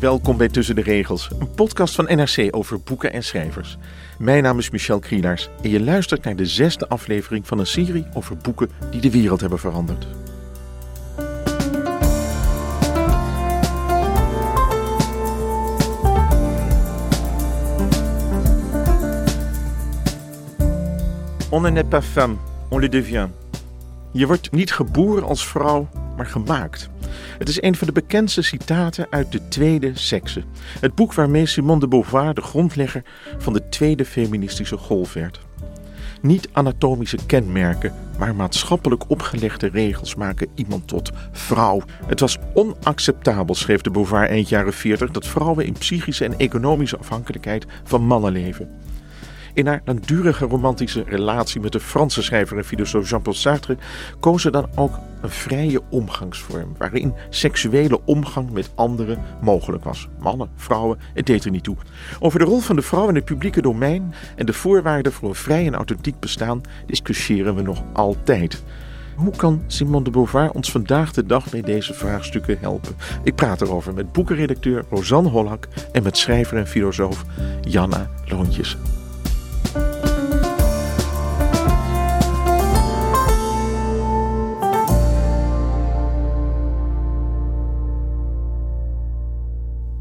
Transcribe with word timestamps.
Welkom 0.00 0.36
bij 0.36 0.48
Tussen 0.48 0.74
de 0.74 0.82
Regels, 0.82 1.30
een 1.38 1.50
podcast 1.50 1.94
van 1.94 2.04
NRC 2.04 2.48
over 2.50 2.80
boeken 2.80 3.12
en 3.12 3.22
schrijvers. 3.22 3.76
Mijn 4.18 4.42
naam 4.42 4.58
is 4.58 4.70
Michel 4.70 4.98
Krielaars 4.98 5.48
en 5.62 5.70
je 5.70 5.80
luistert 5.80 6.24
naar 6.24 6.36
de 6.36 6.46
zesde 6.46 6.88
aflevering 6.88 7.46
van 7.46 7.58
een 7.58 7.66
serie 7.66 8.06
over 8.12 8.36
boeken 8.36 8.70
die 8.90 9.00
de 9.00 9.10
wereld 9.10 9.40
hebben 9.40 9.58
veranderd. 9.58 10.06
On 21.50 21.62
ne 21.62 21.70
n'est 21.70 21.88
pas 21.88 22.04
femme, 22.04 22.36
on 22.68 22.80
le 22.80 22.88
devient. 22.88 23.28
Je 24.12 24.26
wordt 24.26 24.52
niet 24.52 24.72
geboren 24.72 25.24
als 25.24 25.46
vrouw, 25.46 25.88
maar 26.16 26.26
gemaakt. 26.26 26.90
Het 27.38 27.48
is 27.48 27.62
een 27.62 27.74
van 27.74 27.86
de 27.86 27.92
bekendste 27.92 28.42
citaten 28.42 29.06
uit 29.10 29.32
De 29.32 29.48
Tweede 29.48 29.90
Sekse. 29.94 30.42
Het 30.80 30.94
boek 30.94 31.14
waarmee 31.14 31.46
Simone 31.46 31.80
de 31.80 31.88
Beauvoir 31.88 32.34
de 32.34 32.40
grondlegger 32.40 33.02
van 33.38 33.52
de 33.52 33.68
tweede 33.68 34.04
feministische 34.04 34.76
golf 34.76 35.12
werd. 35.12 35.40
Niet 36.20 36.48
anatomische 36.52 37.18
kenmerken, 37.26 37.94
maar 38.18 38.34
maatschappelijk 38.34 39.10
opgelegde 39.10 39.68
regels 39.68 40.14
maken 40.14 40.48
iemand 40.54 40.88
tot 40.88 41.10
vrouw. 41.32 41.82
Het 42.06 42.20
was 42.20 42.38
onacceptabel, 42.54 43.54
schreef 43.54 43.80
de 43.80 43.90
Beauvoir 43.90 44.28
eind 44.28 44.48
jaren 44.48 44.72
40, 44.72 45.10
dat 45.10 45.26
vrouwen 45.26 45.66
in 45.66 45.72
psychische 45.72 46.24
en 46.24 46.38
economische 46.38 46.98
afhankelijkheid 46.98 47.66
van 47.84 48.02
mannen 48.02 48.32
leven. 48.32 48.68
In 49.54 49.66
haar 49.66 49.82
langdurige 49.84 50.44
romantische 50.44 51.04
relatie 51.06 51.60
met 51.60 51.72
de 51.72 51.80
Franse 51.80 52.22
schrijver 52.22 52.56
en 52.56 52.64
filosoof 52.64 53.10
Jean-Paul 53.10 53.34
Sartre 53.36 53.76
koos 54.20 54.42
ze 54.42 54.50
dan 54.50 54.68
ook 54.74 54.98
een 55.20 55.30
vrije 55.30 55.80
omgangsvorm, 55.90 56.74
waarin 56.78 57.14
seksuele 57.30 58.00
omgang 58.04 58.50
met 58.50 58.70
anderen 58.74 59.18
mogelijk 59.40 59.84
was. 59.84 60.08
Mannen, 60.18 60.50
vrouwen, 60.56 60.98
het 61.14 61.26
deed 61.26 61.44
er 61.44 61.50
niet 61.50 61.64
toe. 61.64 61.76
Over 62.20 62.38
de 62.38 62.44
rol 62.44 62.60
van 62.60 62.76
de 62.76 62.82
vrouw 62.82 63.08
in 63.08 63.14
het 63.14 63.24
publieke 63.24 63.62
domein 63.62 64.14
en 64.36 64.46
de 64.46 64.52
voorwaarden 64.52 65.12
voor 65.12 65.28
een 65.28 65.34
vrij 65.34 65.66
en 65.66 65.74
authentiek 65.74 66.20
bestaan 66.20 66.60
discussiëren 66.86 67.54
we 67.54 67.62
nog 67.62 67.82
altijd. 67.92 68.62
Hoe 69.18 69.36
kan 69.36 69.62
Simone 69.66 70.04
de 70.04 70.10
Beauvoir 70.10 70.50
ons 70.50 70.70
vandaag 70.70 71.12
de 71.12 71.26
dag 71.26 71.50
bij 71.50 71.62
deze 71.62 71.94
vraagstukken 71.94 72.58
helpen? 72.60 72.96
Ik 73.22 73.34
praat 73.34 73.60
erover 73.60 73.94
met 73.94 74.12
boekenredacteur 74.12 74.84
Rosanne 74.90 75.28
Hollak 75.28 75.68
en 75.92 76.02
met 76.02 76.16
schrijver 76.16 76.56
en 76.58 76.66
filosoof 76.66 77.24
Janna 77.60 78.10
Loontjes. 78.26 78.76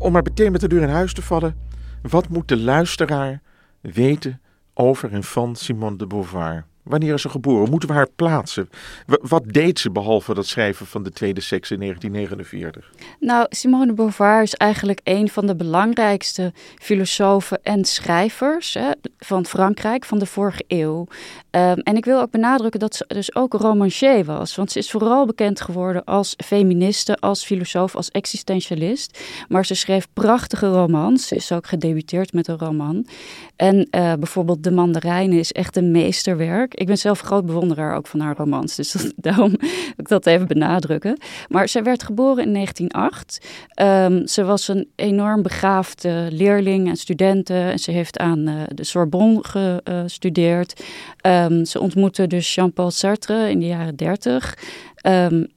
Om 0.07 0.13
maar 0.13 0.23
meteen 0.23 0.51
met 0.51 0.61
de 0.61 0.67
deur 0.67 0.81
in 0.81 0.89
huis 0.89 1.13
te 1.13 1.21
vallen, 1.21 1.55
wat 2.01 2.29
moet 2.29 2.47
de 2.47 2.57
luisteraar 2.57 3.41
weten 3.81 4.41
over 4.73 5.13
en 5.13 5.23
van 5.23 5.55
Simone 5.55 5.97
de 5.97 6.07
Beauvoir? 6.07 6.65
Wanneer 6.89 7.13
is 7.13 7.21
ze 7.21 7.29
geboren? 7.29 7.69
Moeten 7.69 7.89
we 7.89 7.95
haar 7.95 8.09
plaatsen? 8.15 8.69
Wat 9.05 9.43
deed 9.45 9.79
ze 9.79 9.91
behalve 9.91 10.33
dat 10.33 10.45
schrijven 10.45 10.85
van 10.85 11.03
de 11.03 11.11
tweede 11.11 11.41
seks 11.41 11.71
in 11.71 11.79
1949? 11.79 12.91
Nou, 13.19 13.45
Simone 13.49 13.85
de 13.85 13.93
Beauvoir 13.93 14.41
is 14.41 14.53
eigenlijk 14.53 15.01
een 15.03 15.29
van 15.29 15.47
de 15.47 15.55
belangrijkste 15.55 16.53
filosofen 16.75 17.59
en 17.63 17.85
schrijvers 17.85 18.73
hè, 18.73 18.91
van 19.17 19.45
Frankrijk 19.45 20.05
van 20.05 20.19
de 20.19 20.25
vorige 20.25 20.63
eeuw. 20.67 21.07
Um, 21.51 21.79
en 21.79 21.95
ik 21.95 22.05
wil 22.05 22.21
ook 22.21 22.31
benadrukken 22.31 22.79
dat 22.79 22.95
ze 22.95 23.05
dus 23.07 23.35
ook 23.35 23.53
romancier 23.53 24.25
was. 24.25 24.55
Want 24.55 24.71
ze 24.71 24.79
is 24.79 24.91
vooral 24.91 25.25
bekend 25.25 25.61
geworden 25.61 26.03
als 26.03 26.33
feministe, 26.45 27.17
als 27.17 27.45
filosoof, 27.45 27.95
als 27.95 28.11
existentialist. 28.11 29.19
Maar 29.47 29.65
ze 29.65 29.75
schreef 29.75 30.07
prachtige 30.13 30.67
romans. 30.67 31.27
Ze 31.27 31.35
is 31.35 31.51
ook 31.51 31.67
gedebuteerd 31.67 32.33
met 32.33 32.47
een 32.47 32.57
roman. 32.57 33.07
En 33.55 33.75
uh, 33.75 34.13
bijvoorbeeld 34.13 34.63
De 34.63 34.71
Mandarijnen 34.71 35.37
is 35.37 35.51
echt 35.51 35.75
een 35.75 35.91
meesterwerk. 35.91 36.73
Ik 36.77 36.87
ben 36.87 36.97
zelf 36.97 37.19
groot 37.19 37.45
bewonderaar 37.45 37.95
ook 37.95 38.07
van 38.07 38.19
haar 38.19 38.35
romans. 38.37 38.75
Dus 38.75 38.95
daarom 39.15 39.49
wil 39.59 39.69
ik 39.97 40.07
dat 40.07 40.25
even 40.25 40.47
benadrukken. 40.47 41.17
Maar 41.49 41.69
zij 41.69 41.83
werd 41.83 42.03
geboren 42.03 42.43
in 42.43 42.53
1908. 42.53 43.47
Um, 43.81 44.27
ze 44.27 44.43
was 44.43 44.67
een 44.67 44.87
enorm 44.95 45.41
begaafde 45.41 46.27
leerling 46.31 46.87
en 46.87 46.95
studente. 46.95 47.53
En 47.53 47.79
ze 47.79 47.91
heeft 47.91 48.17
aan 48.17 48.49
uh, 48.49 48.61
de 48.73 48.83
Sorbonne 48.83 49.39
gestudeerd. 49.43 50.83
Um, 51.21 51.65
ze 51.65 51.79
ontmoette 51.79 52.27
dus 52.27 52.55
Jean-Paul 52.55 52.91
Sartre 52.91 53.49
in 53.49 53.59
de 53.59 53.65
jaren 53.65 53.95
30. 53.95 54.57
Um, 55.03 55.47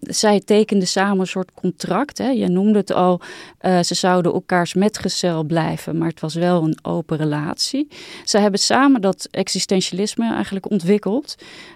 zij 0.00 0.40
tekenden 0.40 0.88
samen 0.88 1.20
een 1.20 1.26
soort 1.26 1.52
contract. 1.54 2.18
Hè. 2.18 2.28
Je 2.28 2.48
noemde 2.48 2.78
het 2.78 2.92
al, 2.92 3.20
uh, 3.60 3.80
ze 3.80 3.94
zouden 3.94 4.32
elkaars 4.32 4.74
metgezel 4.74 5.44
blijven, 5.44 5.98
maar 5.98 6.08
het 6.08 6.20
was 6.20 6.34
wel 6.34 6.62
een 6.62 6.78
open 6.82 7.16
relatie. 7.16 7.88
Ze 8.24 8.38
hebben 8.38 8.60
samen 8.60 9.00
dat 9.00 9.28
existentialisme 9.30 10.34
eigenlijk 10.34 10.70
ontwikkeld. 10.70 11.34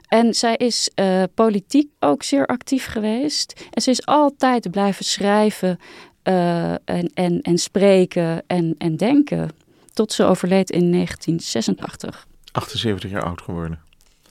En 0.08 0.34
zij 0.34 0.56
is 0.56 0.90
uh, 0.94 1.22
politiek 1.34 1.90
ook 2.00 2.22
zeer 2.22 2.46
actief 2.46 2.86
geweest. 2.86 3.66
En 3.70 3.82
ze 3.82 3.90
is 3.90 4.06
altijd 4.06 4.70
blijven 4.70 5.04
schrijven 5.04 5.78
uh, 6.24 6.72
en, 6.72 7.10
en, 7.14 7.40
en 7.40 7.58
spreken 7.58 8.42
en, 8.46 8.74
en 8.78 8.96
denken. 8.96 9.50
Tot 9.92 10.12
ze 10.12 10.24
overleed 10.24 10.70
in 10.70 10.92
1986. 10.92 12.26
78 12.52 13.10
jaar 13.10 13.24
oud 13.24 13.42
geworden. 13.42 13.78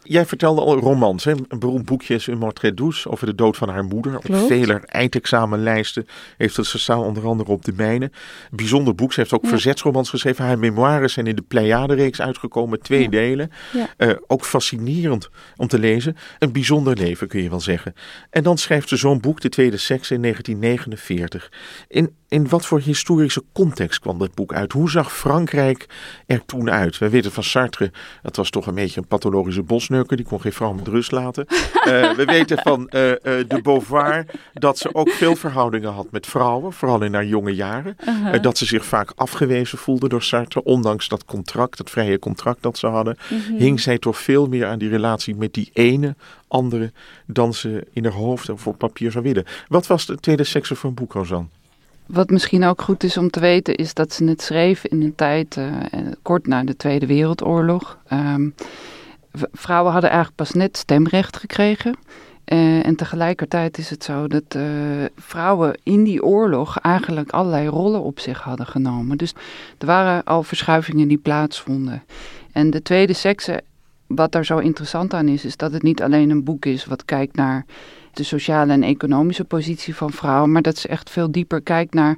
Jij 0.04 0.26
vertelde 0.26 0.62
al 0.62 0.78
romans, 0.78 1.24
hè? 1.24 1.32
een 1.32 1.60
beroemd 1.60 1.86
boekje 1.86 2.14
is 2.14 2.28
Un 2.28 2.52
très 2.54 2.74
douce 2.74 3.10
over 3.10 3.26
de 3.26 3.36
dood 3.36 3.58
van 3.58 3.70
haar 3.70 3.84
moeder. 3.84 4.20
Klopt. 4.20 4.42
Op 4.42 4.48
vele 4.48 4.74
eindexamenlijsten 4.74 6.06
heeft 6.38 6.58
het 6.58 6.66
staan, 6.66 7.00
onder 7.00 7.26
andere 7.26 7.52
op 7.52 7.66
de 7.66 7.74
mijne. 7.76 8.12
Bijzonder 8.52 8.96
boek. 8.96 9.14
Ze 9.14 9.20
heeft 9.20 9.34
ook 9.34 9.44
ja. 9.44 9.50
verzetsromans 9.50 10.10
geschreven. 10.10 10.46
Haar 10.46 10.60
memoires 10.60 11.14
zijn 11.14 11.28
in 11.28 11.36
de 11.36 11.42
Pleiade-reeks 11.42 12.22
uitgekomen, 12.22 12.82
twee 12.82 13.02
ja. 13.02 13.10
delen. 13.10 13.52
Ja. 13.74 13.94
Uh, 13.98 14.14
ook 14.28 14.46
fascinerend 14.46 15.30
om 15.56 15.68
te 15.68 15.80
lezen. 15.80 16.18
Een 16.40 16.52
bijzonder 16.52 16.98
leven 16.98 17.28
kun 17.28 17.44
je 17.44 17.50
wel 17.50 17.60
zeggen. 17.60 17.94
En 18.30 18.44
dan 18.44 18.58
schrijft 18.58 18.90
ze 18.90 18.98
zo'n 18.98 19.20
boek, 19.20 19.42
De 19.42 19.50
Tweede 19.50 19.78
Seks, 19.78 20.12
in 20.12 20.22
1949. 20.22 21.52
In, 21.88 22.16
in 22.34 22.50
wat 22.50 22.66
voor 22.66 22.80
historische 22.80 23.44
context 23.52 24.00
kwam 24.00 24.20
dat 24.20 24.34
boek 24.34 24.54
uit? 24.54 24.72
Hoe 24.72 24.90
zag 24.90 25.14
Frankrijk 25.14 25.88
er 26.26 26.46
toen 26.46 26.70
uit? 26.70 26.98
We 26.98 27.10
weten 27.10 27.32
van 27.32 27.44
Sartre, 27.44 27.92
dat 28.22 28.36
was 28.36 28.50
toch 28.50 28.68
een 28.68 28.76
beetje 28.76 29.00
een 29.00 29.08
pathologische 29.08 29.64
bosneuker. 29.64 30.18
Die 30.18 30.26
kon 30.26 30.42
geen 30.42 30.54
vrouw 30.54 30.74
met 30.74 30.88
rust 30.88 31.12
laten. 31.12 31.46
uh, 31.50 31.56
we 32.20 32.26
weten 32.26 32.58
van 32.58 32.90
uh, 32.92 33.10
uh, 33.10 33.16
de 33.24 33.60
Beauvoir 33.64 34.26
dat 34.54 34.78
ze 34.78 34.96
ook 34.96 35.10
veel 35.10 35.36
verhoudingen 35.36 35.92
had 35.92 36.12
met 36.12 36.28
vrouwen. 36.28 36.74
Vooral 36.74 37.04
in 37.04 37.14
haar 37.14 37.26
jonge 37.26 37.56
jaren. 37.56 37.96
-huh. 38.06 38.42
dat 38.42 38.58
ze 38.58 38.66
zich 38.66 38.86
vaak 38.86 39.12
afgewezen 39.16 39.78
voelde 39.78 40.10
door 40.10 40.24
Sartre. 40.24 40.64
Ondanks 40.64 41.08
dat 41.08 41.26
contract, 41.26 41.78
dat 41.78 41.90
vrije 41.90 42.20
contract 42.20 42.62
dat 42.62 42.78
ze 42.78 42.88
hadden. 42.88 43.18
-huh. 43.28 43.60
Hing 43.60 43.80
zij 43.80 43.98
toch 43.98 44.18
veel 44.18 44.48
meer 44.48 44.66
aan 44.66 44.80
die 44.80 44.90
relatie 44.90 45.36
met 45.36 45.54
die 45.54 45.70
ene 45.74 46.16
andere 46.48 46.92
dan 47.26 47.54
ze 47.54 47.88
in 47.92 48.04
haar 48.04 48.14
hoofd 48.14 48.50
of 48.50 48.68
op 48.68 48.78
papier 48.78 49.12
zou 49.12 49.24
willen. 49.24 49.46
Wat 49.68 49.88
was 49.88 50.06
de 50.06 50.18
tweede 50.18 50.44
sekse 50.44 50.76
van 50.76 50.94
boek, 50.94 51.14
Rosanne? 51.14 51.48
Wat 52.06 52.30
misschien 52.30 52.64
ook 52.64 52.82
goed 52.82 53.04
is 53.04 53.18
om 53.18 53.30
te 53.30 53.40
weten, 53.40 53.76
is 53.76 53.94
dat 53.94 54.14
ze 54.14 54.24
het 54.26 54.42
schreef 54.42 54.86
in 54.86 55.02
een 55.02 55.16
tijd 55.16 55.56
uh, 55.56 55.66
kort 56.22 56.48
na 56.48 56.64
de 56.64 56.76
Tweede 56.76 57.06
Wereldoorlog. 57.06 57.98
Um, 58.14 58.56
vrouwen 59.52 59.92
hadden 59.92 60.10
eigenlijk 60.10 60.40
pas 60.40 60.52
net 60.52 60.78
stemrecht 60.78 61.38
gekregen. 61.38 61.96
Uh, 62.46 62.86
en 62.86 62.96
tegelijkertijd 62.96 63.78
is 63.78 63.90
het 63.90 64.04
zo 64.04 64.28
dat 64.28 64.58
vrouwen 65.16 65.80
in 65.84 66.04
die 66.04 66.24
oorlog 66.24 66.80
eigenlijk 66.80 67.32
allerlei 67.32 67.68
rollen 67.68 68.02
op 68.02 68.20
zich 68.20 68.42
hadden 68.42 68.66
genomen. 68.66 69.18
Dus 69.18 69.34
er 69.78 69.86
waren 69.86 70.24
al 70.24 70.44
verschuivingen 70.44 71.08
die 71.08 71.18
plaatsvonden. 71.18 72.04
En 72.52 72.70
de 72.70 72.82
tweede 72.82 73.14
sekse, 73.14 73.62
wat 74.08 74.32
daar 74.32 74.46
zo 74.46 74.58
interessant 74.58 75.14
aan 75.14 75.28
is, 75.28 75.46
is 75.46 75.58
dat 75.58 75.72
het 75.74 75.84
niet 75.84 76.02
alleen 76.02 76.30
een 76.30 76.44
boek 76.44 76.66
is 76.66 76.86
wat 76.86 77.06
kijkt 77.06 77.36
naar 77.36 77.66
de 78.14 78.24
sociale 78.24 78.74
en 78.74 78.84
economische 78.84 79.46
positie 79.46 79.96
van 79.96 80.12
vrouwen, 80.12 80.52
maar 80.52 80.62
dat 80.62 80.78
ze 80.78 80.88
echt 80.88 81.10
veel 81.10 81.32
dieper 81.32 81.62
kijkt 81.62 81.94
naar. 81.94 82.18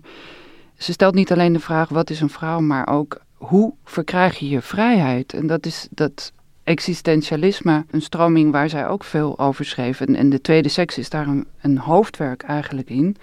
Ze 0.78 0.92
stelt 0.92 1.16
niet 1.16 1.32
alleen 1.32 1.54
de 1.54 1.60
vraag 1.60 1.90
wat 1.90 2.10
is 2.10 2.22
een 2.22 2.30
vrouw, 2.30 2.60
maar 2.60 2.88
ook 2.88 3.22
hoe 3.34 3.74
verkrijg 3.84 4.40
je 4.40 4.50
je 4.50 4.62
vrijheid? 4.62 5.34
En 5.34 5.48
dat 5.48 5.66
is 5.66 5.88
dat 5.92 6.34
existentialisme, 6.64 7.86
een 7.92 8.02
stroming 8.02 8.52
waar 8.52 8.70
zij 8.70 8.88
ook 8.88 9.04
veel 9.04 9.40
over 9.40 9.66
schreef. 9.66 10.02
En, 10.02 10.30
de 10.30 10.42
tweede 10.42 10.70
seks 10.70 10.98
is 10.98 11.10
daar 11.10 11.28
een, 11.62 11.78
hoofdwerk 11.78 12.44
eigenlijk 12.44 12.90
in. 12.90 13.16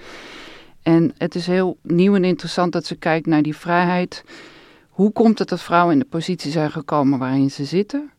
En 0.82 1.12
het 1.18 1.34
is 1.34 1.46
heel 1.46 1.76
nieuw 1.82 2.14
en 2.14 2.24
interessant 2.24 2.72
dat 2.72 2.86
ze 2.86 2.94
kijkt 2.94 3.26
naar 3.26 3.42
die 3.42 3.56
vrijheid. 3.56 4.24
Hoe 4.88 5.12
komt 5.12 5.38
het 5.38 5.48
dat 5.48 5.62
vrouwen 5.62 5.92
in 5.92 5.98
de 5.98 6.04
positie 6.04 6.50
zijn 6.50 6.70
gekomen 6.70 7.18
waarin 7.18 7.50
ze 7.50 7.64
zitten? 7.64 8.10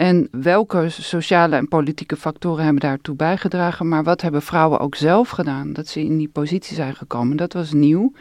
En 0.00 0.28
welke 0.30 0.88
sociale 0.88 1.56
en 1.56 1.68
politieke 1.68 2.16
factoren 2.16 2.64
hebben 2.64 2.82
daartoe 2.82 3.14
bijgedragen? 3.14 3.88
Maar 3.88 4.04
wat 4.04 4.20
hebben 4.20 4.42
vrouwen 4.42 4.78
ook 4.78 4.94
zelf 4.94 5.28
gedaan 5.28 5.72
dat 5.72 5.88
ze 5.88 6.04
in 6.04 6.18
die 6.18 6.28
positie 6.28 6.74
zijn 6.74 6.94
gekomen? 6.94 7.36
Dat 7.36 7.52
was 7.52 7.72
nieuw 7.72 8.12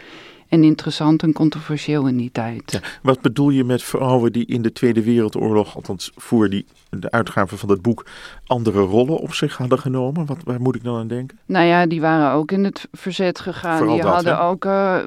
en 0.49 0.63
interessant 0.63 1.23
en 1.23 1.33
controversieel 1.33 2.07
in 2.07 2.17
die 2.17 2.31
tijd. 2.31 2.71
Ja, 2.71 2.79
wat 3.01 3.21
bedoel 3.21 3.49
je 3.49 3.63
met 3.63 3.83
vrouwen 3.83 4.31
die 4.31 4.45
in 4.45 4.61
de 4.61 4.71
Tweede 4.71 5.03
Wereldoorlog, 5.03 5.75
althans 5.75 6.11
voor 6.15 6.49
die, 6.49 6.65
de 6.89 7.11
uitgave 7.11 7.57
van 7.57 7.67
dat 7.67 7.81
boek, 7.81 8.05
andere 8.45 8.79
rollen 8.79 9.17
op 9.17 9.33
zich 9.33 9.57
hadden 9.57 9.79
genomen? 9.79 10.25
Wat, 10.25 10.37
waar 10.43 10.61
moet 10.61 10.75
ik 10.75 10.83
dan 10.83 10.97
aan 10.97 11.07
denken? 11.07 11.39
Nou 11.45 11.65
ja, 11.65 11.85
die 11.85 12.01
waren 12.01 12.31
ook 12.31 12.51
in 12.51 12.63
het 12.63 12.87
verzet 12.91 13.39
gegaan. 13.39 13.77
Vooral 13.77 13.95
die 13.95 14.05
hadden 14.05 14.41
ook 14.41 14.65
uh, 14.65 14.97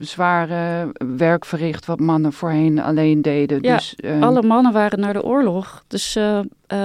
zware 0.00 0.92
werk 1.16 1.44
verricht 1.44 1.86
wat 1.86 2.00
mannen 2.00 2.32
voorheen 2.32 2.78
alleen 2.78 3.22
deden. 3.22 3.58
Ja, 3.62 3.76
dus, 3.76 3.94
uh, 4.00 4.22
alle 4.22 4.42
mannen 4.42 4.72
waren 4.72 5.00
naar 5.00 5.12
de 5.12 5.22
oorlog. 5.22 5.84
Dus 5.86 6.16
uh, 6.16 6.40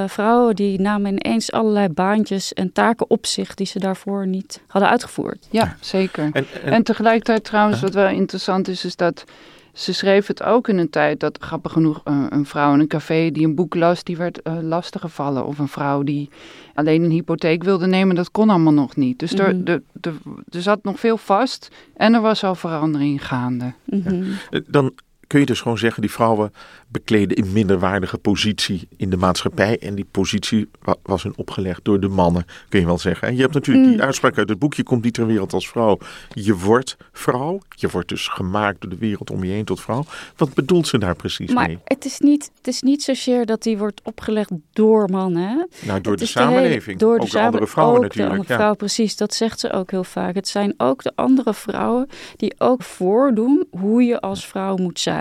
vrouwen 0.07 0.55
die 0.55 0.81
namen 0.81 1.11
ineens 1.11 1.51
allerlei 1.51 1.89
baantjes 1.89 2.53
en 2.53 2.71
taken 2.71 3.09
op 3.09 3.25
zich 3.25 3.53
die 3.53 3.65
ze 3.65 3.79
daarvoor 3.79 4.27
niet 4.27 4.61
hadden 4.67 4.89
uitgevoerd. 4.89 5.47
Ja, 5.49 5.75
zeker. 5.79 6.29
En, 6.33 6.45
en, 6.63 6.71
en 6.71 6.83
tegelijkertijd 6.83 7.43
trouwens, 7.43 7.81
wat 7.81 7.93
wel 7.93 8.09
interessant 8.09 8.67
is, 8.67 8.85
is 8.85 8.95
dat 8.95 9.25
ze 9.73 9.93
schreef 9.93 10.27
het 10.27 10.43
ook 10.43 10.67
in 10.67 10.77
een 10.77 10.89
tijd 10.89 11.19
dat, 11.19 11.37
grappig 11.41 11.71
genoeg, 11.71 12.01
een 12.29 12.45
vrouw 12.45 12.73
in 12.73 12.79
een 12.79 12.87
café 12.87 13.31
die 13.31 13.45
een 13.45 13.55
boek 13.55 13.75
las, 13.75 14.03
die 14.03 14.17
werd 14.17 14.39
uh, 14.43 14.57
lastiggevallen. 14.61 15.45
Of 15.45 15.59
een 15.59 15.67
vrouw 15.67 16.03
die 16.03 16.29
alleen 16.73 17.03
een 17.03 17.11
hypotheek 17.11 17.63
wilde 17.63 17.87
nemen, 17.87 18.15
dat 18.15 18.31
kon 18.31 18.49
allemaal 18.49 18.73
nog 18.73 18.95
niet. 18.95 19.19
Dus 19.19 19.33
er, 19.33 19.55
mhm. 19.55 19.67
er, 19.67 19.81
er, 20.01 20.13
er, 20.49 20.61
zat 20.61 20.83
nog 20.83 20.99
veel 20.99 21.17
vast 21.17 21.69
en 21.95 22.13
er 22.13 22.21
was 22.21 22.43
al 22.43 22.55
verandering 22.55 23.27
gaande. 23.27 23.73
Mm 23.85 24.23
Dan 24.67 24.93
kun 25.31 25.39
je 25.39 25.45
dus 25.45 25.61
gewoon 25.61 25.77
zeggen, 25.77 26.01
die 26.01 26.11
vrouwen 26.11 26.53
bekleden 26.87 27.39
een 27.39 27.51
minderwaardige 27.51 28.17
positie 28.17 28.87
in 28.97 29.09
de 29.09 29.17
maatschappij. 29.17 29.79
En 29.79 29.95
die 29.95 30.07
positie 30.11 30.69
was 31.03 31.23
hun 31.23 31.33
opgelegd 31.35 31.79
door 31.83 31.99
de 31.99 32.07
mannen, 32.07 32.45
kun 32.69 32.79
je 32.79 32.85
wel 32.85 32.97
zeggen. 32.97 33.27
En 33.27 33.35
je 33.35 33.41
hebt 33.41 33.53
natuurlijk 33.53 33.85
die 33.87 33.95
mm. 33.95 34.01
uitspraak 34.01 34.37
uit 34.37 34.49
het 34.49 34.59
boek, 34.59 34.73
je 34.73 34.83
komt 34.83 35.03
niet 35.03 35.13
ter 35.13 35.25
wereld 35.25 35.53
als 35.53 35.69
vrouw. 35.69 35.97
Je 36.33 36.55
wordt 36.55 36.97
vrouw. 37.11 37.59
Je 37.69 37.89
wordt 37.89 38.09
dus 38.09 38.27
gemaakt 38.27 38.81
door 38.81 38.89
de 38.89 38.97
wereld 38.97 39.31
om 39.31 39.43
je 39.43 39.51
heen 39.51 39.65
tot 39.65 39.81
vrouw. 39.81 40.03
Wat 40.35 40.53
bedoelt 40.53 40.87
ze 40.87 40.97
daar 40.97 41.15
precies 41.15 41.53
maar 41.53 41.67
mee? 41.67 41.79
Het 41.83 42.05
is, 42.05 42.19
niet, 42.19 42.51
het 42.57 42.67
is 42.67 42.81
niet 42.81 43.03
zozeer 43.03 43.45
dat 43.45 43.63
die 43.63 43.77
wordt 43.77 44.01
opgelegd 44.03 44.51
door 44.73 45.09
mannen. 45.09 45.67
Nou, 45.81 46.01
door 46.01 46.17
de 46.17 46.25
samenleving. 46.25 46.99
door 46.99 47.17
de 47.17 47.21
ook 47.23 47.31
de 47.31 47.41
andere 47.41 47.67
vrouwen 47.67 47.95
ook 47.95 48.03
natuurlijk. 48.03 48.33
De 48.33 48.39
andere 48.39 48.59
vrouw, 48.59 48.75
precies. 48.75 49.15
Dat 49.15 49.33
zegt 49.33 49.59
ze 49.59 49.71
ook 49.71 49.91
heel 49.91 50.03
vaak. 50.03 50.35
Het 50.35 50.47
zijn 50.47 50.73
ook 50.77 51.03
de 51.03 51.11
andere 51.15 51.53
vrouwen 51.53 52.09
die 52.35 52.53
ook 52.57 52.83
voordoen 52.83 53.67
hoe 53.69 54.03
je 54.03 54.19
als 54.19 54.47
vrouw 54.47 54.75
moet 54.75 54.99
zijn. 54.99 55.19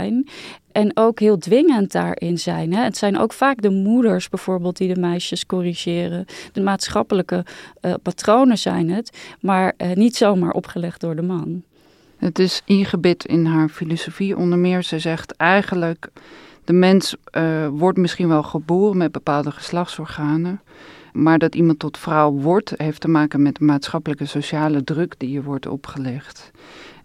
En 0.73 0.91
ook 0.95 1.21
heel 1.21 1.39
dwingend 1.39 1.93
daarin 1.93 2.39
zijn. 2.39 2.75
Hè? 2.75 2.83
Het 2.83 2.97
zijn 2.97 3.19
ook 3.19 3.33
vaak 3.33 3.63
de 3.63 3.71
moeders 3.71 4.29
bijvoorbeeld 4.29 4.77
die 4.77 4.95
de 4.95 5.01
meisjes 5.01 5.47
corrigeren. 5.47 6.27
De 6.53 6.61
maatschappelijke 6.61 7.45
uh, 7.83 7.95
patronen 8.03 8.59
zijn 8.59 8.91
het, 8.91 9.37
maar 9.41 9.73
uh, 9.79 9.93
niet 9.93 10.17
zomaar 10.17 10.53
opgelegd 10.53 11.01
door 11.01 11.17
de 11.17 11.23
man. 11.23 11.63
Het 12.17 12.39
is 12.39 12.63
ingebed 12.65 13.25
in 13.25 13.47
haar 13.47 13.69
filosofie 13.69 14.37
onder 14.37 14.59
meer. 14.59 14.83
Ze 14.83 14.99
zegt 14.99 15.37
eigenlijk, 15.37 16.09
de 16.65 16.73
mens 16.73 17.17
uh, 17.37 17.69
wordt 17.69 17.99
misschien 17.99 18.29
wel 18.29 18.43
geboren 18.43 18.97
met 18.97 19.13
bepaalde 19.13 19.51
geslachtsorganen. 19.51 20.61
Maar 21.13 21.39
dat 21.39 21.55
iemand 21.55 21.79
tot 21.79 21.99
vrouw 21.99 22.33
wordt, 22.33 22.73
heeft 22.77 23.01
te 23.01 23.09
maken 23.09 23.43
met 23.43 23.55
de 23.55 23.65
maatschappelijke 23.65 24.27
sociale 24.27 24.85
druk 24.85 25.15
die 25.19 25.31
je 25.31 25.43
wordt 25.43 25.67
opgelegd. 25.67 26.51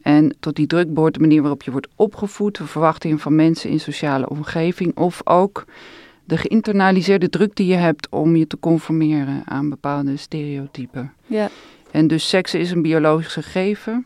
En 0.06 0.36
tot 0.40 0.56
die 0.56 0.68
druk 0.68 0.94
behoort 0.94 1.14
de 1.14 1.20
manier 1.20 1.42
waarop 1.42 1.64
je 1.64 1.72
wordt 1.72 1.88
opgevoed, 1.96 2.58
de 2.58 2.66
verwachtingen 2.66 3.20
van 3.20 3.36
mensen 3.36 3.70
in 3.70 3.80
sociale 3.80 4.30
omgeving, 4.30 4.98
of 4.98 5.22
ook 5.24 5.66
de 6.24 6.38
geïnternaliseerde 6.38 7.30
druk 7.30 7.56
die 7.56 7.68
je 7.68 7.76
hebt 7.76 8.10
om 8.10 8.36
je 8.36 8.48
te 8.48 8.60
conformeren 8.60 9.42
aan 9.46 9.70
bepaalde 9.70 10.18
stereotypen. 10.18 11.14
Ja. 11.26 11.50
En 11.92 12.08
dus 12.08 12.30
seks 12.30 12.54
is 12.54 12.72
een 12.72 12.82
biologisch 12.82 13.34
gegeven. 13.34 14.06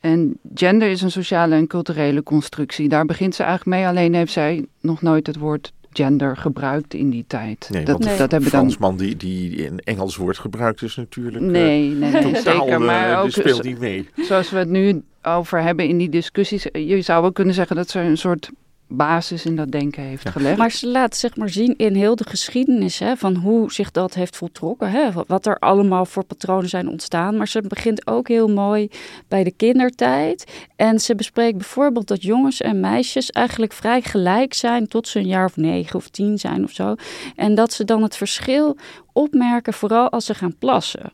En 0.00 0.38
gender 0.54 0.88
is 0.88 1.02
een 1.02 1.10
sociale 1.10 1.54
en 1.54 1.66
culturele 1.66 2.22
constructie. 2.22 2.88
Daar 2.88 3.06
begint 3.06 3.34
ze 3.34 3.42
eigenlijk 3.42 3.76
mee. 3.76 3.86
Alleen 3.86 4.14
heeft 4.14 4.32
zij 4.32 4.66
nog 4.80 5.02
nooit 5.02 5.26
het 5.26 5.36
woord 5.36 5.72
gender 5.96 6.36
gebruikt 6.36 6.94
in 6.94 7.10
die 7.10 7.24
tijd. 7.26 7.68
Nee, 7.72 7.84
dat, 7.84 7.98
nee. 7.98 8.16
dat 8.16 8.30
hebben 8.30 8.50
dan... 8.50 8.60
Fransman 8.60 8.96
die, 8.96 9.16
die 9.16 9.66
een 9.66 9.78
Engels 9.78 10.16
woord 10.16 10.38
gebruikt 10.38 10.82
is 10.82 10.96
natuurlijk 10.96 11.44
nee, 11.44 11.90
nee, 11.90 12.10
nee, 12.10 12.22
totaal, 12.22 12.64
zeker, 12.64 12.80
maar 12.80 13.10
uh, 13.10 13.20
ook, 13.20 13.30
speelt 13.30 13.62
niet 13.62 13.78
mee. 13.78 14.08
Zoals 14.16 14.50
we 14.50 14.58
het 14.58 14.68
nu 14.68 15.02
over 15.22 15.62
hebben 15.62 15.88
in 15.88 15.98
die 15.98 16.08
discussies. 16.08 16.66
Je 16.72 17.00
zou 17.02 17.22
wel 17.22 17.32
kunnen 17.32 17.54
zeggen 17.54 17.76
dat 17.76 17.90
ze 17.90 18.00
een 18.00 18.18
soort 18.18 18.50
basis 18.88 19.44
in 19.44 19.56
dat 19.56 19.70
denken 19.70 20.02
heeft 20.02 20.28
gelegd. 20.28 20.58
Maar 20.58 20.70
ze 20.70 20.86
laat 20.86 21.16
zeg 21.16 21.36
maar 21.36 21.48
zien 21.48 21.74
in 21.76 21.94
heel 21.94 22.16
de 22.16 22.28
geschiedenis 22.28 22.98
hè, 22.98 23.16
van 23.16 23.34
hoe 23.34 23.72
zich 23.72 23.90
dat 23.90 24.14
heeft 24.14 24.36
voltrokken. 24.36 24.90
Hè, 24.90 25.10
wat 25.26 25.46
er 25.46 25.58
allemaal 25.58 26.06
voor 26.06 26.24
patronen 26.24 26.68
zijn 26.68 26.88
ontstaan. 26.88 27.36
Maar 27.36 27.48
ze 27.48 27.62
begint 27.68 28.06
ook 28.06 28.28
heel 28.28 28.48
mooi 28.48 28.88
bij 29.28 29.44
de 29.44 29.50
kindertijd. 29.50 30.44
En 30.76 30.98
ze 30.98 31.14
bespreekt 31.14 31.56
bijvoorbeeld 31.56 32.08
dat 32.08 32.22
jongens 32.22 32.60
en 32.60 32.80
meisjes 32.80 33.30
eigenlijk 33.30 33.72
vrij 33.72 34.00
gelijk 34.00 34.54
zijn 34.54 34.88
tot 34.88 35.08
ze 35.08 35.18
een 35.18 35.26
jaar 35.26 35.44
of 35.44 35.56
negen 35.56 35.96
of 35.96 36.08
tien 36.08 36.38
zijn 36.38 36.64
of 36.64 36.70
zo. 36.70 36.94
En 37.36 37.54
dat 37.54 37.72
ze 37.72 37.84
dan 37.84 38.02
het 38.02 38.16
verschil 38.16 38.76
opmerken, 39.12 39.72
vooral 39.72 40.10
als 40.10 40.24
ze 40.24 40.34
gaan 40.34 40.56
plassen. 40.58 41.12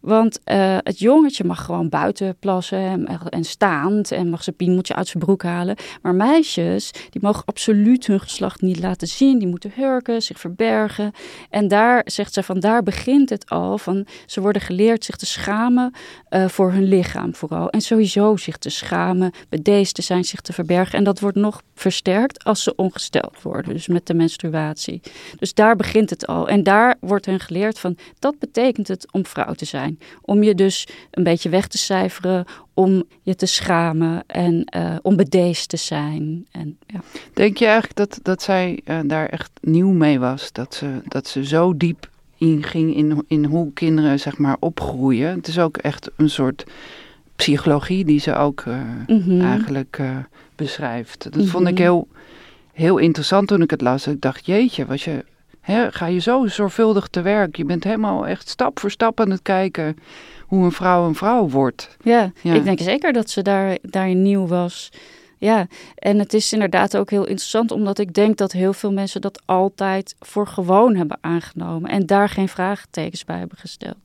Want 0.00 0.40
uh, 0.44 0.78
het 0.78 0.98
jongetje 0.98 1.44
mag 1.44 1.64
gewoon 1.64 1.88
buiten 1.88 2.36
plassen 2.38 3.06
en, 3.28 3.44
staand 3.44 4.12
en 4.12 4.28
mag 4.28 4.42
zijn 4.42 4.56
piemeltje 4.56 4.94
uit 4.94 5.08
zijn 5.08 5.24
broek 5.24 5.42
halen. 5.42 5.76
Maar 6.02 6.14
meisjes, 6.14 6.90
die 6.90 7.22
mogen 7.22 7.44
absoluut 7.44 8.06
hun 8.06 8.20
geslacht 8.20 8.60
niet 8.60 8.78
laten 8.78 9.08
zien. 9.08 9.38
Die 9.38 9.48
moeten 9.48 9.72
hurken, 9.74 10.22
zich 10.22 10.40
verbergen. 10.40 11.12
En 11.50 11.68
daar 11.68 12.02
zegt 12.04 12.34
ze 12.34 12.42
van, 12.42 12.60
daar 12.60 12.82
begint 12.82 13.30
het 13.30 13.48
al. 13.48 13.78
Van, 13.78 14.06
ze 14.26 14.40
worden 14.40 14.62
geleerd 14.62 15.04
zich 15.04 15.16
te 15.16 15.26
schamen 15.26 15.92
uh, 16.30 16.48
voor 16.48 16.72
hun 16.72 16.84
lichaam 16.84 17.34
vooral. 17.34 17.70
En 17.70 17.80
sowieso 17.80 18.36
zich 18.36 18.56
te 18.56 18.70
schamen, 18.70 19.32
bedeesd 19.48 19.94
te 19.94 20.02
zijn, 20.02 20.24
zich 20.24 20.40
te 20.40 20.52
verbergen. 20.52 20.98
En 20.98 21.04
dat 21.04 21.20
wordt 21.20 21.36
nog 21.36 21.62
versterkt 21.74 22.44
als 22.44 22.62
ze 22.62 22.74
ongesteld 22.74 23.42
worden, 23.42 23.72
dus 23.72 23.86
met 23.86 24.06
de 24.06 24.14
menstruatie. 24.14 25.00
Dus 25.38 25.54
daar 25.54 25.76
begint 25.76 26.10
het 26.10 26.26
al. 26.26 26.48
En 26.48 26.62
daar 26.62 26.96
wordt 27.00 27.26
hen 27.26 27.40
geleerd 27.40 27.78
van, 27.78 27.96
dat 28.18 28.38
betekent 28.38 28.88
het 28.88 29.12
om 29.12 29.26
vrouw 29.26 29.51
te 29.56 29.64
zijn. 29.64 29.98
Om 30.20 30.42
je 30.42 30.54
dus 30.54 30.88
een 31.10 31.22
beetje 31.22 31.48
weg 31.48 31.66
te 31.66 31.78
cijferen, 31.78 32.44
om 32.74 33.04
je 33.22 33.34
te 33.34 33.46
schamen 33.46 34.24
en 34.26 34.74
uh, 34.76 34.96
om 35.02 35.16
bedeesd 35.16 35.68
te 35.68 35.76
zijn. 35.76 36.46
En, 36.50 36.78
ja. 36.86 37.00
Denk 37.32 37.56
je 37.56 37.64
eigenlijk 37.64 37.96
dat, 37.96 38.18
dat 38.22 38.42
zij 38.42 38.80
uh, 38.84 38.98
daar 39.04 39.26
echt 39.26 39.50
nieuw 39.60 39.90
mee 39.90 40.18
was? 40.18 40.52
Dat 40.52 40.74
ze, 40.74 41.00
dat 41.04 41.26
ze 41.26 41.44
zo 41.44 41.76
diep 41.76 42.10
inging 42.38 42.96
in, 42.96 43.24
in 43.26 43.44
hoe 43.44 43.72
kinderen 43.72 44.20
zeg 44.20 44.38
maar 44.38 44.56
opgroeien? 44.60 45.34
Het 45.34 45.48
is 45.48 45.58
ook 45.58 45.76
echt 45.76 46.10
een 46.16 46.30
soort 46.30 46.64
psychologie 47.36 48.04
die 48.04 48.20
ze 48.20 48.34
ook 48.34 48.64
uh, 48.68 48.74
mm 49.06 49.20
-hmm. 49.20 49.40
eigenlijk 49.40 50.00
beschrijft. 50.56 51.22
Dat 51.22 51.34
mm 51.34 51.40
-hmm. 51.40 51.48
vond 51.48 51.68
ik 51.68 51.78
heel, 51.78 52.08
heel 52.72 52.98
interessant 52.98 53.48
toen 53.48 53.62
ik 53.62 53.70
het 53.70 53.80
las. 53.80 54.06
Ik 54.06 54.20
dacht, 54.20 54.46
jeetje, 54.46 54.86
was 54.86 55.04
je 55.04 55.24
ga 55.90 56.06
je 56.06 56.18
zo 56.18 56.46
zorgvuldig 56.46 57.08
te 57.08 57.22
werk. 57.22 57.56
Je 57.56 57.64
bent 57.64 57.84
helemaal 57.84 58.26
echt 58.26 58.48
stap 58.48 58.80
voor 58.80 58.90
stap 58.90 59.20
aan 59.20 59.30
het 59.30 59.42
kijken 59.42 59.96
hoe 60.46 60.64
een 60.64 60.72
vrouw 60.72 61.06
een 61.06 61.14
vrouw 61.14 61.48
wordt. 61.48 61.96
Ja, 62.02 62.32
ja. 62.42 62.54
ik 62.54 62.64
denk 62.64 62.80
zeker 62.80 63.12
dat 63.12 63.30
ze 63.30 63.42
daar, 63.42 63.78
daar 63.82 64.14
nieuw 64.14 64.46
was. 64.46 64.90
Ja, 65.42 65.66
en 65.94 66.18
het 66.18 66.34
is 66.34 66.52
inderdaad 66.52 66.96
ook 66.96 67.10
heel 67.10 67.26
interessant, 67.26 67.70
omdat 67.70 67.98
ik 67.98 68.14
denk 68.14 68.36
dat 68.36 68.52
heel 68.52 68.72
veel 68.72 68.92
mensen 68.92 69.20
dat 69.20 69.42
altijd 69.44 70.14
voor 70.18 70.46
gewoon 70.46 70.96
hebben 70.96 71.18
aangenomen 71.20 71.90
en 71.90 72.06
daar 72.06 72.28
geen 72.28 72.48
vraagtekens 72.48 73.24
bij 73.24 73.38
hebben 73.38 73.58
gesteld. 73.58 73.96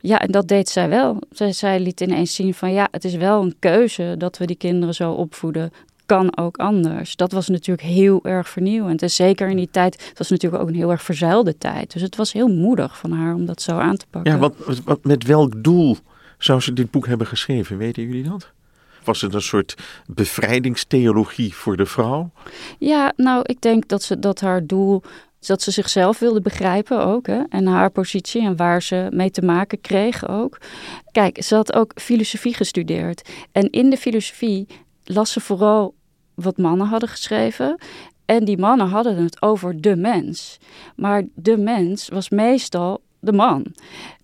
Ja, 0.00 0.20
en 0.20 0.30
dat 0.30 0.48
deed 0.48 0.68
zij 0.68 0.88
wel. 0.88 1.18
Zij, 1.30 1.52
zij 1.52 1.80
liet 1.80 2.00
ineens 2.00 2.34
zien 2.34 2.54
van 2.54 2.72
ja, 2.72 2.88
het 2.90 3.04
is 3.04 3.14
wel 3.14 3.42
een 3.42 3.56
keuze 3.58 4.14
dat 4.18 4.38
we 4.38 4.46
die 4.46 4.56
kinderen 4.56 4.94
zo 4.94 5.12
opvoeden 5.12 5.72
kan 6.08 6.36
ook 6.36 6.56
anders. 6.56 7.16
Dat 7.16 7.32
was 7.32 7.48
natuurlijk 7.48 7.88
heel 7.88 8.20
erg 8.22 8.48
vernieuwend. 8.48 9.02
En 9.02 9.10
zeker 9.10 9.48
in 9.48 9.56
die 9.56 9.68
tijd, 9.70 10.06
het 10.08 10.18
was 10.18 10.30
natuurlijk 10.30 10.62
ook 10.62 10.68
een 10.68 10.74
heel 10.74 10.90
erg 10.90 11.02
verzuilde 11.02 11.58
tijd. 11.58 11.92
Dus 11.92 12.02
het 12.02 12.16
was 12.16 12.32
heel 12.32 12.48
moedig 12.48 12.98
van 12.98 13.12
haar 13.12 13.34
om 13.34 13.46
dat 13.46 13.62
zo 13.62 13.78
aan 13.78 13.96
te 13.96 14.06
pakken. 14.10 14.32
Ja, 14.32 14.38
wat, 14.38 14.54
wat, 14.84 15.04
met 15.04 15.24
welk 15.24 15.62
doel 15.64 15.96
zou 16.38 16.60
ze 16.60 16.72
dit 16.72 16.90
boek 16.90 17.06
hebben 17.06 17.26
geschreven? 17.26 17.78
Weten 17.78 18.02
jullie 18.02 18.22
dat? 18.22 18.50
Was 19.04 19.20
het 19.20 19.34
een 19.34 19.42
soort 19.42 19.74
bevrijdingstheologie 20.06 21.54
voor 21.54 21.76
de 21.76 21.86
vrouw? 21.86 22.30
Ja, 22.78 23.12
nou, 23.16 23.42
ik 23.46 23.60
denk 23.60 23.88
dat, 23.88 24.02
ze, 24.02 24.18
dat 24.18 24.40
haar 24.40 24.66
doel 24.66 25.02
dat 25.40 25.62
ze 25.62 25.70
zichzelf 25.70 26.18
wilde 26.18 26.40
begrijpen 26.40 27.04
ook. 27.04 27.26
Hè? 27.26 27.42
En 27.48 27.66
haar 27.66 27.90
positie 27.90 28.42
en 28.42 28.56
waar 28.56 28.82
ze 28.82 29.06
mee 29.10 29.30
te 29.30 29.42
maken 29.42 29.80
kreeg 29.80 30.28
ook. 30.28 30.58
Kijk, 31.10 31.42
ze 31.42 31.54
had 31.54 31.72
ook 31.72 31.92
filosofie 31.94 32.54
gestudeerd. 32.54 33.28
En 33.52 33.70
in 33.70 33.90
de 33.90 33.96
filosofie 33.96 34.66
las 35.04 35.32
ze 35.32 35.40
vooral 35.40 35.94
wat 36.38 36.56
mannen 36.58 36.86
hadden 36.86 37.08
geschreven. 37.08 37.78
En 38.24 38.44
die 38.44 38.58
mannen 38.58 38.88
hadden 38.88 39.16
het 39.16 39.42
over 39.42 39.80
de 39.80 39.96
mens. 39.96 40.58
Maar 40.96 41.22
de 41.34 41.56
mens 41.56 42.08
was 42.08 42.28
meestal 42.28 43.00
de 43.20 43.32
man. 43.32 43.66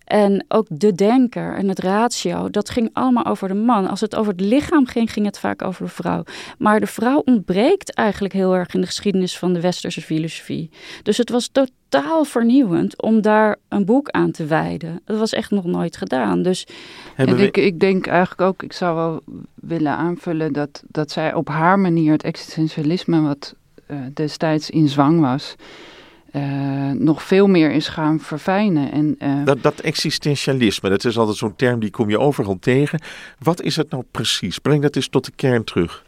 En 0.05 0.45
ook 0.49 0.67
de 0.71 0.93
denker 0.93 1.55
en 1.55 1.69
het 1.69 1.79
ratio, 1.79 2.51
dat 2.51 2.71
ging 2.71 2.91
allemaal 2.93 3.25
over 3.25 3.49
de 3.49 3.55
man. 3.55 3.89
Als 3.89 4.01
het 4.01 4.17
over 4.17 4.33
het 4.33 4.41
lichaam 4.41 4.87
ging, 4.87 5.13
ging 5.13 5.27
het 5.27 5.39
vaak 5.39 5.63
over 5.63 5.85
de 5.85 5.91
vrouw. 5.91 6.23
Maar 6.59 6.81
de 6.81 6.87
vrouw 6.87 7.23
ontbreekt 7.25 7.95
eigenlijk 7.95 8.35
heel 8.35 8.55
erg 8.57 8.75
in 8.75 8.81
de 8.81 8.87
geschiedenis 8.87 9.39
van 9.39 9.53
de 9.53 9.61
westerse 9.61 10.01
filosofie. 10.01 10.71
Dus 11.03 11.17
het 11.17 11.31
was 11.31 11.49
totaal 11.53 12.25
vernieuwend 12.25 13.03
om 13.03 13.21
daar 13.21 13.57
een 13.69 13.85
boek 13.85 14.11
aan 14.11 14.31
te 14.31 14.47
wijden. 14.47 15.01
Dat 15.05 15.19
was 15.19 15.33
echt 15.33 15.51
nog 15.51 15.65
nooit 15.65 15.97
gedaan. 15.97 16.43
Dus 16.43 16.67
en 17.17 17.39
ik, 17.39 17.57
ik 17.57 17.81
denk 17.81 18.07
eigenlijk 18.07 18.41
ook, 18.41 18.63
ik 18.63 18.73
zou 18.73 18.97
wel 18.97 19.21
willen 19.55 19.93
aanvullen 19.93 20.53
dat, 20.53 20.83
dat 20.87 21.11
zij 21.11 21.35
op 21.35 21.49
haar 21.49 21.79
manier 21.79 22.13
het 22.13 22.23
existentialisme, 22.23 23.21
wat 23.21 23.55
uh, 23.91 23.99
destijds 24.15 24.71
in 24.71 24.89
zwang 24.89 25.21
was, 25.21 25.55
uh, 26.37 26.91
nog 26.91 27.23
veel 27.23 27.47
meer 27.47 27.71
is 27.71 27.89
gaan 27.89 28.21
verfijnen. 28.21 28.93
En, 28.93 29.17
uh, 29.19 29.45
dat, 29.45 29.63
dat 29.63 29.81
existentialisme, 29.81 30.89
dat 30.89 31.05
is 31.05 31.19
altijd 31.19 31.37
zo'n 31.37 31.57
term 31.57 31.81
die 31.81 31.91
kom 31.91 32.11
je 32.11 32.19
overal 32.19 32.59
tegen. 32.61 33.01
Wat 33.39 33.63
is 33.63 33.77
het 33.77 33.91
nou 33.91 34.05
precies? 34.11 34.59
Breng 34.59 34.83
dat 34.83 34.97
eens 34.97 35.09
tot 35.09 35.25
de 35.25 35.33
kern 35.37 35.65
terug. 35.65 36.05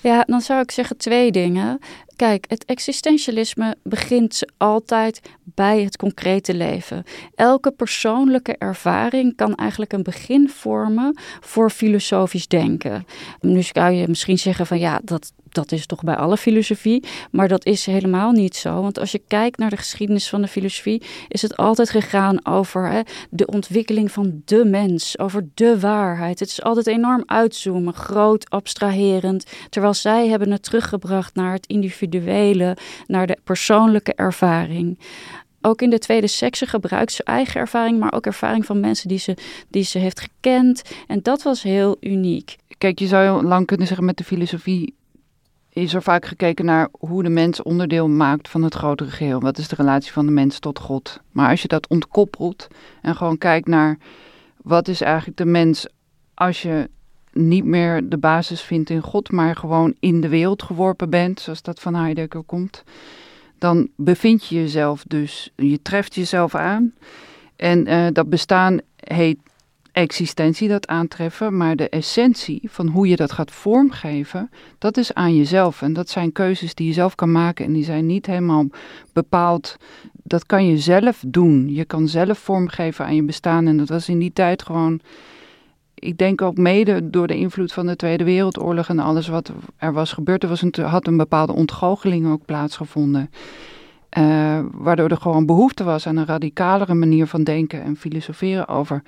Ja, 0.00 0.24
dan 0.26 0.40
zou 0.40 0.60
ik 0.60 0.70
zeggen 0.70 0.96
twee 0.96 1.32
dingen. 1.32 1.78
Kijk, 2.16 2.44
het 2.48 2.64
existentialisme 2.64 3.76
begint 3.82 4.42
altijd 4.56 5.20
bij 5.44 5.82
het 5.82 5.96
concrete 5.96 6.54
leven. 6.54 7.04
Elke 7.34 7.70
persoonlijke 7.70 8.56
ervaring 8.58 9.36
kan 9.36 9.54
eigenlijk 9.54 9.92
een 9.92 10.02
begin 10.02 10.48
vormen 10.48 11.18
voor 11.40 11.70
filosofisch 11.70 12.48
denken. 12.48 13.06
Nu 13.40 13.62
zou 13.62 13.92
je 13.92 14.08
misschien 14.08 14.38
zeggen 14.38 14.66
van 14.66 14.78
ja, 14.78 15.00
dat, 15.04 15.32
dat 15.48 15.72
is 15.72 15.86
toch 15.86 16.02
bij 16.02 16.16
alle 16.16 16.36
filosofie, 16.36 17.04
maar 17.30 17.48
dat 17.48 17.66
is 17.66 17.86
helemaal 17.86 18.32
niet 18.32 18.56
zo. 18.56 18.82
Want 18.82 18.98
als 18.98 19.12
je 19.12 19.22
kijkt 19.28 19.58
naar 19.58 19.70
de 19.70 19.76
geschiedenis 19.76 20.28
van 20.28 20.42
de 20.42 20.48
filosofie, 20.48 21.02
is 21.28 21.42
het 21.42 21.56
altijd 21.56 21.90
gegaan 21.90 22.46
over 22.46 22.90
hè, 22.90 23.00
de 23.30 23.46
ontwikkeling 23.46 24.12
van 24.12 24.42
de 24.44 24.64
mens, 24.64 25.18
over 25.18 25.48
de 25.54 25.80
waarheid. 25.80 26.38
Het 26.38 26.48
is 26.48 26.62
altijd 26.62 26.86
enorm 26.86 27.22
uitzoomen, 27.26 27.94
groot, 27.94 28.50
abstraherend, 28.50 29.46
terwijl 29.70 29.94
zij 29.94 30.28
hebben 30.28 30.50
het 30.50 30.62
teruggebracht 30.62 31.34
naar 31.34 31.52
het 31.52 31.66
individuele, 32.04 32.76
naar 33.06 33.26
de 33.26 33.38
persoonlijke 33.44 34.14
ervaring 34.14 34.98
ook 35.66 35.82
in 35.82 35.90
de 35.90 35.98
tweede 35.98 36.26
sekse 36.26 36.66
gebruikt 36.66 37.12
ze 37.12 37.22
eigen 37.22 37.60
ervaring, 37.60 37.98
maar 37.98 38.12
ook 38.12 38.26
ervaring 38.26 38.66
van 38.66 38.80
mensen 38.80 39.08
die 39.08 39.18
ze, 39.18 39.36
die 39.68 39.82
ze 39.82 39.98
heeft 39.98 40.20
gekend. 40.20 40.82
En 41.06 41.22
dat 41.22 41.42
was 41.42 41.62
heel 41.62 41.96
uniek. 42.00 42.56
Kijk, 42.78 42.98
je 42.98 43.06
zou 43.06 43.42
lang 43.42 43.66
kunnen 43.66 43.86
zeggen 43.86 44.06
met 44.06 44.16
de 44.16 44.24
filosofie 44.24 44.94
is 45.74 45.94
er 45.94 46.02
vaak 46.02 46.24
gekeken 46.24 46.64
naar 46.64 46.88
hoe 46.98 47.22
de 47.22 47.28
mens 47.28 47.62
onderdeel 47.62 48.08
maakt 48.08 48.48
van 48.48 48.62
het 48.62 48.74
grotere 48.74 49.10
geheel. 49.10 49.40
Wat 49.40 49.58
is 49.58 49.68
de 49.68 49.74
relatie 49.74 50.12
van 50.12 50.26
de 50.26 50.32
mens 50.32 50.58
tot 50.58 50.78
God? 50.78 51.20
Maar 51.30 51.50
als 51.50 51.62
je 51.62 51.68
dat 51.68 51.88
ontkoppelt 51.88 52.68
en 53.02 53.16
gewoon 53.16 53.38
kijkt 53.38 53.66
naar 53.66 53.98
wat 54.62 54.88
is 54.88 55.00
eigenlijk 55.00 55.36
de 55.36 55.44
mens 55.44 55.86
als 56.34 56.62
je 56.62 56.90
niet 57.34 57.64
meer 57.64 58.08
de 58.08 58.18
basis 58.18 58.60
vindt 58.60 58.90
in 58.90 59.00
God, 59.00 59.30
maar 59.30 59.56
gewoon 59.56 59.94
in 60.00 60.20
de 60.20 60.28
wereld 60.28 60.62
geworpen 60.62 61.10
bent, 61.10 61.40
zoals 61.40 61.62
dat 61.62 61.80
van 61.80 61.94
Heidegger 61.94 62.42
komt, 62.42 62.84
dan 63.58 63.88
bevind 63.96 64.46
je 64.46 64.54
jezelf 64.54 65.04
dus, 65.08 65.52
je 65.56 65.82
treft 65.82 66.14
jezelf 66.14 66.54
aan. 66.54 66.92
En 67.56 67.88
uh, 67.88 68.06
dat 68.12 68.28
bestaan 68.28 68.80
heet 68.96 69.38
existentie 69.94 70.68
dat 70.68 70.86
aantreffen, 70.86 71.56
maar 71.56 71.76
de 71.76 71.88
essentie 71.88 72.60
van 72.64 72.88
hoe 72.88 73.08
je 73.08 73.16
dat 73.16 73.32
gaat 73.32 73.50
vormgeven, 73.50 74.50
dat 74.78 74.96
is 74.96 75.14
aan 75.14 75.36
jezelf. 75.36 75.82
En 75.82 75.92
dat 75.92 76.08
zijn 76.08 76.32
keuzes 76.32 76.74
die 76.74 76.86
je 76.86 76.92
zelf 76.92 77.14
kan 77.14 77.32
maken 77.32 77.64
en 77.64 77.72
die 77.72 77.84
zijn 77.84 78.06
niet 78.06 78.26
helemaal 78.26 78.66
bepaald. 79.12 79.76
Dat 80.12 80.46
kan 80.46 80.66
je 80.66 80.78
zelf 80.78 81.24
doen. 81.26 81.74
Je 81.74 81.84
kan 81.84 82.08
zelf 82.08 82.38
vormgeven 82.38 83.04
aan 83.04 83.14
je 83.14 83.22
bestaan. 83.22 83.66
En 83.66 83.76
dat 83.76 83.88
was 83.88 84.08
in 84.08 84.18
die 84.18 84.32
tijd 84.32 84.62
gewoon, 84.62 85.00
ik 86.04 86.18
denk 86.18 86.42
ook 86.42 86.56
mede 86.56 87.10
door 87.10 87.26
de 87.26 87.36
invloed 87.36 87.72
van 87.72 87.86
de 87.86 87.96
Tweede 87.96 88.24
Wereldoorlog 88.24 88.88
en 88.88 88.98
alles 88.98 89.28
wat 89.28 89.52
er 89.76 89.92
was 89.92 90.12
gebeurd. 90.12 90.42
Er 90.42 90.48
was 90.48 90.62
een, 90.62 90.74
had 90.82 91.06
een 91.06 91.16
bepaalde 91.16 91.52
ontgoocheling 91.52 92.26
ook 92.26 92.44
plaatsgevonden. 92.44 93.30
Uh, 94.18 94.60
waardoor 94.72 95.08
er 95.08 95.16
gewoon 95.16 95.46
behoefte 95.46 95.84
was 95.84 96.06
aan 96.06 96.16
een 96.16 96.26
radicalere 96.26 96.94
manier 96.94 97.26
van 97.26 97.44
denken 97.44 97.82
en 97.82 97.96
filosoferen 97.96 98.68
over 98.68 99.02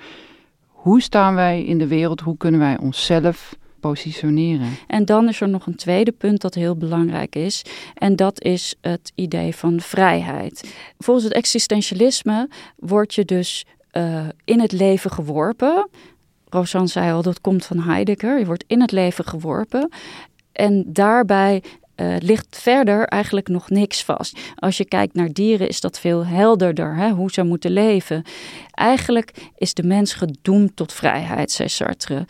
hoe 0.67 1.01
staan 1.01 1.35
wij 1.35 1.63
in 1.63 1.77
de 1.77 1.87
wereld? 1.87 2.21
Hoe 2.21 2.37
kunnen 2.37 2.59
wij 2.59 2.77
onszelf 2.77 3.55
positioneren? 3.79 4.67
En 4.87 5.05
dan 5.05 5.27
is 5.27 5.41
er 5.41 5.49
nog 5.49 5.67
een 5.67 5.75
tweede 5.75 6.11
punt 6.11 6.41
dat 6.41 6.53
heel 6.53 6.75
belangrijk 6.75 7.35
is. 7.35 7.65
En 7.93 8.15
dat 8.15 8.43
is 8.43 8.75
het 8.81 9.11
idee 9.15 9.55
van 9.55 9.79
vrijheid. 9.79 10.75
Volgens 10.97 11.25
het 11.25 11.35
existentialisme 11.35 12.49
word 12.75 13.13
je 13.15 13.25
dus 13.25 13.65
uh, 13.93 14.27
in 14.43 14.59
het 14.59 14.71
leven 14.71 15.11
geworpen. 15.11 15.89
Rosanne 16.49 16.87
zei 16.87 17.11
al, 17.11 17.21
dat 17.21 17.41
komt 17.41 17.65
van 17.65 17.79
Heidegger. 17.79 18.39
Je 18.39 18.45
wordt 18.45 18.63
in 18.67 18.81
het 18.81 18.91
leven 18.91 19.25
geworpen. 19.25 19.89
En 20.51 20.83
daarbij 20.87 21.63
uh, 21.95 22.15
ligt 22.19 22.57
verder 22.61 23.05
eigenlijk 23.05 23.47
nog 23.47 23.69
niks 23.69 24.03
vast. 24.03 24.39
Als 24.55 24.77
je 24.77 24.85
kijkt 24.85 25.13
naar 25.13 25.33
dieren 25.33 25.67
is 25.67 25.81
dat 25.81 25.99
veel 25.99 26.25
helderder, 26.25 26.95
hè, 26.95 27.09
hoe 27.09 27.31
ze 27.31 27.43
moeten 27.43 27.71
leven. 27.71 28.23
Eigenlijk 28.71 29.31
is 29.55 29.73
de 29.73 29.83
mens 29.83 30.13
gedoemd 30.13 30.75
tot 30.75 30.93
vrijheid, 30.93 31.51
zei 31.51 31.69
Sartre. 31.69 32.25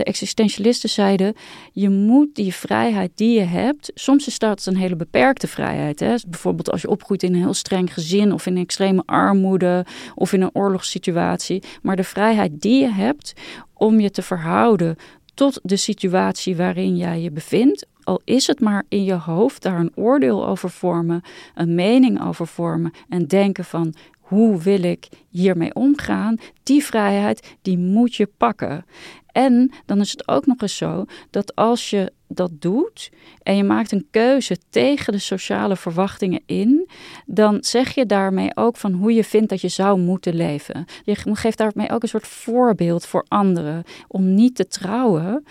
De 0.00 0.06
existentialisten 0.06 0.88
zeiden, 0.88 1.34
je 1.72 1.90
moet 1.90 2.34
die 2.34 2.54
vrijheid 2.54 3.10
die 3.14 3.38
je 3.38 3.44
hebt, 3.44 3.90
soms 3.94 4.26
is 4.26 4.38
dat 4.38 4.66
een 4.66 4.76
hele 4.76 4.96
beperkte 4.96 5.46
vrijheid. 5.46 6.00
Hè? 6.00 6.14
Bijvoorbeeld 6.28 6.70
als 6.70 6.82
je 6.82 6.88
opgroeit 6.88 7.22
in 7.22 7.34
een 7.34 7.40
heel 7.40 7.54
streng 7.54 7.94
gezin 7.94 8.32
of 8.32 8.46
in 8.46 8.56
extreme 8.56 9.02
armoede 9.06 9.86
of 10.14 10.32
in 10.32 10.42
een 10.42 10.50
oorlogssituatie. 10.52 11.62
Maar 11.82 11.96
de 11.96 12.04
vrijheid 12.04 12.60
die 12.60 12.80
je 12.80 12.90
hebt 12.90 13.32
om 13.74 14.00
je 14.00 14.10
te 14.10 14.22
verhouden 14.22 14.96
tot 15.34 15.60
de 15.62 15.76
situatie 15.76 16.56
waarin 16.56 16.96
jij 16.96 17.20
je 17.20 17.30
bevindt, 17.30 17.86
al 18.02 18.20
is 18.24 18.46
het 18.46 18.60
maar 18.60 18.84
in 18.88 19.04
je 19.04 19.14
hoofd, 19.14 19.62
daar 19.62 19.78
een 19.78 19.92
oordeel 19.94 20.46
over 20.46 20.70
vormen, 20.70 21.22
een 21.54 21.74
mening 21.74 22.26
over 22.26 22.46
vormen 22.46 22.92
en 23.08 23.26
denken 23.26 23.64
van 23.64 23.94
hoe 24.30 24.58
wil 24.58 24.82
ik 24.82 25.08
hiermee 25.28 25.74
omgaan, 25.74 26.36
die 26.62 26.84
vrijheid, 26.84 27.56
die 27.62 27.78
moet 27.78 28.14
je 28.14 28.28
pakken. 28.36 28.84
En 29.32 29.70
dan 29.86 30.00
is 30.00 30.10
het 30.10 30.28
ook 30.28 30.46
nog 30.46 30.60
eens 30.60 30.76
zo 30.76 31.04
dat 31.30 31.54
als 31.54 31.90
je 31.90 32.12
dat 32.28 32.50
doet 32.60 33.10
en 33.42 33.56
je 33.56 33.64
maakt 33.64 33.92
een 33.92 34.06
keuze 34.10 34.56
tegen 34.70 35.12
de 35.12 35.18
sociale 35.18 35.76
verwachtingen 35.76 36.42
in, 36.46 36.88
dan 37.26 37.58
zeg 37.60 37.94
je 37.94 38.06
daarmee 38.06 38.56
ook 38.56 38.76
van 38.76 38.92
hoe 38.92 39.12
je 39.12 39.24
vindt 39.24 39.48
dat 39.48 39.60
je 39.60 39.68
zou 39.68 39.98
moeten 40.00 40.34
leven. 40.34 40.84
Je 41.04 41.16
geeft 41.24 41.58
daarmee 41.58 41.90
ook 41.90 42.02
een 42.02 42.08
soort 42.08 42.26
voorbeeld 42.26 43.06
voor 43.06 43.24
anderen 43.28 43.84
om 44.08 44.34
niet 44.34 44.54
te 44.54 44.66
trouwen. 44.66 45.44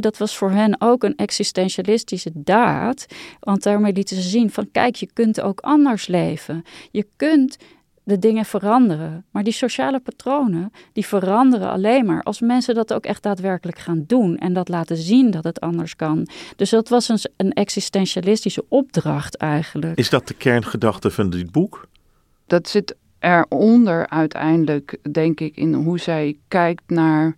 dat 0.00 0.18
was 0.18 0.36
voor 0.36 0.50
hen 0.50 0.80
ook 0.80 1.02
een 1.02 1.16
existentialistische 1.16 2.30
daad, 2.34 3.06
want 3.40 3.62
daarmee 3.62 3.92
lieten 3.92 4.16
ze 4.16 4.28
zien 4.28 4.50
van 4.50 4.70
kijk, 4.72 4.94
je 4.94 5.08
kunt 5.12 5.40
ook 5.40 5.60
anders 5.60 6.06
leven. 6.06 6.62
Je 6.90 7.06
kunt 7.16 7.56
de 8.06 8.18
dingen 8.18 8.44
veranderen. 8.44 9.24
Maar 9.30 9.42
die 9.42 9.52
sociale 9.52 10.00
patronen, 10.00 10.72
die 10.92 11.06
veranderen 11.06 11.70
alleen 11.70 12.06
maar 12.06 12.22
als 12.22 12.40
mensen 12.40 12.74
dat 12.74 12.92
ook 12.92 13.04
echt 13.04 13.22
daadwerkelijk 13.22 13.78
gaan 13.78 14.04
doen 14.06 14.36
en 14.36 14.52
dat 14.52 14.68
laten 14.68 14.96
zien 14.96 15.30
dat 15.30 15.44
het 15.44 15.60
anders 15.60 15.96
kan. 15.96 16.28
Dus 16.56 16.70
dat 16.70 16.88
was 16.88 17.08
een, 17.08 17.18
een 17.36 17.52
existentialistische 17.52 18.64
opdracht 18.68 19.36
eigenlijk. 19.36 19.98
Is 19.98 20.10
dat 20.10 20.28
de 20.28 20.34
kerngedachte 20.34 21.10
van 21.10 21.30
dit 21.30 21.52
boek? 21.52 21.88
Dat 22.46 22.68
zit 22.68 22.96
eronder 23.18 24.08
uiteindelijk, 24.08 24.98
denk 25.12 25.40
ik, 25.40 25.56
in 25.56 25.74
hoe 25.74 25.98
zij 25.98 26.36
kijkt 26.48 26.82
naar 26.86 27.36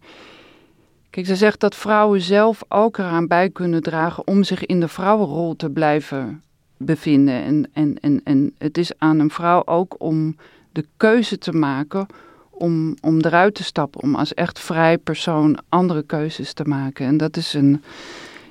Kijk, 1.11 1.27
ze 1.27 1.37
zegt 1.37 1.61
dat 1.61 1.75
vrouwen 1.75 2.21
zelf 2.21 2.63
ook 2.69 2.99
eraan 2.99 3.27
bij 3.27 3.51
kunnen 3.51 3.83
dragen 3.83 4.27
om 4.27 4.45
zich 4.45 4.67
in 4.67 4.81
de 4.81 4.89
vrouwenrol 4.89 5.57
te 5.57 5.71
blijven 5.71 6.43
bevinden. 6.77 7.43
En, 7.43 7.69
en, 7.73 8.01
en, 8.01 8.21
en 8.25 8.55
het 8.59 8.79
is 8.79 8.93
aan 8.99 9.19
een 9.19 9.31
vrouw 9.31 9.63
ook 9.65 9.95
om 9.99 10.37
de 10.73 10.85
keuze 10.97 11.39
te 11.39 11.53
maken 11.53 12.07
om, 12.51 12.95
om 13.01 13.21
eruit 13.21 13.55
te 13.55 13.65
stappen, 13.65 14.03
om 14.03 14.15
als 14.15 14.35
echt 14.35 14.59
vrij 14.59 14.99
persoon 14.99 15.59
andere 15.69 16.03
keuzes 16.03 16.53
te 16.53 16.65
maken. 16.65 17.07
En 17.07 17.17
dat 17.17 17.37
is 17.37 17.55
een, 17.55 17.83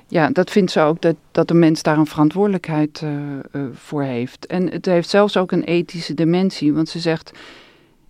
ja, 0.08 0.30
dat 0.30 0.50
vindt 0.50 0.70
ze 0.70 0.80
ook 0.80 1.02
dat, 1.02 1.16
dat 1.30 1.48
de 1.48 1.54
mens 1.54 1.82
daar 1.82 1.98
een 1.98 2.06
verantwoordelijkheid 2.06 3.00
uh, 3.04 3.10
uh, 3.52 3.62
voor 3.72 4.02
heeft. 4.02 4.46
En 4.46 4.70
het 4.70 4.86
heeft 4.86 5.08
zelfs 5.08 5.36
ook 5.36 5.52
een 5.52 5.64
ethische 5.64 6.14
dimensie, 6.14 6.72
want 6.72 6.88
ze 6.88 6.98
zegt 6.98 7.32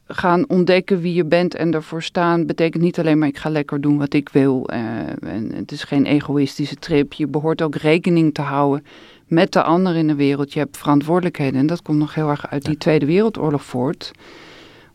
gaan 0.07 0.49
ontdekken 0.49 1.01
wie 1.01 1.15
je 1.15 1.25
bent 1.25 1.55
en 1.55 1.75
ervoor 1.75 2.03
staan 2.03 2.47
betekent 2.47 2.83
niet 2.83 2.99
alleen 2.99 3.19
maar 3.19 3.29
ik 3.29 3.39
ga 3.39 3.51
lekker 3.51 3.81
doen 3.81 3.99
wat 3.99 4.15
ik 4.15 4.29
wil. 4.29 4.71
Uh, 4.71 4.79
en 5.23 5.53
het 5.55 5.73
is 5.73 5.85
geen 5.85 6.07
egoïstische 6.07 6.77
trip. 6.77 7.13
Je 7.13 7.27
behoort 7.27 7.63
ook 7.63 7.75
rekening 7.75 8.35
te 8.35 8.43
houden 8.43 8.85
met 9.29 9.53
de 9.53 9.63
anderen 9.63 9.99
in 9.99 10.07
de 10.07 10.15
wereld. 10.15 10.53
Je 10.53 10.59
hebt 10.59 10.77
verantwoordelijkheden 10.77 11.61
en 11.61 11.67
dat 11.67 11.83
komt 11.83 11.99
nog 11.99 12.15
heel 12.15 12.29
erg 12.29 12.51
uit 12.51 12.65
die 12.65 12.79
Tweede 12.79 13.07
Wereldoorlog 13.07 13.65
voort. 13.65 14.11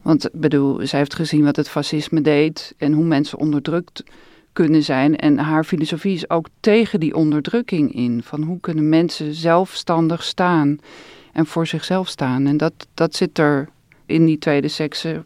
Want 0.02 0.30
bedoel, 0.34 0.88
zij 0.88 1.00
heeft 1.00 1.16
gezien 1.16 1.44
wat 1.44 1.56
het 1.56 1.70
fascisme 1.70 2.22
deed 2.22 2.74
en 2.78 2.94
hoe 2.94 3.06
mensen 3.06 3.38
onderdrukt 3.38 4.04
kunnen 4.54 4.84
zijn. 4.84 5.16
En 5.16 5.38
haar 5.38 5.63
filosofie 5.63 6.13
is 6.13 6.30
ook 6.30 6.48
tegen 6.60 7.00
die 7.00 7.16
onderdrukking 7.16 7.94
in. 7.94 8.24
Van 8.24 8.44
hoe 8.44 8.60
kunnen 8.60 8.90
mensen 8.90 9.34
zelfstandig 9.34 10.24
staan 10.24 10.78
en 11.34 11.46
voor 11.46 11.68
zichzelf 11.68 12.08
staan. 12.08 12.46
En 12.46 12.58
dat, 12.58 12.74
dat 12.94 13.16
zit 13.16 13.38
er 13.38 13.70
in 14.06 14.25
die 14.25 14.38
tweede 14.38 14.68
sekse 14.68 15.24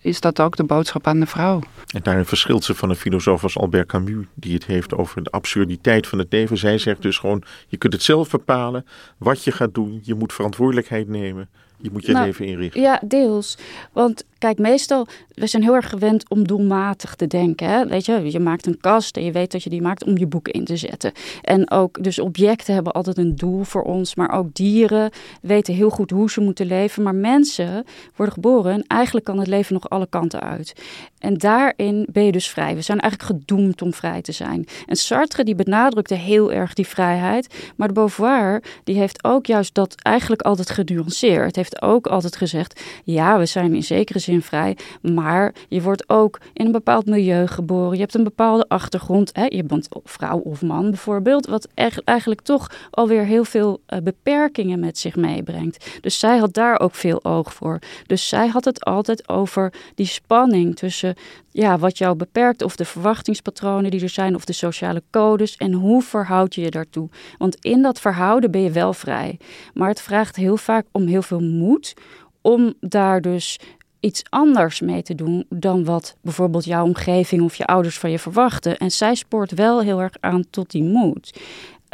is 0.00 0.20
dat 0.20 0.40
ook 0.40 0.56
de 0.56 0.64
boodschap 0.64 1.06
aan 1.06 1.20
de 1.20 1.26
vrouw. 1.26 1.60
En 1.88 2.00
daarin 2.02 2.24
verschilt 2.24 2.64
ze 2.64 2.74
van 2.74 2.90
een 2.90 2.96
filosoof 2.96 3.42
als 3.42 3.58
Albert 3.58 3.88
Camus, 3.88 4.26
die 4.34 4.54
het 4.54 4.66
heeft 4.66 4.94
over 4.94 5.22
de 5.22 5.30
absurditeit 5.30 6.06
van 6.06 6.18
het 6.18 6.32
leven. 6.32 6.58
Zij 6.58 6.78
zegt 6.78 7.02
dus 7.02 7.18
gewoon: 7.18 7.42
je 7.68 7.76
kunt 7.76 7.92
het 7.92 8.02
zelf 8.02 8.30
bepalen 8.30 8.86
wat 9.18 9.44
je 9.44 9.52
gaat 9.52 9.74
doen, 9.74 10.00
je 10.02 10.14
moet 10.14 10.32
verantwoordelijkheid 10.32 11.08
nemen. 11.08 11.48
Je 11.80 11.90
moet 11.92 12.06
je 12.06 12.12
Nou, 12.12 12.26
leven 12.26 12.46
inrichten. 12.46 12.80
Ja, 12.80 13.00
deels. 13.04 13.58
Want 13.92 14.24
kijk, 14.38 14.58
meestal, 14.58 15.06
we 15.34 15.46
zijn 15.46 15.62
heel 15.62 15.74
erg 15.74 15.88
gewend 15.88 16.28
om 16.28 16.46
doelmatig 16.46 17.14
te 17.14 17.26
denken. 17.26 17.68
Hè? 17.68 17.86
Weet 17.86 18.06
je, 18.06 18.30
je 18.30 18.40
maakt 18.40 18.66
een 18.66 18.80
kast 18.80 19.16
en 19.16 19.24
je 19.24 19.32
weet 19.32 19.52
dat 19.52 19.62
je 19.62 19.70
die 19.70 19.82
maakt 19.82 20.04
om 20.04 20.18
je 20.18 20.26
boeken 20.26 20.52
in 20.52 20.64
te 20.64 20.76
zetten. 20.76 21.12
En 21.42 21.70
ook, 21.70 22.02
dus 22.04 22.18
objecten 22.18 22.74
hebben 22.74 22.92
altijd 22.92 23.18
een 23.18 23.36
doel 23.36 23.62
voor 23.62 23.82
ons. 23.82 24.14
Maar 24.14 24.30
ook 24.32 24.54
dieren 24.54 25.10
weten 25.42 25.74
heel 25.74 25.90
goed 25.90 26.10
hoe 26.10 26.30
ze 26.30 26.40
moeten 26.40 26.66
leven. 26.66 27.02
Maar 27.02 27.14
mensen 27.14 27.84
worden 28.16 28.34
geboren 28.34 28.72
en 28.72 28.84
eigenlijk 28.86 29.26
kan 29.26 29.38
het 29.38 29.48
leven 29.48 29.74
nog 29.74 29.88
alle 29.88 30.06
kanten 30.08 30.40
uit. 30.40 30.72
En 31.18 31.34
daarin 31.34 32.08
ben 32.12 32.24
je 32.24 32.32
dus 32.32 32.48
vrij. 32.48 32.74
We 32.74 32.82
zijn 32.82 33.00
eigenlijk 33.00 33.32
gedoemd 33.32 33.82
om 33.82 33.94
vrij 33.94 34.22
te 34.22 34.32
zijn. 34.32 34.66
En 34.86 34.96
Sartre 34.96 35.44
die 35.44 35.54
benadrukte 35.54 36.14
heel 36.14 36.52
erg 36.52 36.74
die 36.74 36.86
vrijheid. 36.86 37.72
Maar 37.76 37.88
de 37.88 37.94
Beauvoir 37.94 38.62
die 38.84 38.96
heeft 38.96 39.24
ook 39.24 39.46
juist 39.46 39.74
dat 39.74 39.94
eigenlijk 40.02 40.42
altijd 40.42 40.70
genuanceerd. 40.70 41.56
Heeft 41.56 41.67
ook 41.82 42.06
altijd 42.06 42.36
gezegd, 42.36 42.80
ja, 43.04 43.38
we 43.38 43.46
zijn 43.46 43.74
in 43.74 43.82
zekere 43.82 44.18
zin 44.18 44.42
vrij. 44.42 44.76
Maar 45.02 45.54
je 45.68 45.82
wordt 45.82 46.08
ook 46.08 46.40
in 46.52 46.66
een 46.66 46.72
bepaald 46.72 47.06
milieu 47.06 47.46
geboren. 47.46 47.94
Je 47.94 48.00
hebt 48.00 48.14
een 48.14 48.24
bepaalde 48.24 48.68
achtergrond. 48.68 49.30
Hè? 49.32 49.44
Je 49.48 49.64
bent 49.64 49.88
vrouw 50.04 50.38
of 50.38 50.62
man 50.62 50.90
bijvoorbeeld. 50.90 51.46
Wat 51.46 51.68
eigenlijk 52.04 52.40
toch 52.40 52.70
alweer 52.90 53.24
heel 53.24 53.44
veel 53.44 53.80
uh, 53.88 53.98
beperkingen 53.98 54.80
met 54.80 54.98
zich 54.98 55.16
meebrengt. 55.16 55.98
Dus 56.00 56.18
zij 56.18 56.38
had 56.38 56.54
daar 56.54 56.80
ook 56.80 56.94
veel 56.94 57.24
oog 57.24 57.54
voor. 57.54 57.78
Dus 58.06 58.28
zij 58.28 58.48
had 58.48 58.64
het 58.64 58.84
altijd 58.84 59.28
over 59.28 59.72
die 59.94 60.06
spanning 60.06 60.76
tussen 60.76 61.14
ja, 61.50 61.78
wat 61.78 61.98
jou 61.98 62.16
beperkt, 62.16 62.62
of 62.62 62.76
de 62.76 62.84
verwachtingspatronen 62.84 63.90
die 63.90 64.02
er 64.02 64.08
zijn, 64.08 64.34
of 64.34 64.44
de 64.44 64.52
sociale 64.52 65.02
codes. 65.10 65.56
En 65.56 65.72
hoe 65.72 66.02
verhoud 66.02 66.54
je 66.54 66.60
je 66.60 66.70
daartoe? 66.70 67.08
Want 67.38 67.64
in 67.64 67.82
dat 67.82 68.00
verhouden 68.00 68.50
ben 68.50 68.60
je 68.60 68.70
wel 68.70 68.92
vrij. 68.92 69.38
Maar 69.74 69.88
het 69.88 70.00
vraagt 70.00 70.36
heel 70.36 70.56
vaak 70.56 70.86
om 70.92 71.06
heel 71.06 71.22
veel 71.22 71.40
moed 71.40 71.94
om 72.40 72.74
daar 72.80 73.20
dus 73.20 73.58
iets 74.00 74.22
anders 74.28 74.80
mee 74.80 75.02
te 75.02 75.14
doen 75.14 75.46
dan 75.48 75.84
wat 75.84 76.16
bijvoorbeeld 76.22 76.64
jouw 76.64 76.84
omgeving 76.84 77.42
of 77.42 77.54
je 77.54 77.66
ouders 77.66 77.98
van 77.98 78.10
je 78.10 78.18
verwachten. 78.18 78.76
En 78.76 78.90
zij 78.90 79.14
spoort 79.14 79.50
wel 79.50 79.82
heel 79.82 80.00
erg 80.00 80.14
aan 80.20 80.44
tot 80.50 80.70
die 80.70 80.84
moed. 80.84 81.40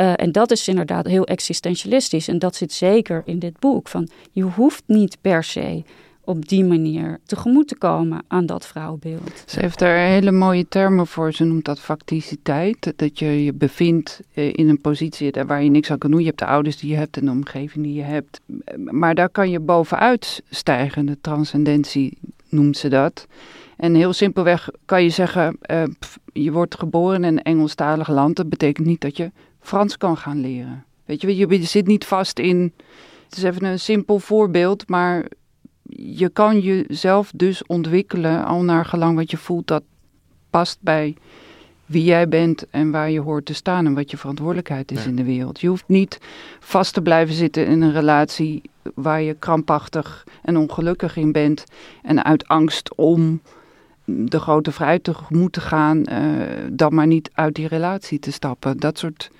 Uh, 0.01 0.13
en 0.17 0.33
dat 0.33 0.51
is 0.51 0.69
inderdaad 0.69 1.07
heel 1.07 1.25
existentialistisch. 1.25 2.29
En 2.29 2.39
dat 2.39 2.57
zit 2.57 2.73
zeker 2.73 3.23
in 3.25 3.39
dit 3.39 3.59
boek. 3.59 3.89
Van 3.89 4.09
je 4.33 4.43
hoeft 4.43 4.83
niet 4.87 5.19
per 5.21 5.45
se 5.45 5.83
op 6.25 6.49
die 6.49 6.65
manier 6.65 7.21
tegemoet 7.27 7.69
te 7.69 7.77
komen 7.77 8.23
aan 8.29 8.47
dat 8.47 8.67
vrouwbeeld. 8.67 9.43
Ze 9.47 9.61
heeft 9.61 9.81
er 9.81 9.97
hele 9.97 10.33
mooie 10.33 10.69
termen 10.69 11.07
voor. 11.07 11.33
Ze 11.33 11.45
noemt 11.45 11.65
dat 11.65 11.81
facticiteit. 11.81 12.93
Dat 12.97 13.19
je 13.19 13.45
je 13.45 13.53
bevindt 13.53 14.21
in 14.33 14.69
een 14.69 14.81
positie 14.81 15.33
waar 15.47 15.63
je 15.63 15.71
niks 15.71 15.91
aan 15.91 15.99
kan 15.99 16.11
doen. 16.11 16.21
Je 16.21 16.27
hebt 16.27 16.39
de 16.39 16.47
ouders 16.47 16.77
die 16.77 16.91
je 16.91 16.97
hebt 16.97 17.17
en 17.17 17.25
de 17.25 17.31
omgeving 17.31 17.85
die 17.85 17.95
je 17.95 18.03
hebt. 18.03 18.41
Maar 18.77 19.15
daar 19.15 19.29
kan 19.29 19.51
je 19.51 19.61
bovenuit 19.61 20.43
stijgen. 20.51 21.07
De 21.07 21.19
transcendentie 21.21 22.19
noemt 22.49 22.77
ze 22.77 22.89
dat. 22.89 23.27
En 23.77 23.95
heel 23.95 24.13
simpelweg 24.13 24.71
kan 24.85 25.03
je 25.03 25.11
zeggen, 25.11 25.59
pff, 25.99 26.19
je 26.33 26.53
wordt 26.53 26.79
geboren 26.79 27.25
in 27.25 27.37
een 27.37 27.43
Engelstalig 27.43 28.09
land. 28.09 28.37
Dat 28.37 28.49
betekent 28.49 28.87
niet 28.87 29.01
dat 29.01 29.17
je 29.17 29.31
Frans 29.61 29.97
kan 29.97 30.17
gaan 30.17 30.41
leren. 30.41 30.85
Weet 31.05 31.21
je, 31.21 31.37
je 31.37 31.65
zit 31.65 31.87
niet 31.87 32.05
vast 32.05 32.39
in... 32.39 32.73
Het 33.25 33.37
is 33.37 33.43
even 33.43 33.65
een 33.65 33.81
simpel 33.81 34.19
voorbeeld, 34.19 34.89
maar 34.89 35.25
je 35.97 36.29
kan 36.29 36.61
jezelf 36.61 37.33
dus 37.35 37.67
ontwikkelen 37.67 38.45
al 38.45 38.63
naar 38.63 38.85
gelang 38.85 39.17
wat 39.17 39.31
je 39.31 39.37
voelt 39.37 39.67
dat 39.67 39.83
past 40.51 40.79
bij 40.81 41.17
wie 41.87 42.05
jij 42.05 42.29
bent 42.29 42.71
en 42.71 42.91
waar 42.91 43.11
je 43.11 43.21
hoort 43.21 43.45
te 43.45 43.55
staan 43.55 43.87
en 43.87 43.95
wat 43.95 44.11
je 44.11 44.17
verantwoordelijkheid 44.17 44.91
is 44.91 45.07
in 45.07 45.17
de 45.17 45.25
wereld. 45.25 45.61
Je 45.61 45.69
hoeft 45.69 45.85
niet 45.89 46.19
vast 46.61 46.95
te 46.95 47.03
blijven 47.03 47.35
zitten 47.35 47.67
in 47.67 47.83
een 47.83 47.93
relatie 47.93 48.63
waar 48.95 49.23
je 49.23 49.35
krampachtig 49.35 50.27
en 50.43 50.57
ongelukkig 50.57 51.17
in 51.17 51.33
bent 51.33 51.65
en 52.03 52.25
uit 52.25 52.49
angst 52.49 52.95
om 52.95 53.41
de 54.05 54.41
grote 54.41 54.73
vrijheid 54.73 55.05
tegemoet 55.05 55.53
te 55.53 55.61
gaan, 55.61 56.03
uh, 56.11 56.17
dan 56.73 56.95
maar 56.95 57.07
niet 57.07 57.31
uit 57.35 57.55
die 57.55 57.69
relatie 57.69 58.19
te 58.19 58.33
stappen. 58.33 58.79
Dat 58.79 58.99
soort 58.99 59.31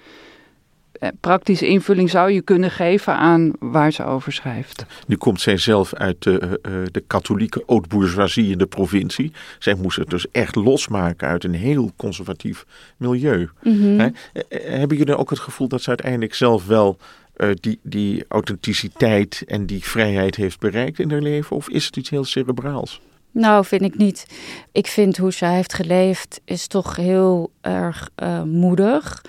praktische 1.21 1.67
invulling 1.67 2.11
zou 2.11 2.31
je 2.31 2.43
kunnen 2.43 2.71
geven 2.71 3.17
aan 3.17 3.53
waar 3.59 3.93
ze 3.93 4.05
over 4.05 4.33
schrijft. 4.33 4.87
Nu 5.07 5.17
komt 5.17 5.41
zij 5.41 5.57
zelf 5.57 5.95
uit 5.95 6.23
de, 6.23 6.61
uh, 6.69 6.73
de 6.91 7.01
katholieke 7.07 7.63
haute-bourgeoisie 7.67 8.51
in 8.51 8.59
de 8.59 8.67
provincie. 8.67 9.33
Zij 9.59 9.75
moest 9.75 9.97
het 9.97 10.11
dus 10.11 10.31
echt 10.31 10.55
losmaken 10.55 11.29
uit 11.29 11.45
een 11.45 11.55
heel 11.55 11.93
conservatief 11.97 12.65
milieu. 12.97 13.49
He, 13.63 14.09
hebben 14.49 14.97
jullie 14.97 15.17
ook 15.17 15.31
het 15.31 15.39
gevoel 15.39 15.69
dat 15.69 15.83
ze 15.83 15.89
uiteindelijk 15.89 16.35
zelf 16.35 16.67
wel 16.67 16.97
uh, 17.37 17.51
die, 17.61 17.79
die 17.83 18.25
authenticiteit 18.29 19.43
en 19.47 19.67
die 19.67 19.85
vrijheid 19.85 20.37
heeft 20.37 20.59
bereikt 20.59 20.99
in 20.99 21.11
haar 21.11 21.21
leven? 21.21 21.57
Of 21.57 21.69
is 21.69 21.87
het 21.87 21.97
iets 21.97 22.11
heel 22.11 22.25
cerebraals? 22.25 23.01
Nou, 23.31 23.65
vind 23.65 23.83
ik 23.83 23.97
niet. 23.97 24.27
Ik 24.73 24.87
vind 24.87 25.17
hoe 25.17 25.33
zij 25.33 25.55
heeft 25.55 25.75
geleefd 25.75 26.41
is 26.45 26.67
toch 26.67 26.97
heel 26.97 27.51
erg 27.61 28.11
uh, 28.23 28.43
moedig 28.43 29.23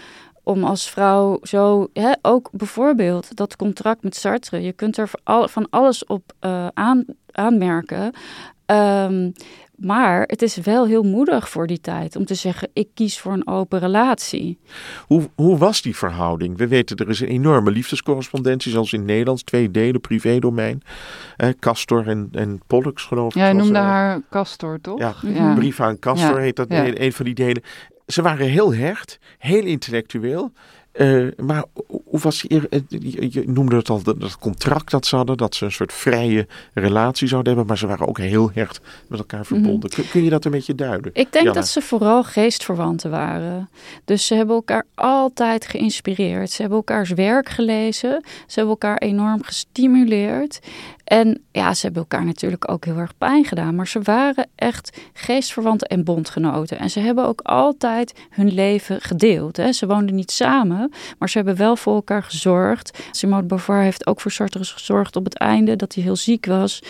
om 0.46 0.64
als 0.64 0.90
vrouw 0.90 1.40
zo, 1.42 1.88
hè, 1.94 2.12
ook 2.22 2.50
bijvoorbeeld 2.52 3.36
dat 3.36 3.56
contract 3.56 4.04
met 4.04 4.16
Sartre, 4.16 4.62
je 4.62 4.74
kunt 4.74 4.98
er 4.98 5.10
van 5.24 5.68
alles 5.70 6.06
op 6.06 6.34
uh, 6.42 6.68
aan, 6.74 7.06
aanmerken. 7.32 8.14
Um, 8.66 9.34
maar 9.76 10.22
het 10.22 10.42
is 10.42 10.56
wel 10.56 10.86
heel 10.86 11.04
moedig 11.04 11.50
voor 11.50 11.68
die 11.68 11.82
tijd 11.82 12.16
om 12.16 12.26
te 12.26 12.36
zeggen: 12.36 12.70
ik 12.74 12.88
kies 12.94 13.20
voor 13.20 13.34
een 13.34 13.48
open 13.48 13.80
relatie. 13.80 14.60
Hoe, 15.08 15.30
hoe 15.36 15.58
was 15.58 15.82
die 15.82 15.96
verhouding? 15.96 16.58
We 16.58 16.68
weten 16.68 16.98
er 16.98 17.10
is 17.10 17.20
een 17.20 17.28
enorme 17.28 17.72
liefdescorrespondentie, 17.72 18.72
zoals 18.72 18.94
in 18.94 19.06
Nederlands, 19.06 19.44
twee 19.44 19.72
delen, 19.72 20.02
privédomein. 20.02 20.82
Eh, 21.38 21.50
Castor 21.60 22.08
en, 22.08 22.30
en 22.32 22.62
Pollux, 22.68 23.04
geloof 23.04 23.28
ik. 23.28 23.34
Ja, 23.34 23.42
hij 23.42 23.54
noemde 23.54 23.80
haar 23.80 24.22
Castor, 24.30 24.82
toch? 24.82 25.00
Ja, 25.00 25.14
ja. 25.22 25.54
brief 25.54 25.80
aan 25.80 26.00
Castor 26.00 26.36
ja. 26.36 26.42
heet 26.42 26.56
dat, 26.56 26.70
ja. 26.70 26.86
een, 26.86 27.04
een 27.04 27.14
van 27.14 27.26
die 27.26 27.36
delen 27.36 27.64
ze 28.08 28.22
waren 28.22 28.48
heel 28.48 28.74
hecht, 28.74 29.20
heel 29.38 29.64
intellectueel. 29.64 30.52
Uh, 30.98 31.32
maar 31.38 31.64
hoe 31.86 32.20
was 32.20 32.42
je, 32.42 32.82
je 33.30 33.44
noemde 33.48 33.76
het 33.76 33.90
al, 33.90 34.04
dat 34.04 34.38
contract 34.40 34.92
dat 34.92 35.06
ze 35.06 35.16
hadden, 35.16 35.38
dat 35.38 35.56
ze 35.56 35.66
een 35.66 35.72
soort 35.72 35.94
vrije 35.94 36.48
relatie 36.74 37.28
zouden 37.28 37.52
hebben, 37.52 37.68
maar 37.68 37.78
ze 37.78 37.88
waren 37.88 38.08
ook 38.08 38.18
heel 38.18 38.52
hecht 38.54 38.82
met 39.08 39.20
elkaar 39.20 39.46
verbonden. 39.46 39.90
Mm. 39.90 39.96
Kun, 39.96 40.10
kun, 40.10 40.24
je 40.24 40.30
dat 40.30 40.46
een 40.46 40.52
beetje 40.52 40.76
duiden? 40.76 41.12
Ik 41.14 41.32
denk 41.32 41.46
Jana? 41.46 41.60
dat 41.60 41.68
ze 41.68 41.82
vooral 41.82 42.24
geestverwanten 42.24 43.10
waren. 43.10 43.70
Dus 44.06 44.26
ze 44.26 44.36
hebben 44.36 44.56
elkaar 44.56 44.86
altijd 44.96 45.68
geïnspireerd. 45.68 46.50
Ze 46.52 46.62
hebben 46.62 46.78
elkaars 46.78 47.10
werk 47.10 47.50
gelezen. 47.50 48.22
Ze 48.24 48.54
hebben 48.60 48.70
elkaar 48.70 48.98
enorm 48.98 49.44
gestimuleerd. 49.44 50.60
En 51.06 51.42
ja, 51.52 51.74
ze 51.74 51.86
hebben 51.86 52.02
elkaar 52.02 52.26
natuurlijk 52.26 52.72
ook 52.72 52.86
heel 52.86 52.98
erg 52.98 53.18
pijn 53.18 53.46
gedaan. 53.46 53.76
Maar 53.76 53.88
ze 53.88 54.02
waren 54.02 54.48
echt 54.56 54.98
geestverwanten 55.14 55.88
en 55.88 56.04
bondgenoten. 56.04 56.80
En 56.80 56.90
ze 56.90 57.00
hebben 57.00 57.26
ook 57.26 57.42
altijd 57.42 58.14
hun 58.30 58.54
leven 58.54 59.02
gedeeld. 59.02 59.58
Hè. 59.58 59.72
Ze 59.72 59.88
woonden 59.88 60.16
niet 60.16 60.32
samen. 60.32 60.92
Maar 61.18 61.30
ze 61.30 61.38
hebben 61.38 61.56
wel 61.56 61.76
voor 61.76 61.96
elkaar 61.96 62.24
gezorgd. 62.24 63.00
Simone 63.12 63.42
de 63.42 63.48
Beauvoir 63.48 63.82
heeft 63.82 64.08
ook 64.08 64.22
voor 64.22 64.32
Sartre 64.32 64.64
gezorgd 64.66 65.16
op 65.16 65.24
het 65.24 65.38
einde 65.38 65.76
dat 65.76 65.94
hij 65.94 66.04
heel 66.04 66.16
ziek 66.16 66.46
was. 66.46 66.84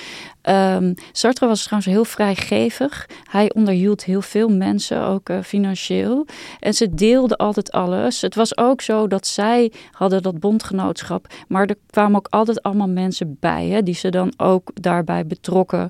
Um, 0.50 0.94
Sartre 1.12 1.48
was 1.48 1.64
trouwens 1.64 1.92
heel 1.94 2.06
vrijgevig. 2.06 3.10
Hij 3.24 3.54
onderhield 3.54 4.04
heel 4.04 4.22
veel 4.22 4.50
mensen, 4.50 5.02
ook 5.02 5.30
uh, 5.30 5.42
financieel. 5.42 6.26
En 6.60 6.74
ze 6.74 6.94
deelden 6.94 7.38
altijd 7.38 7.72
alles. 7.72 8.22
Het 8.22 8.36
was 8.36 8.58
ook 8.58 8.82
zo 8.82 9.08
dat 9.08 9.28
zij 9.28 9.72
hadden 9.92 10.24
dat 10.24 10.40
bondgenootschap. 10.40 11.28
Maar 11.48 11.66
er 11.66 11.76
kwamen 11.90 12.16
ook 12.16 12.28
altijd 12.30 12.64
allemaal 12.64 12.90
mensen 12.90 13.38
bij, 13.40 13.68
hè, 13.68 13.84
die 13.84 13.96
ze 13.96 14.10
dan 14.10 14.34
ook 14.38 14.72
daarbij 14.74 15.28
betrokken. 15.28 15.90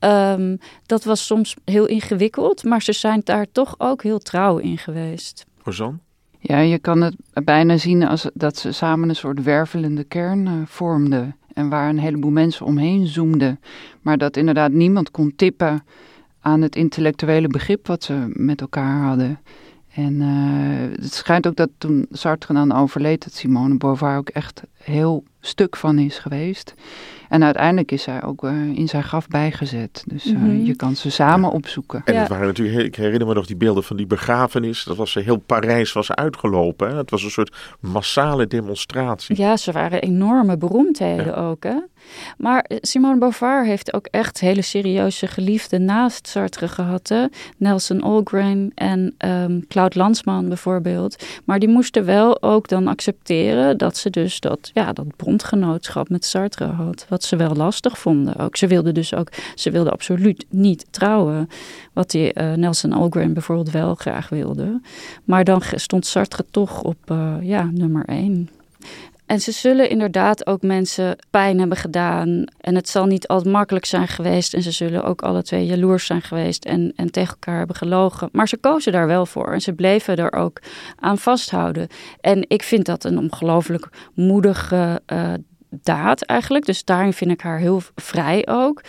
Um, 0.00 0.58
dat 0.86 1.04
was 1.04 1.26
soms 1.26 1.56
heel 1.64 1.86
ingewikkeld, 1.86 2.64
maar 2.64 2.82
ze 2.82 2.92
zijn 2.92 3.20
daar 3.24 3.46
toch 3.52 3.74
ook 3.78 4.02
heel 4.02 4.18
trouw 4.18 4.56
in 4.56 4.78
geweest. 4.78 5.44
Ozan? 5.64 6.00
Ja, 6.38 6.58
je 6.58 6.78
kan 6.78 7.00
het 7.00 7.16
bijna 7.44 7.76
zien 7.76 8.06
als 8.06 8.28
dat 8.34 8.56
ze 8.56 8.72
samen 8.72 9.08
een 9.08 9.16
soort 9.16 9.42
wervelende 9.42 10.04
kern 10.04 10.46
uh, 10.46 10.52
vormden. 10.66 11.36
En 11.56 11.68
waar 11.68 11.88
een 11.88 11.98
heleboel 11.98 12.30
mensen 12.30 12.66
omheen 12.66 13.06
zoomden. 13.06 13.60
Maar 14.00 14.18
dat 14.18 14.36
inderdaad 14.36 14.72
niemand 14.72 15.10
kon 15.10 15.32
tippen 15.36 15.84
aan 16.40 16.62
het 16.62 16.76
intellectuele 16.76 17.48
begrip 17.48 17.86
wat 17.86 18.04
ze 18.04 18.26
met 18.28 18.60
elkaar 18.60 19.02
hadden. 19.02 19.40
En 19.94 20.14
uh, 20.14 21.02
het 21.02 21.14
schijnt 21.14 21.46
ook 21.46 21.56
dat 21.56 21.70
toen 21.78 22.06
Sartre 22.10 22.54
dan 22.54 22.72
overleed, 22.72 23.24
dat 23.24 23.34
Simone 23.34 23.76
Beauvoir 23.76 24.18
ook 24.18 24.28
echt 24.28 24.62
heel 24.86 25.24
stuk 25.40 25.76
van 25.76 25.98
is 25.98 26.18
geweest. 26.18 26.74
En 27.28 27.44
uiteindelijk 27.44 27.92
is 27.92 28.02
zij 28.02 28.22
ook 28.22 28.44
uh, 28.44 28.50
in 28.78 28.88
zijn 28.88 29.02
graf 29.02 29.28
bijgezet. 29.28 30.04
Dus 30.06 30.26
uh, 30.26 30.32
mm-hmm. 30.32 30.64
je 30.64 30.76
kan 30.76 30.96
ze 30.96 31.10
samen 31.10 31.50
opzoeken. 31.50 32.02
En 32.04 32.16
het 32.16 32.28
waren 32.28 32.46
natuurlijk, 32.46 32.86
ik 32.86 32.94
herinner 32.94 33.26
me 33.26 33.34
nog 33.34 33.46
die 33.46 33.56
beelden 33.56 33.82
van 33.82 33.96
die 33.96 34.06
begrafenis. 34.06 34.84
Dat 34.84 34.96
was 34.96 35.14
heel 35.14 35.36
Parijs 35.36 35.92
was 35.92 36.12
uitgelopen. 36.12 36.88
Hè? 36.88 36.96
Het 36.96 37.10
was 37.10 37.22
een 37.22 37.30
soort 37.30 37.56
massale 37.80 38.46
demonstratie. 38.46 39.36
Ja, 39.36 39.56
ze 39.56 39.72
waren 39.72 40.02
enorme 40.02 40.56
beroemdheden 40.56 41.26
ja. 41.26 41.32
ook. 41.32 41.62
Hè? 41.62 41.76
Maar 42.38 42.60
eh, 42.60 42.78
Simone 42.80 43.18
Beauvoir 43.18 43.64
heeft 43.64 43.94
ook 43.94 44.06
echt 44.06 44.40
hele 44.40 44.62
serieuze 44.62 45.26
geliefden 45.26 45.84
naast 45.84 46.28
Sartre 46.28 46.68
gehad. 46.68 47.08
Hè? 47.08 47.26
Nelson 47.56 48.00
Algren 48.00 48.72
en 48.74 49.14
um, 49.18 49.66
Claude 49.68 49.98
Lanzmann 49.98 50.48
bijvoorbeeld. 50.48 51.24
Maar 51.44 51.58
die 51.58 51.68
moesten 51.68 52.04
wel 52.04 52.42
ook 52.42 52.68
dan 52.68 52.86
accepteren 52.86 53.78
dat 53.78 53.96
ze 53.96 54.10
dus 54.10 54.40
dat, 54.40 54.70
ja, 54.76 54.92
dat 54.92 55.16
bondgenootschap 55.16 56.08
met 56.08 56.24
Sartre 56.24 56.64
had. 56.64 57.06
Wat 57.08 57.24
ze 57.24 57.36
wel 57.36 57.54
lastig 57.54 57.98
vonden 57.98 58.36
ook. 58.36 58.56
Ze 58.56 58.66
wilden 58.66 58.94
dus 58.94 59.14
ook, 59.14 59.28
ze 59.54 59.70
wilden 59.70 59.92
absoluut 59.92 60.46
niet 60.48 60.86
trouwen. 60.90 61.48
Wat 61.92 62.10
die 62.10 62.32
uh, 62.34 62.52
Nelson 62.52 62.92
Algren 62.92 63.32
bijvoorbeeld 63.32 63.70
wel 63.70 63.94
graag 63.94 64.28
wilde. 64.28 64.80
Maar 65.24 65.44
dan 65.44 65.62
stond 65.74 66.06
Sartre 66.06 66.44
toch 66.50 66.82
op 66.82 67.10
uh, 67.10 67.34
ja, 67.40 67.70
nummer 67.72 68.04
één. 68.04 68.48
En 69.26 69.40
ze 69.40 69.52
zullen 69.52 69.90
inderdaad 69.90 70.46
ook 70.46 70.62
mensen 70.62 71.18
pijn 71.30 71.58
hebben 71.58 71.76
gedaan. 71.76 72.44
En 72.60 72.74
het 72.74 72.88
zal 72.88 73.06
niet 73.06 73.28
altijd 73.28 73.52
makkelijk 73.52 73.84
zijn 73.84 74.08
geweest. 74.08 74.54
En 74.54 74.62
ze 74.62 74.70
zullen 74.70 75.04
ook 75.04 75.22
alle 75.22 75.42
twee 75.42 75.66
jaloers 75.66 76.06
zijn 76.06 76.22
geweest 76.22 76.64
en, 76.64 76.92
en 76.96 77.10
tegen 77.10 77.32
elkaar 77.32 77.58
hebben 77.58 77.76
gelogen. 77.76 78.28
Maar 78.32 78.48
ze 78.48 78.56
kozen 78.56 78.92
daar 78.92 79.06
wel 79.06 79.26
voor. 79.26 79.52
En 79.52 79.60
ze 79.60 79.72
bleven 79.72 80.16
er 80.16 80.32
ook 80.32 80.60
aan 80.96 81.18
vasthouden. 81.18 81.88
En 82.20 82.44
ik 82.48 82.62
vind 82.62 82.84
dat 82.84 83.04
een 83.04 83.18
ongelooflijk 83.18 83.88
moedige 84.14 85.00
uh, 85.12 85.32
daad 85.70 86.22
eigenlijk. 86.22 86.66
Dus 86.66 86.84
daarin 86.84 87.12
vind 87.12 87.30
ik 87.30 87.40
haar 87.40 87.58
heel 87.58 87.82
vrij 87.94 88.46
ook. 88.48 88.82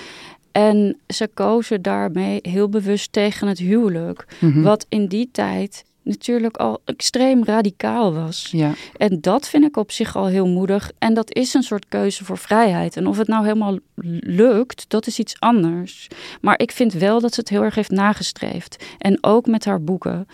En 0.51 0.97
ze 1.07 1.29
kozen 1.33 1.81
daarmee 1.81 2.39
heel 2.41 2.69
bewust 2.69 3.11
tegen 3.11 3.47
het 3.47 3.57
huwelijk. 3.57 4.25
Mm-hmm. 4.39 4.63
Wat 4.63 4.85
in 4.89 5.07
die 5.07 5.29
tijd 5.31 5.85
natuurlijk 6.07 6.57
al 6.57 6.81
extreem 6.85 7.43
radicaal 7.43 8.13
was. 8.13 8.47
Ja. 8.51 8.73
En 8.97 9.21
dat 9.21 9.49
vind 9.49 9.63
ik 9.63 9.77
op 9.77 9.91
zich 9.91 10.15
al 10.15 10.27
heel 10.27 10.47
moedig. 10.47 10.91
En 10.97 11.13
dat 11.13 11.33
is 11.33 11.53
een 11.53 11.63
soort 11.63 11.85
keuze 11.89 12.25
voor 12.25 12.37
vrijheid. 12.37 12.97
En 12.97 13.07
of 13.07 13.17
het 13.17 13.27
nou 13.27 13.45
helemaal 13.45 13.77
lukt, 14.19 14.85
dat 14.87 15.07
is 15.07 15.19
iets 15.19 15.39
anders. 15.39 16.07
Maar 16.41 16.59
ik 16.59 16.71
vind 16.71 16.93
wel 16.93 17.21
dat 17.21 17.33
ze 17.33 17.39
het 17.39 17.49
heel 17.49 17.63
erg 17.63 17.75
heeft 17.75 17.91
nagestreefd. 17.91 18.85
En 18.97 19.17
ook 19.21 19.45
met 19.47 19.65
haar 19.65 19.83
boeken. 19.83 20.27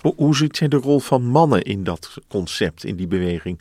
Hoe, 0.00 0.12
hoe 0.16 0.36
ziet 0.36 0.56
zij 0.56 0.68
de 0.68 0.76
rol 0.76 0.98
van 0.98 1.24
mannen 1.24 1.62
in 1.62 1.84
dat 1.84 2.14
concept, 2.28 2.84
in 2.84 2.96
die 2.96 3.08
beweging? 3.08 3.60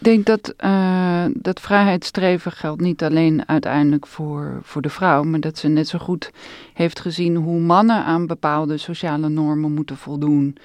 Ik 0.00 0.06
denk 0.06 0.26
dat 0.26 0.54
uh, 0.64 1.24
dat 1.34 1.60
vrijheidsstreven 1.60 2.52
geldt 2.52 2.80
niet 2.80 3.02
alleen 3.02 3.48
uiteindelijk 3.48 4.06
voor, 4.06 4.60
voor 4.62 4.82
de 4.82 4.88
vrouw, 4.88 5.22
maar 5.22 5.40
dat 5.40 5.58
ze 5.58 5.68
net 5.68 5.88
zo 5.88 5.98
goed 5.98 6.30
heeft 6.74 7.00
gezien 7.00 7.36
hoe 7.36 7.60
mannen 7.60 8.04
aan 8.04 8.26
bepaalde 8.26 8.76
sociale 8.76 9.28
normen 9.28 9.72
moeten 9.72 9.96
voldoen. 9.96 10.56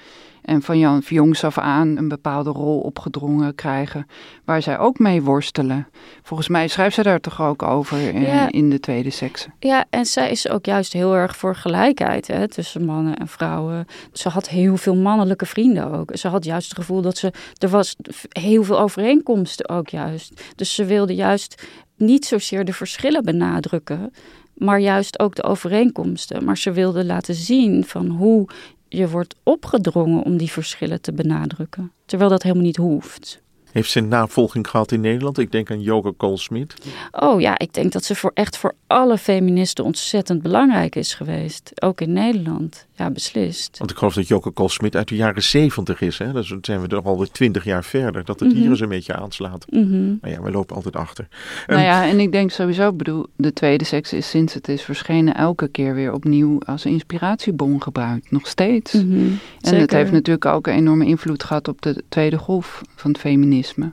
En 0.46 0.62
van 0.62 0.78
Jan 0.78 1.02
jongs 1.06 1.44
af 1.44 1.58
aan 1.58 1.96
een 1.96 2.08
bepaalde 2.08 2.50
rol 2.50 2.80
opgedrongen 2.80 3.54
krijgen. 3.54 4.06
Waar 4.44 4.62
zij 4.62 4.78
ook 4.78 4.98
mee 4.98 5.22
worstelen. 5.22 5.88
Volgens 6.22 6.48
mij 6.48 6.68
schrijft 6.68 6.94
ze 6.94 7.02
daar 7.02 7.20
toch 7.20 7.42
ook 7.42 7.62
over 7.62 7.98
in, 7.98 8.20
ja. 8.20 8.52
in 8.52 8.70
de 8.70 8.80
tweede 8.80 9.10
sekse. 9.10 9.48
Ja, 9.58 9.84
en 9.90 10.04
zij 10.04 10.30
is 10.30 10.48
ook 10.48 10.66
juist 10.66 10.92
heel 10.92 11.14
erg 11.14 11.36
voor 11.36 11.54
gelijkheid 11.54 12.26
hè, 12.26 12.48
tussen 12.48 12.84
mannen 12.84 13.16
en 13.16 13.28
vrouwen. 13.28 13.86
Ze 14.12 14.28
had 14.28 14.48
heel 14.48 14.76
veel 14.76 14.96
mannelijke 14.96 15.46
vrienden 15.46 15.92
ook. 15.92 16.10
Ze 16.16 16.28
had 16.28 16.44
juist 16.44 16.68
het 16.68 16.78
gevoel 16.78 17.02
dat 17.02 17.16
ze. 17.16 17.32
Er 17.58 17.68
was 17.68 17.96
heel 18.28 18.64
veel 18.64 18.80
overeenkomsten 18.80 19.68
ook 19.68 19.88
juist. 19.88 20.42
Dus 20.56 20.74
ze 20.74 20.84
wilde 20.84 21.14
juist 21.14 21.66
niet 21.96 22.24
zozeer 22.24 22.64
de 22.64 22.72
verschillen 22.72 23.24
benadrukken 23.24 24.12
maar 24.56 24.80
juist 24.80 25.18
ook 25.18 25.34
de 25.34 25.42
overeenkomsten. 25.42 26.44
Maar 26.44 26.58
ze 26.58 26.72
wilde 26.72 27.04
laten 27.04 27.34
zien 27.34 27.84
van 27.84 28.06
hoe 28.06 28.48
je 28.88 29.08
wordt 29.08 29.34
opgedrongen 29.42 30.22
om 30.22 30.36
die 30.36 30.50
verschillen 30.50 31.00
te 31.00 31.12
benadrukken. 31.12 31.92
Terwijl 32.06 32.30
dat 32.30 32.42
helemaal 32.42 32.64
niet 32.64 32.76
hoeft. 32.76 33.40
Heeft 33.72 33.90
ze 33.90 33.98
een 33.98 34.08
navolging 34.08 34.68
gehad 34.68 34.92
in 34.92 35.00
Nederland? 35.00 35.38
Ik 35.38 35.52
denk 35.52 35.70
aan 35.70 35.80
Joke 35.80 36.12
Koolsmit. 36.12 36.74
Oh 37.10 37.40
ja, 37.40 37.58
ik 37.58 37.74
denk 37.74 37.92
dat 37.92 38.04
ze 38.04 38.14
voor 38.14 38.30
echt 38.34 38.56
voor 38.56 38.74
alle 38.86 39.18
feministen 39.18 39.84
ontzettend 39.84 40.42
belangrijk 40.42 40.94
is 40.94 41.14
geweest. 41.14 41.82
Ook 41.82 42.00
in 42.00 42.12
Nederland. 42.12 42.86
Ja, 42.96 43.10
beslist. 43.10 43.78
Want 43.78 43.90
ik 43.90 43.96
geloof 43.96 44.14
dat 44.14 44.28
Joke 44.28 44.50
Koolsmit 44.50 44.96
uit 44.96 45.08
de 45.08 45.16
jaren 45.16 45.42
zeventig 45.42 46.00
is. 46.00 46.18
Hè? 46.18 46.32
Dan 46.32 46.58
zijn 46.60 46.80
we 46.80 46.88
er 46.88 47.02
alweer 47.02 47.30
twintig 47.30 47.64
jaar 47.64 47.84
verder. 47.84 48.24
Dat 48.24 48.40
het 48.40 48.48
mm 48.48 48.54
-hmm. 48.54 48.62
hier 48.62 48.70
eens 48.70 48.80
een 48.80 48.88
beetje 48.88 49.14
aanslaat. 49.14 49.66
Mm 49.70 49.90
-hmm. 49.90 50.18
Maar 50.20 50.30
ja, 50.30 50.42
we 50.42 50.50
lopen 50.50 50.76
altijd 50.76 50.96
achter. 50.96 51.28
Nou 51.66 51.80
ja, 51.80 52.08
en 52.08 52.20
ik 52.20 52.32
denk 52.32 52.50
sowieso, 52.50 52.92
bedoel, 52.92 53.26
de 53.36 53.52
tweede 53.52 53.84
seks 53.84 54.12
is 54.12 54.30
sinds 54.30 54.54
het 54.54 54.68
is 54.68 54.82
verschenen 54.82 55.34
elke 55.34 55.68
keer 55.68 55.94
weer 55.94 56.12
opnieuw 56.12 56.60
als 56.60 56.84
inspiratiebron 56.84 57.82
gebruikt. 57.82 58.30
Nog 58.30 58.46
steeds. 58.46 58.92
Mm 58.92 59.00
-hmm. 59.00 59.38
En 59.60 59.80
het 59.80 59.90
heeft 59.90 60.12
natuurlijk 60.12 60.46
ook 60.46 60.66
een 60.66 60.74
enorme 60.74 61.06
invloed 61.06 61.44
gehad 61.44 61.68
op 61.68 61.82
de 61.82 62.02
tweede 62.08 62.38
golf 62.38 62.80
van 62.94 63.10
het 63.10 63.20
feminisme. 63.20 63.92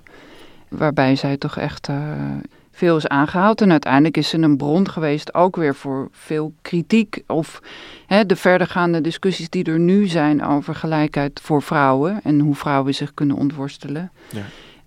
Waarbij 0.68 1.16
zij 1.16 1.38
toch 1.38 1.58
echt... 1.58 1.89
Uh, 1.89 1.96
veel 2.76 2.98
is 2.98 3.08
aangehaald. 3.08 3.62
En 3.62 3.72
uiteindelijk 3.72 4.18
is 4.18 4.30
ze 4.30 4.38
een 4.38 4.58
bron 4.58 4.90
geweest 4.90 5.34
ook 5.34 5.56
weer 5.56 5.76
voor 5.76 6.08
veel 6.12 6.54
kritiek. 6.62 7.24
Of 7.28 7.62
hè, 8.06 8.26
de 8.26 8.36
verdergaande 8.36 9.02
discussies 9.02 9.50
die 9.50 9.64
er 9.64 9.80
nu 9.80 10.08
zijn 10.08 10.44
over 10.44 10.76
gelijkheid 10.76 11.40
voor 11.44 11.62
vrouwen. 11.62 12.20
En 12.24 12.40
hoe 12.40 12.56
vrouwen 12.56 12.96
zich 12.96 13.14
kunnen 13.14 13.36
ontworstelen. 13.36 14.12
Ja. 14.30 14.42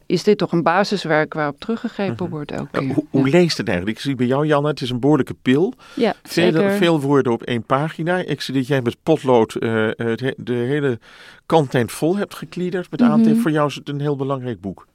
Is 0.07 0.23
dit 0.23 0.39
toch 0.39 0.53
een 0.53 0.63
basiswerk 0.63 1.35
waarop 1.35 1.61
teruggegrepen 1.61 2.13
uh 2.13 2.19
-huh. 2.19 2.31
wordt 2.31 2.51
elke 2.51 2.79
keer? 2.79 2.95
Hoe, 2.95 3.05
hoe 3.11 3.25
ja. 3.25 3.31
leest 3.31 3.57
het 3.57 3.69
eigenlijk? 3.69 3.97
Ik 3.97 4.03
zie 4.03 4.15
bij 4.15 4.27
jou, 4.27 4.47
Janne, 4.47 4.69
het 4.69 4.81
is 4.81 4.91
een 4.91 5.01
behoorlijke 5.01 5.35
pil. 5.43 5.75
Ja, 5.95 6.15
veel, 6.23 6.53
zeker. 6.53 6.71
veel 6.71 7.01
woorden 7.01 7.33
op 7.33 7.43
één 7.43 7.63
pagina. 7.63 8.17
Ik 8.17 8.41
zie 8.41 8.55
dat 8.55 8.67
jij 8.67 8.83
met 8.83 8.97
potlood 9.03 9.57
uh, 9.59 9.89
het, 9.97 10.35
de 10.37 10.53
hele 10.53 10.99
kantijn 11.47 11.89
vol 11.89 12.17
hebt 12.17 12.35
gekliederd 12.35 12.91
met 12.91 13.01
mm 13.01 13.07
-hmm. 13.07 13.15
aantekeningen. 13.15 13.43
Voor 13.43 13.53
jou 13.53 13.69
is 13.69 13.75
het 13.75 13.89
een 13.89 14.01
heel 14.01 14.17
belangrijk 14.17 14.61
boek. 14.61 14.87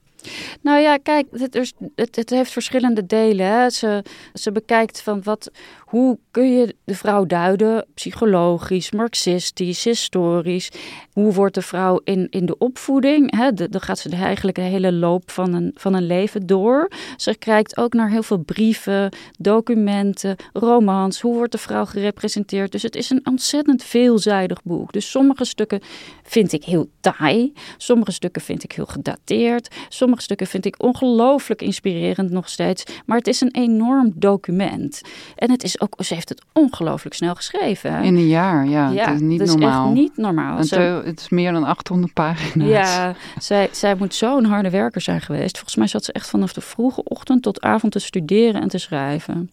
Nou 0.62 0.80
ja, 0.80 0.98
kijk, 0.98 1.28
het, 1.32 1.74
het, 2.16 2.30
heeft 2.30 2.52
verschillende 2.52 3.06
delen. 3.06 3.46
Hè. 3.46 3.70
Ze, 3.70 4.04
ze 4.34 4.52
bekijkt 4.52 5.02
van 5.02 5.24
wat, 5.24 5.52
hoe 5.80 6.18
kun 6.32 6.52
je 6.52 6.76
de 6.84 6.96
vrouw 6.96 7.26
duiden, 7.26 7.86
psychologisch, 7.94 8.92
marxistisch, 8.92 9.84
historisch. 9.84 10.70
Hoe 11.14 11.34
wordt 11.34 11.56
de 11.56 11.62
vrouw 11.62 12.02
in, 12.04 12.28
in 12.30 12.46
de 12.46 12.58
opvoeding? 12.58 13.36
Hè? 13.38 13.54
Dan 13.54 13.82
gaat 13.82 14.00
ze 14.00 14.10
de, 14.10 14.16
eigenlijk 14.16 14.58
de 14.58 14.64
hele 14.64 14.92
loop 14.92 15.32
van 15.32 15.54
een, 15.54 15.72
van 15.76 15.94
een 15.94 16.06
leven 16.06 16.46
door. 16.46 16.92
Ze 17.18 17.38
kijkt 17.38 17.78
ook 17.78 17.94
naar 17.94 18.10
heel 18.10 18.24
veel 18.24 18.38
brieven, 18.38 19.12
documenten, 19.38 20.36
romans. 20.54 21.22
Hoe 21.22 21.36
wordt 21.36 21.52
de 21.52 21.58
vrouw 21.58 21.86
gerepresenteerd? 21.86 22.72
Dus 22.72 22.82
het 22.82 22.96
is 22.96 23.10
een 23.10 23.22
ontzettend 23.24 23.84
veelzijdig 23.84 24.64
boek. 24.64 24.92
Dus 24.94 25.12
sommige 25.12 25.46
stukken 25.46 25.80
vind 26.24 26.54
ik 26.54 26.64
heel 26.64 26.90
taai. 27.00 27.54
Sommige 27.78 28.12
stukken 28.12 28.42
vind 28.42 28.64
ik 28.64 28.72
heel 28.72 28.86
gedateerd. 28.86 29.76
Sommige 29.90 30.22
stukken 30.22 30.41
vind 30.48 30.66
ik 30.66 30.76
ongelooflijk 30.78 31.62
inspirerend 31.62 32.32
nog 32.32 32.50
steeds. 32.50 32.84
Maar 33.06 33.18
het 33.18 33.28
is 33.28 33.42
een 33.42 33.52
enorm 33.52 34.12
document. 34.16 35.02
En 35.36 35.52
het 35.52 35.64
is 35.64 35.82
ook, 35.82 35.96
ze 35.98 36.14
heeft 36.14 36.30
het 36.30 36.42
ongelooflijk 36.54 37.16
snel 37.16 37.36
geschreven. 37.36 38.04
In 38.04 38.16
een 38.16 38.28
jaar, 38.28 38.68
ja. 38.68 38.90
ja 38.90 39.06
het 39.06 39.16
is 39.16 39.22
niet 39.22 39.40
het 39.40 39.48
is 39.48 39.56
normaal. 39.56 39.86
echt 39.86 39.94
niet 39.94 40.18
normaal. 40.18 40.64
Ze, 40.64 41.02
het 41.06 41.20
is 41.20 41.30
meer 41.30 41.52
dan 41.52 41.64
800 41.64 42.14
pagina's. 42.14 42.70
Ja, 42.70 43.16
zij, 43.40 43.70
zij 43.72 43.96
moet 43.96 44.16
zo'n 44.16 44.46
harde 44.46 44.70
werker 44.70 45.02
zijn 45.02 45.22
geweest. 45.22 45.56
Volgens 45.56 45.76
mij 45.76 45.88
zat 45.88 46.04
ze 46.04 46.12
echt 46.12 46.30
vanaf 46.30 46.54
de 46.54 46.62
vroege 46.62 47.04
ochtend 47.04 47.44
tot 47.44 47.62
avond 47.62 47.92
te 47.92 48.00
studeren 48.00 48.62
en 48.62 48.68
te 48.68 48.78
schrijven. 48.78 49.52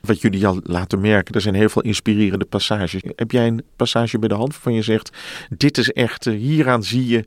Wat 0.00 0.20
jullie 0.20 0.46
al 0.46 0.60
laten 0.62 1.00
merken, 1.00 1.34
er 1.34 1.40
zijn 1.40 1.54
heel 1.54 1.68
veel 1.68 1.82
inspirerende 1.82 2.44
passages. 2.44 3.02
Heb 3.16 3.30
jij 3.30 3.46
een 3.46 3.64
passage 3.76 4.18
bij 4.18 4.28
de 4.28 4.34
hand 4.34 4.52
waarvan 4.52 4.74
je 4.74 4.82
zegt: 4.82 5.10
Dit 5.56 5.78
is 5.78 5.90
echt, 5.90 6.24
hieraan 6.24 6.82
zie 6.82 7.06
je 7.06 7.24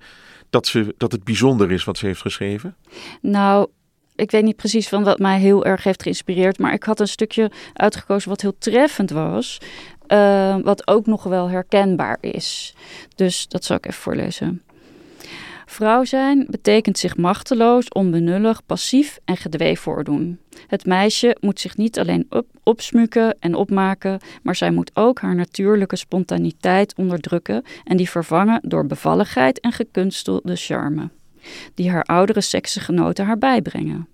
dat, 0.53 0.67
ze, 0.67 0.95
dat 0.97 1.11
het 1.11 1.23
bijzonder 1.23 1.71
is 1.71 1.83
wat 1.83 1.97
ze 1.97 2.05
heeft 2.05 2.21
geschreven? 2.21 2.75
Nou, 3.21 3.67
ik 4.15 4.31
weet 4.31 4.43
niet 4.43 4.55
precies 4.55 4.87
van 4.89 5.03
wat 5.03 5.19
mij 5.19 5.39
heel 5.39 5.65
erg 5.65 5.83
heeft 5.83 6.01
geïnspireerd, 6.01 6.59
maar 6.59 6.73
ik 6.73 6.83
had 6.83 6.99
een 6.99 7.07
stukje 7.07 7.51
uitgekozen 7.73 8.29
wat 8.29 8.41
heel 8.41 8.57
treffend 8.57 9.09
was. 9.09 9.57
Uh, 10.07 10.57
wat 10.63 10.87
ook 10.87 11.05
nog 11.05 11.23
wel 11.23 11.49
herkenbaar 11.49 12.17
is. 12.21 12.75
Dus 13.15 13.47
dat 13.47 13.63
zal 13.63 13.75
ik 13.75 13.85
even 13.85 14.01
voorlezen. 14.01 14.61
Vrouw 15.65 16.03
zijn 16.03 16.45
betekent 16.49 16.97
zich 16.97 17.17
machteloos, 17.17 17.89
onbenullig, 17.89 18.65
passief 18.65 19.19
en 19.25 19.37
gedwee 19.37 19.79
voordoen. 19.79 20.39
Het 20.67 20.85
meisje 20.85 21.37
moet 21.41 21.59
zich 21.59 21.77
niet 21.77 21.99
alleen 21.99 22.25
op, 22.29 22.45
opsmukken 22.63 23.37
en 23.39 23.55
opmaken, 23.55 24.19
maar 24.41 24.55
zij 24.55 24.71
moet 24.71 24.91
ook 24.93 25.19
haar 25.19 25.35
natuurlijke 25.35 25.95
spontaniteit 25.95 26.95
onderdrukken 26.95 27.63
en 27.83 27.97
die 27.97 28.09
vervangen 28.09 28.61
door 28.63 28.85
bevalligheid 28.85 29.59
en 29.59 29.71
gekunstelde 29.71 30.55
charme, 30.55 31.09
die 31.73 31.89
haar 31.89 32.03
oudere 32.03 32.41
seksgenoten 32.41 33.25
haar 33.25 33.37
bijbrengen. 33.37 34.07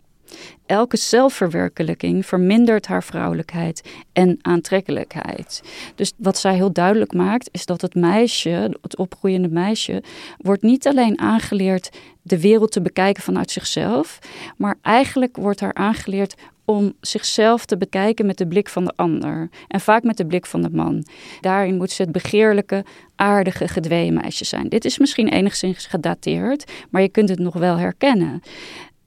Elke 0.65 0.97
zelfverwerkelijking 0.97 2.25
vermindert 2.25 2.87
haar 2.87 3.03
vrouwelijkheid 3.03 3.89
en 4.13 4.37
aantrekkelijkheid. 4.41 5.61
Dus 5.95 6.13
wat 6.17 6.37
zij 6.37 6.55
heel 6.55 6.73
duidelijk 6.73 7.13
maakt, 7.13 7.49
is 7.51 7.65
dat 7.65 7.81
het 7.81 7.95
meisje, 7.95 8.77
het 8.81 8.97
opgroeiende 8.97 9.49
meisje, 9.49 10.03
wordt 10.37 10.61
niet 10.61 10.87
alleen 10.87 11.19
aangeleerd 11.19 11.89
de 12.21 12.41
wereld 12.41 12.71
te 12.71 12.81
bekijken 12.81 13.23
vanuit 13.23 13.51
zichzelf, 13.51 14.19
maar 14.57 14.77
eigenlijk 14.81 15.37
wordt 15.37 15.59
haar 15.59 15.73
aangeleerd 15.73 16.35
om 16.69 16.93
zichzelf 17.01 17.65
te 17.65 17.77
bekijken 17.77 18.25
met 18.25 18.37
de 18.37 18.47
blik 18.47 18.69
van 18.69 18.85
de 18.85 18.93
ander. 18.95 19.49
En 19.67 19.79
vaak 19.79 20.03
met 20.03 20.17
de 20.17 20.25
blik 20.25 20.45
van 20.45 20.61
de 20.61 20.69
man. 20.69 21.05
Daarin 21.41 21.77
moet 21.77 21.91
ze 21.91 22.01
het 22.01 22.11
begeerlijke, 22.11 22.85
aardige, 23.15 23.67
gedwee 23.67 24.11
meisje 24.11 24.45
zijn. 24.45 24.69
Dit 24.69 24.85
is 24.85 24.97
misschien 24.97 25.27
enigszins 25.27 25.85
gedateerd, 25.85 26.71
maar 26.89 27.01
je 27.01 27.09
kunt 27.09 27.29
het 27.29 27.39
nog 27.39 27.53
wel 27.53 27.77
herkennen. 27.77 28.41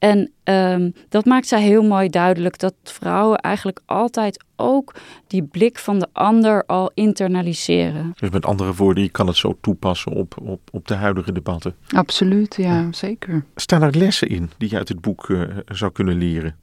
En 0.02 0.32
ehm, 0.42 0.90
dat 1.08 1.24
maakt 1.24 1.46
zij 1.46 1.62
heel 1.62 1.82
mooi 1.82 2.08
duidelijk 2.08 2.58
dat 2.58 2.74
vrouwen 2.82 3.38
eigenlijk 3.38 3.80
altijd 3.86 4.44
ook 4.56 4.94
die 5.26 5.42
blik 5.42 5.78
van 5.78 5.98
de 5.98 6.08
ander 6.12 6.66
al 6.66 6.90
internaliseren. 6.94 8.12
Dus 8.16 8.30
met 8.30 8.46
andere 8.46 8.74
woorden, 8.74 9.02
je 9.02 9.08
kan 9.08 9.26
het 9.26 9.36
zo 9.36 9.58
toepassen 9.60 10.12
op, 10.12 10.34
op, 10.40 10.60
op 10.72 10.88
de 10.88 10.94
huidige 10.94 11.32
debatten. 11.32 11.74
Absoluut, 11.88 12.54
ja, 12.56 12.92
zeker. 12.92 13.44
Staan 13.54 13.82
er 13.82 13.96
lessen 13.96 14.28
in 14.28 14.50
die 14.58 14.70
je 14.70 14.76
uit 14.76 14.88
het 14.88 15.00
boek 15.00 15.28
uh, 15.28 15.42
zou 15.66 15.92
kunnen 15.92 16.18
leren? 16.18 16.56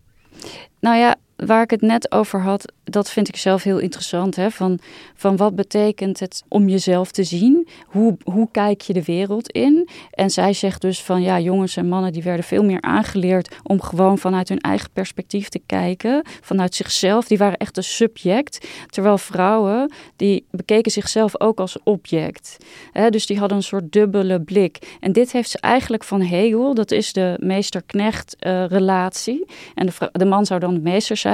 Nou 0.79 0.97
ja, 0.97 1.15
waar 1.45 1.63
ik 1.63 1.69
het 1.69 1.81
net 1.81 2.11
over 2.11 2.41
had, 2.41 2.73
dat 2.83 3.09
vind 3.09 3.27
ik 3.27 3.35
zelf 3.35 3.63
heel 3.63 3.77
interessant. 3.77 4.35
Hè? 4.35 4.51
Van, 4.51 4.79
van 5.15 5.37
wat 5.37 5.55
betekent 5.55 6.19
het 6.19 6.43
om 6.47 6.69
jezelf 6.69 7.11
te 7.11 7.23
zien? 7.23 7.67
Hoe, 7.85 8.17
hoe 8.23 8.47
kijk 8.51 8.81
je 8.81 8.93
de 8.93 9.03
wereld 9.03 9.51
in? 9.51 9.89
En 10.11 10.29
zij 10.29 10.53
zegt 10.53 10.81
dus 10.81 11.01
van 11.01 11.21
ja, 11.21 11.39
jongens 11.39 11.77
en 11.77 11.87
mannen 11.87 12.13
die 12.13 12.23
werden 12.23 12.45
veel 12.45 12.63
meer 12.63 12.81
aangeleerd 12.81 13.55
om 13.63 13.81
gewoon 13.81 14.17
vanuit 14.17 14.49
hun 14.49 14.59
eigen 14.59 14.89
perspectief 14.93 15.49
te 15.49 15.61
kijken. 15.65 16.21
Vanuit 16.41 16.75
zichzelf. 16.75 17.27
Die 17.27 17.37
waren 17.37 17.57
echt 17.57 17.77
een 17.77 17.83
subject. 17.83 18.67
Terwijl 18.87 19.17
vrouwen, 19.17 19.91
die 20.15 20.45
bekeken 20.51 20.91
zichzelf 20.91 21.39
ook 21.41 21.59
als 21.59 21.77
object. 21.83 22.57
Hè? 22.91 23.09
Dus 23.09 23.25
die 23.25 23.39
hadden 23.39 23.57
een 23.57 23.63
soort 23.63 23.91
dubbele 23.91 24.41
blik. 24.41 24.97
En 24.99 25.11
dit 25.11 25.31
heeft 25.31 25.49
ze 25.49 25.57
eigenlijk 25.59 26.03
van 26.03 26.21
Hegel, 26.21 26.73
dat 26.73 26.91
is 26.91 27.13
de 27.13 27.37
meester-knecht 27.41 28.35
uh, 28.39 28.65
relatie. 28.65 29.45
En 29.75 29.85
de, 29.85 30.09
de 30.11 30.25
man 30.25 30.45
zou 30.45 30.59
dan 30.59 30.73
de 30.73 30.79
meester 30.79 31.17
zijn 31.17 31.27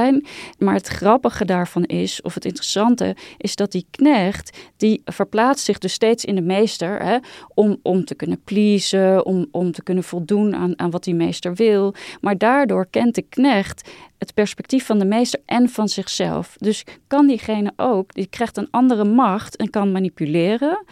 maar 0.58 0.74
het 0.74 0.88
grappige 0.88 1.46
daarvan 1.46 1.84
is, 1.84 2.22
of 2.22 2.34
het 2.34 2.46
interessante, 2.46 3.16
is 3.38 3.56
dat 3.56 3.72
die 3.72 3.86
knecht, 3.92 4.58
die 4.78 5.02
verplaatst 5.06 5.66
zich 5.66 5.78
dus 5.78 5.94
steeds 5.94 6.26
in 6.26 6.36
de 6.36 6.42
meester, 6.42 7.02
hè, 7.02 7.18
om, 7.54 7.78
om 7.82 8.06
te 8.06 8.16
kunnen 8.16 8.42
pleasen, 8.44 9.26
om, 9.26 9.48
om 9.52 9.72
te 9.72 9.84
kunnen 9.84 10.04
voldoen 10.04 10.56
aan, 10.56 10.80
aan 10.80 10.92
wat 10.92 11.04
die 11.04 11.16
meester 11.16 11.54
wil. 11.54 11.94
Maar 12.22 12.38
daardoor 12.38 12.88
kent 12.90 13.16
de 13.16 13.22
knecht 13.22 13.90
het 14.18 14.34
perspectief 14.34 14.86
van 14.86 15.00
de 15.00 15.06
meester 15.06 15.40
en 15.46 15.70
van 15.70 15.90
zichzelf. 15.90 16.56
Dus 16.60 16.84
kan 17.08 17.28
diegene 17.28 17.74
ook, 17.76 18.14
die 18.14 18.28
krijgt 18.28 18.58
een 18.58 18.68
andere 18.72 19.04
macht 19.04 19.56
en 19.56 19.70
kan 19.70 19.92
manipuleren, 19.92 20.86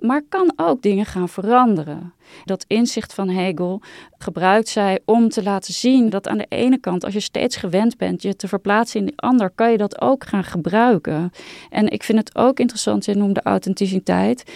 maar 0.00 0.22
kan 0.28 0.52
ook 0.56 0.82
dingen 0.82 1.06
gaan 1.06 1.28
veranderen. 1.28 2.12
Dat 2.44 2.64
inzicht 2.66 3.14
van 3.14 3.28
Hegel 3.28 3.82
gebruikt 4.18 4.68
zij 4.68 5.00
om 5.04 5.28
te 5.28 5.42
laten 5.42 5.74
zien 5.74 6.10
dat 6.10 6.28
aan 6.28 6.38
de 6.38 6.46
ene 6.48 6.78
kant, 6.78 7.04
als 7.04 7.14
je 7.14 7.20
steeds 7.20 7.56
gewend 7.56 7.96
bent 7.96 8.22
je 8.22 8.36
te 8.36 8.48
verplaatsen 8.48 9.00
in 9.00 9.06
die 9.06 9.18
ander, 9.18 9.50
kan 9.50 9.70
je 9.70 9.76
dat 9.76 10.00
ook 10.00 10.26
gaan 10.26 10.44
gebruiken. 10.44 11.30
En 11.70 11.88
ik 11.88 12.02
vind 12.02 12.18
het 12.18 12.36
ook 12.36 12.60
interessant, 12.60 13.04
je 13.04 13.14
noemde 13.14 13.42
authenticiteit. 13.42 14.52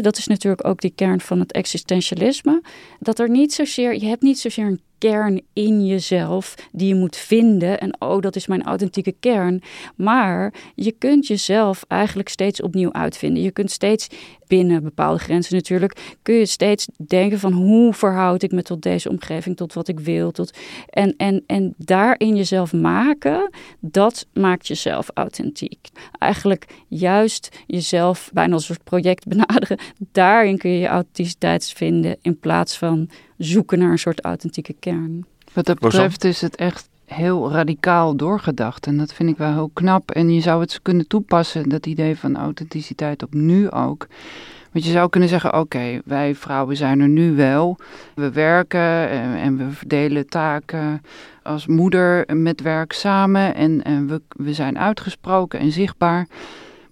Dat 0.00 0.16
is 0.16 0.26
natuurlijk 0.26 0.66
ook 0.66 0.80
die 0.80 0.92
kern 0.94 1.20
van 1.20 1.40
het 1.40 1.52
existentialisme. 1.52 2.62
Dat 3.00 3.18
er 3.18 3.30
niet 3.30 3.52
zozeer, 3.52 3.94
je 3.94 4.06
hebt 4.06 4.22
niet 4.22 4.38
zozeer 4.38 4.66
een 4.66 4.80
kern 4.98 5.40
in 5.52 5.86
jezelf 5.86 6.54
die 6.72 6.88
je 6.88 6.94
moet 6.94 7.16
vinden. 7.16 7.80
En 7.80 7.96
oh, 7.98 8.20
dat 8.20 8.36
is 8.36 8.46
mijn 8.46 8.62
authentieke 8.62 9.14
kern. 9.20 9.62
Maar 9.96 10.54
je 10.74 10.92
kunt 10.92 11.26
jezelf 11.26 11.84
eigenlijk 11.88 12.28
steeds 12.28 12.62
opnieuw 12.62 12.92
uitvinden. 12.92 13.42
Je 13.42 13.50
kunt 13.50 13.70
steeds 13.70 14.08
binnen 14.46 14.82
bepaalde 14.82 15.18
grenzen 15.18 15.54
natuurlijk, 15.54 16.16
kun 16.22 16.34
je 16.34 16.46
steeds 16.46 16.86
denken 17.06 17.38
van 17.38 17.52
hoe 17.52 17.94
verhoud 17.94 18.42
ik 18.42 18.52
me 18.52 18.62
tot 18.62 18.82
deze 18.82 19.08
omgeving, 19.08 19.56
tot 19.56 19.72
wat 19.72 19.88
ik 19.88 20.00
wil. 20.00 20.30
Tot, 20.30 20.58
en, 20.88 21.14
en, 21.16 21.42
en 21.46 21.74
daarin 21.76 22.36
jezelf 22.36 22.72
maken, 22.72 23.50
dat 23.80 24.26
maakt 24.32 24.66
jezelf 24.66 25.10
authentiek. 25.14 25.88
Eigenlijk 26.18 26.66
juist 26.88 27.58
jezelf 27.66 28.30
bijna 28.32 28.52
als 28.52 28.68
een 28.68 28.74
soort 28.74 28.88
project 28.88 29.26
benaderen. 29.36 29.78
Daarin 30.12 30.58
kun 30.58 30.70
je 30.70 30.78
je 30.78 30.86
authenticiteit 30.86 31.72
vinden 31.72 32.16
in 32.22 32.38
plaats 32.38 32.78
van 32.78 33.08
zoeken 33.38 33.78
naar 33.78 33.90
een 33.90 33.98
soort 33.98 34.20
authentieke 34.20 34.74
kern. 34.80 35.26
Wat 35.52 35.66
dat 35.66 35.78
betreft 35.78 36.24
is 36.24 36.40
het 36.40 36.56
echt 36.56 36.88
heel 37.04 37.52
radicaal 37.52 38.16
doorgedacht. 38.16 38.86
En 38.86 38.96
dat 38.96 39.12
vind 39.12 39.30
ik 39.30 39.36
wel 39.36 39.52
heel 39.52 39.70
knap. 39.72 40.10
En 40.10 40.34
je 40.34 40.40
zou 40.40 40.60
het 40.60 40.78
kunnen 40.82 41.06
toepassen, 41.06 41.68
dat 41.68 41.86
idee 41.86 42.16
van 42.16 42.36
authenticiteit, 42.36 43.22
op 43.22 43.34
nu 43.34 43.70
ook. 43.70 44.06
Want 44.72 44.84
je 44.84 44.90
zou 44.90 45.08
kunnen 45.08 45.28
zeggen: 45.28 45.58
oké, 45.58 46.00
wij 46.04 46.34
vrouwen 46.34 46.76
zijn 46.76 47.00
er 47.00 47.08
nu 47.08 47.34
wel. 47.34 47.78
We 48.14 48.30
werken 48.30 49.08
en, 49.08 49.36
en, 49.36 49.56
we 49.56 49.70
verdelen 49.70 50.28
taken 50.28 51.02
als 51.42 51.66
moeder 51.66 52.36
met 52.36 52.60
werk 52.60 52.92
samen. 52.92 53.54
En, 53.54 53.82
en 53.82 54.06
we, 54.08 54.22
we 54.28 54.54
zijn 54.54 54.78
uitgesproken 54.78 55.58
en 55.58 55.72
zichtbaar. 55.72 56.26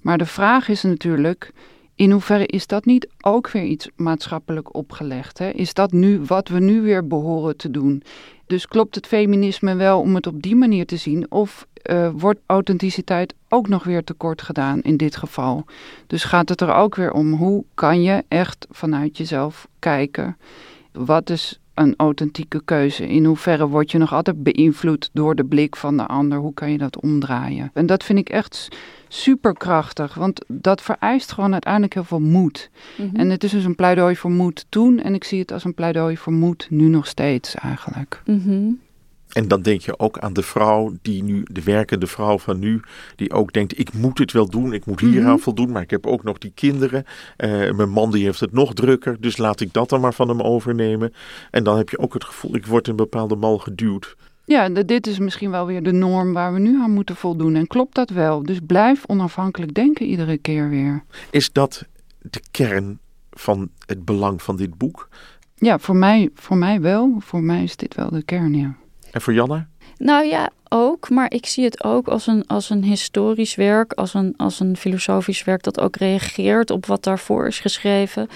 Maar 0.00 0.18
de 0.18 0.26
vraag 0.26 0.68
is 0.68 0.82
natuurlijk 0.82 1.52
in 1.94 2.10
hoeverre 2.10 2.46
is 2.46 2.66
dat 2.66 2.84
niet 2.84 3.08
ook 3.20 3.50
weer 3.50 3.64
iets 3.64 3.88
maatschappelijk 3.96 4.74
opgelegd? 4.74 5.38
Hè? 5.38 5.50
Is 5.50 5.74
dat 5.74 5.92
nu 5.92 6.20
wat 6.26 6.48
we 6.48 6.60
nu 6.60 6.80
weer 6.80 7.06
behoren 7.06 7.56
te 7.56 7.70
doen? 7.70 8.02
Dus 8.46 8.66
klopt 8.66 8.94
het 8.94 9.06
feminisme 9.06 9.74
wel 9.74 10.00
om 10.00 10.14
het 10.14 10.26
op 10.26 10.42
die 10.42 10.56
manier 10.56 10.86
te 10.86 10.96
zien? 10.96 11.30
Of 11.30 11.66
uh, 11.90 12.10
wordt 12.14 12.40
authenticiteit 12.46 13.34
ook 13.48 13.68
nog 13.68 13.84
weer 13.84 14.04
tekort 14.04 14.42
gedaan 14.42 14.82
in 14.82 14.96
dit 14.96 15.16
geval? 15.16 15.64
Dus 16.06 16.24
gaat 16.24 16.48
het 16.48 16.60
er 16.60 16.74
ook 16.74 16.94
weer 16.94 17.12
om 17.12 17.32
hoe 17.32 17.64
kan 17.74 18.02
je 18.02 18.24
echt 18.28 18.66
vanuit 18.70 19.16
jezelf 19.16 19.68
kijken? 19.78 20.36
Wat 20.92 21.30
is 21.30 21.60
een 21.74 21.94
authentieke 21.96 22.62
keuze? 22.64 23.08
In 23.08 23.24
hoeverre 23.24 23.68
word 23.68 23.90
je 23.90 23.98
nog 23.98 24.12
altijd 24.12 24.42
beïnvloed 24.42 25.10
door 25.12 25.34
de 25.34 25.44
blik 25.44 25.76
van 25.76 25.96
de 25.96 26.06
ander? 26.06 26.38
Hoe 26.38 26.54
kan 26.54 26.70
je 26.70 26.78
dat 26.78 27.00
omdraaien? 27.00 27.70
En 27.74 27.86
dat 27.86 28.04
vind 28.04 28.18
ik 28.18 28.28
echt 28.28 28.68
superkrachtig, 29.14 30.14
want 30.14 30.44
dat 30.48 30.82
vereist 30.82 31.32
gewoon 31.32 31.52
uiteindelijk 31.52 31.94
heel 31.94 32.04
veel 32.04 32.20
moed. 32.20 32.70
Mhm. 32.96 33.16
En 33.16 33.30
het 33.30 33.44
is 33.44 33.50
dus 33.50 33.64
een 33.64 33.74
pleidooi 33.74 34.16
voor 34.16 34.30
moed 34.30 34.66
toen 34.68 35.00
en 35.00 35.14
ik 35.14 35.24
zie 35.24 35.40
het 35.40 35.52
als 35.52 35.64
een 35.64 35.74
pleidooi 35.74 36.16
voor 36.16 36.32
moed 36.32 36.66
nu 36.70 36.88
nog 36.88 37.06
steeds 37.06 37.54
eigenlijk. 37.54 38.22
Mhm. 38.24 38.70
En 39.32 39.48
dan 39.48 39.62
denk 39.62 39.80
je 39.80 39.98
ook 39.98 40.18
aan 40.18 40.32
de 40.32 40.42
vrouw 40.42 40.92
die 41.02 41.22
nu, 41.22 41.42
de 41.50 41.62
werkende 41.62 42.06
vrouw 42.06 42.38
van 42.38 42.58
nu, 42.58 42.80
die 43.16 43.32
ook 43.32 43.52
denkt: 43.52 43.78
ik 43.78 43.92
moet 43.92 44.18
het 44.18 44.32
wel 44.32 44.48
doen, 44.48 44.72
ik 44.72 44.86
moet 44.86 45.00
hier 45.00 45.24
aan 45.24 45.32
mhm. 45.32 45.42
voldoen, 45.42 45.72
maar 45.72 45.82
ik 45.82 45.90
heb 45.90 46.06
ook 46.06 46.22
nog 46.22 46.38
die 46.38 46.52
kinderen. 46.54 47.04
Uh, 47.36 47.70
mijn 47.70 47.90
man 47.90 48.10
die 48.10 48.24
heeft 48.24 48.40
het 48.40 48.52
nog 48.52 48.74
drukker, 48.74 49.16
dus 49.20 49.36
laat 49.36 49.60
ik 49.60 49.72
dat 49.72 49.88
dan 49.88 50.00
maar 50.00 50.14
van 50.14 50.28
hem 50.28 50.40
overnemen. 50.40 51.12
En 51.50 51.64
dan 51.64 51.76
heb 51.76 51.88
je 51.88 51.98
ook 51.98 52.14
het 52.14 52.24
gevoel: 52.24 52.56
ik 52.56 52.66
word 52.66 52.84
in 52.84 52.90
een 52.90 52.96
bepaalde 52.96 53.36
mal 53.36 53.58
geduwd. 53.58 54.16
Ja, 54.44 54.68
dit 54.68 55.06
is 55.06 55.18
misschien 55.18 55.50
wel 55.50 55.66
weer 55.66 55.82
de 55.82 55.92
norm 55.92 56.32
waar 56.32 56.52
we 56.52 56.58
nu 56.58 56.80
aan 56.80 56.90
moeten 56.90 57.16
voldoen. 57.16 57.54
En 57.54 57.66
klopt 57.66 57.94
dat 57.94 58.10
wel? 58.10 58.42
Dus 58.42 58.58
blijf 58.66 59.04
onafhankelijk 59.06 59.74
denken 59.74 60.06
iedere 60.06 60.38
keer 60.38 60.68
weer. 60.68 61.04
Is 61.30 61.52
dat 61.52 61.86
de 62.18 62.40
kern 62.50 62.98
van 63.30 63.70
het 63.86 64.04
belang 64.04 64.42
van 64.42 64.56
dit 64.56 64.78
boek? 64.78 65.08
Ja, 65.54 65.78
voor 65.78 65.96
mij, 65.96 66.30
voor 66.34 66.56
mij 66.56 66.80
wel. 66.80 67.16
Voor 67.18 67.42
mij 67.42 67.62
is 67.62 67.76
dit 67.76 67.94
wel 67.94 68.10
de 68.10 68.22
kern, 68.22 68.54
ja. 68.54 68.76
En 69.10 69.20
voor 69.20 69.32
Janne? 69.32 69.66
Nou 69.98 70.24
ja, 70.24 70.50
ook, 70.74 71.10
maar 71.10 71.32
ik 71.32 71.46
zie 71.46 71.64
het 71.64 71.84
ook 71.84 72.08
als 72.08 72.26
een, 72.26 72.46
als 72.46 72.70
een 72.70 72.84
historisch 72.84 73.54
werk, 73.54 73.92
als 73.92 74.14
een, 74.14 74.34
als 74.36 74.60
een 74.60 74.76
filosofisch 74.76 75.44
werk 75.44 75.62
dat 75.62 75.80
ook 75.80 75.96
reageert 75.96 76.70
op 76.70 76.86
wat 76.86 77.02
daarvoor 77.02 77.46
is 77.46 77.60
geschreven. 77.60 78.28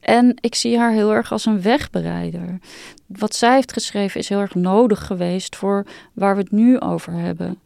En 0.00 0.36
ik 0.40 0.54
zie 0.54 0.78
haar 0.78 0.92
heel 0.92 1.12
erg 1.12 1.32
als 1.32 1.46
een 1.46 1.62
wegbereider. 1.62 2.58
Wat 3.06 3.34
zij 3.34 3.54
heeft 3.54 3.72
geschreven 3.72 4.20
is 4.20 4.28
heel 4.28 4.40
erg 4.40 4.54
nodig 4.54 5.06
geweest 5.06 5.56
voor 5.56 5.86
waar 6.12 6.34
we 6.34 6.40
het 6.40 6.52
nu 6.52 6.80
over 6.80 7.12
hebben. 7.12 7.58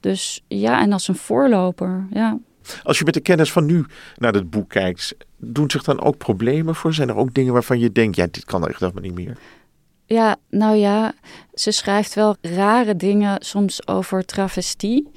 Dus 0.00 0.44
ja, 0.48 0.80
en 0.80 0.92
als 0.92 1.08
een 1.08 1.16
voorloper, 1.16 2.06
ja. 2.10 2.38
Als 2.82 2.98
je 2.98 3.04
met 3.04 3.14
de 3.14 3.20
kennis 3.20 3.52
van 3.52 3.66
nu 3.66 3.84
naar 4.16 4.32
het 4.32 4.50
boek 4.50 4.68
kijkt, 4.68 5.16
doen 5.36 5.70
zich 5.70 5.82
dan 5.82 6.00
ook 6.00 6.16
problemen 6.16 6.74
voor? 6.74 6.94
Zijn 6.94 7.08
er 7.08 7.16
ook 7.16 7.34
dingen 7.34 7.52
waarvan 7.52 7.78
je 7.78 7.92
denkt, 7.92 8.16
ja, 8.16 8.26
dit 8.30 8.44
kan 8.44 8.68
echt 8.68 8.80
helemaal 8.80 9.02
niet 9.02 9.14
meer? 9.14 9.36
Ja, 10.06 10.36
nou 10.50 10.76
ja, 10.76 11.12
ze 11.54 11.70
schrijft 11.70 12.14
wel 12.14 12.36
rare 12.40 12.96
dingen 12.96 13.44
soms 13.44 13.86
over 13.86 14.24
travestie. 14.24 15.10